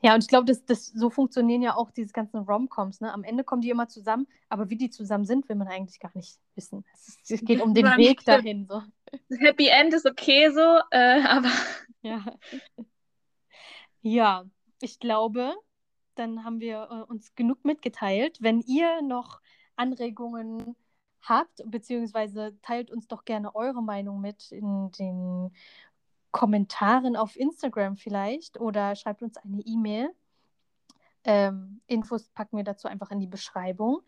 Ja, 0.02 0.14
und 0.14 0.24
ich 0.24 0.30
glaube, 0.30 0.46
das, 0.46 0.66
das, 0.66 0.88
so 0.88 1.10
funktionieren 1.10 1.62
ja 1.62 1.76
auch 1.76 1.92
diese 1.92 2.14
ganzen 2.14 2.42
Romcoms. 2.42 3.02
Ne? 3.02 3.12
Am 3.12 3.24
Ende 3.24 3.44
kommen 3.44 3.62
die 3.62 3.70
immer 3.70 3.88
zusammen, 3.88 4.28
aber 4.50 4.70
wie 4.70 4.78
die 4.78 4.90
zusammen 4.90 5.26
sind, 5.26 5.50
will 5.50 5.56
man 5.56 5.68
eigentlich 5.68 6.00
gar 6.00 6.12
nicht 6.14 6.38
wissen. 6.56 6.86
Es, 6.94 7.18
es 7.30 7.42
geht 7.44 7.62
um 7.62 7.74
den 7.74 7.86
Weg 7.98 8.24
dahin. 8.24 8.68
So. 8.68 8.84
Happy 9.40 9.68
End 9.68 9.94
ist 9.94 10.06
okay 10.06 10.50
so, 10.52 10.80
äh, 10.92 11.22
aber. 11.28 11.50
Ja. 12.02 12.24
ja, 14.02 14.46
ich 14.82 15.00
glaube, 15.00 15.56
dann 16.16 16.44
haben 16.44 16.60
wir 16.60 16.88
äh, 16.92 17.12
uns 17.12 17.34
genug 17.36 17.64
mitgeteilt. 17.66 18.38
Wenn 18.42 18.62
ihr 18.62 19.02
noch 19.02 19.40
Anregungen 19.76 20.76
habt, 21.24 21.64
beziehungsweise 21.66 22.58
teilt 22.62 22.92
uns 22.92 23.08
doch 23.08 23.26
gerne 23.26 23.56
eure 23.56 23.82
Meinung 23.82 24.22
mit 24.22 24.52
in 24.52 24.92
den 24.92 25.52
Kommentaren 26.32 27.16
auf 27.16 27.36
Instagram 27.36 27.96
vielleicht 27.96 28.60
oder 28.60 28.96
schreibt 28.96 29.22
uns 29.22 29.38
eine 29.38 29.62
E-Mail. 29.62 30.10
Ähm, 31.24 31.82
Infos 31.88 32.30
packen 32.30 32.58
wir 32.58 32.64
dazu 32.64 32.88
einfach 32.88 33.12
in 33.12 33.20
die 33.20 33.28
Beschreibung. 33.28 34.02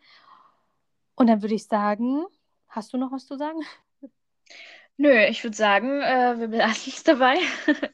Und 1.16 1.28
dann 1.28 1.42
würde 1.42 1.56
ich 1.56 1.66
sagen, 1.66 2.26
hast 2.68 2.92
du 2.94 2.98
noch 2.98 3.12
was 3.12 3.26
zu 3.26 3.38
sagen? 3.38 3.60
Nö, 4.98 5.26
ich 5.26 5.44
würde 5.44 5.56
sagen, 5.56 6.02
äh, 6.02 6.40
wir 6.40 6.48
belassen 6.48 6.94
es 6.94 7.04
dabei. 7.04 7.38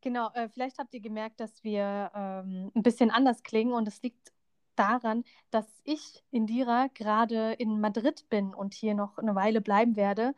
genau, 0.00 0.30
äh, 0.34 0.48
vielleicht 0.48 0.78
habt 0.78 0.92
ihr 0.94 1.00
gemerkt, 1.00 1.40
dass 1.40 1.64
wir 1.64 2.10
ähm, 2.14 2.70
ein 2.74 2.82
bisschen 2.82 3.10
anders 3.10 3.42
klingen 3.42 3.72
und 3.72 3.88
es 3.88 4.02
liegt 4.02 4.33
daran, 4.76 5.24
dass 5.50 5.66
ich, 5.84 6.22
Indira, 6.30 6.88
gerade 6.94 7.52
in 7.54 7.80
Madrid 7.80 8.28
bin 8.28 8.54
und 8.54 8.74
hier 8.74 8.94
noch 8.94 9.18
eine 9.18 9.34
Weile 9.34 9.60
bleiben 9.60 9.96
werde. 9.96 10.34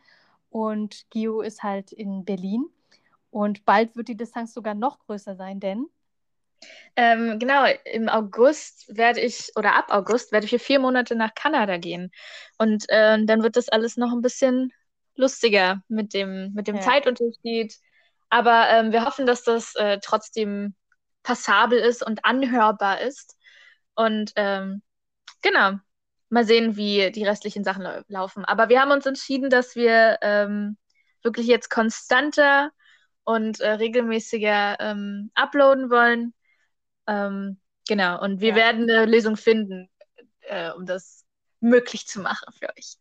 Und 0.50 1.06
Gio 1.10 1.40
ist 1.40 1.62
halt 1.62 1.92
in 1.92 2.24
Berlin. 2.24 2.66
Und 3.30 3.64
bald 3.64 3.96
wird 3.96 4.08
die 4.08 4.16
Distanz 4.16 4.54
sogar 4.54 4.74
noch 4.74 4.98
größer 5.00 5.36
sein, 5.36 5.60
denn. 5.60 5.86
Ähm, 6.96 7.38
genau, 7.38 7.64
im 7.84 8.08
August 8.08 8.96
werde 8.96 9.20
ich, 9.20 9.50
oder 9.56 9.74
ab 9.74 9.86
August 9.90 10.32
werde 10.32 10.46
ich 10.46 10.50
für 10.50 10.58
vier 10.58 10.78
Monate 10.78 11.14
nach 11.14 11.34
Kanada 11.34 11.76
gehen. 11.76 12.10
Und 12.58 12.88
äh, 12.88 13.22
dann 13.24 13.42
wird 13.42 13.56
das 13.56 13.68
alles 13.68 13.96
noch 13.96 14.12
ein 14.12 14.22
bisschen 14.22 14.72
lustiger 15.16 15.82
mit 15.88 16.14
dem, 16.14 16.52
mit 16.54 16.68
dem 16.68 16.76
ja. 16.76 16.82
Zeitunterschied. 16.82 17.74
Aber 18.30 18.68
ähm, 18.70 18.92
wir 18.92 19.04
hoffen, 19.04 19.26
dass 19.26 19.42
das 19.42 19.74
äh, 19.74 19.98
trotzdem 20.02 20.74
passabel 21.22 21.78
ist 21.78 22.04
und 22.04 22.24
anhörbar 22.24 23.00
ist. 23.00 23.36
Und 23.96 24.32
ähm, 24.36 24.82
genau, 25.42 25.72
mal 26.28 26.44
sehen, 26.44 26.76
wie 26.76 27.10
die 27.10 27.24
restlichen 27.24 27.64
Sachen 27.64 27.82
lau 27.82 28.00
laufen. 28.08 28.44
Aber 28.44 28.68
wir 28.68 28.80
haben 28.80 28.92
uns 28.92 29.06
entschieden, 29.06 29.50
dass 29.50 29.74
wir 29.74 30.18
ähm, 30.22 30.76
wirklich 31.22 31.46
jetzt 31.46 31.70
konstanter 31.70 32.70
und 33.24 33.60
äh, 33.60 33.72
regelmäßiger 33.72 34.76
ähm, 34.78 35.30
uploaden 35.34 35.90
wollen. 35.90 36.34
Ähm, 37.06 37.60
genau, 37.88 38.22
und 38.22 38.40
wir 38.40 38.50
ja. 38.50 38.54
werden 38.56 38.82
eine 38.82 39.06
Lösung 39.06 39.36
finden, 39.36 39.88
äh, 40.42 40.70
um 40.72 40.86
das 40.86 41.24
möglich 41.60 42.06
zu 42.06 42.20
machen 42.20 42.52
für 42.52 42.68
euch. 42.76 42.96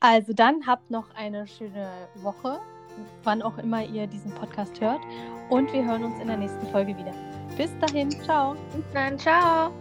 Also 0.00 0.32
dann 0.32 0.64
habt 0.66 0.90
noch 0.90 1.12
eine 1.16 1.48
schöne 1.48 1.90
Woche, 2.16 2.60
wann 3.24 3.42
auch 3.42 3.58
immer 3.58 3.84
ihr 3.84 4.06
diesen 4.06 4.32
Podcast 4.32 4.80
hört. 4.80 5.00
Und 5.50 5.72
wir 5.72 5.84
hören 5.84 6.04
uns 6.04 6.20
in 6.20 6.28
der 6.28 6.36
nächsten 6.36 6.66
Folge 6.68 6.96
wieder. 6.96 7.27
Bis 7.58 7.70
dahin, 7.80 8.10
ciao. 8.24 8.54
Bis 8.72 8.84
dann, 8.94 9.18
ciao. 9.18 9.72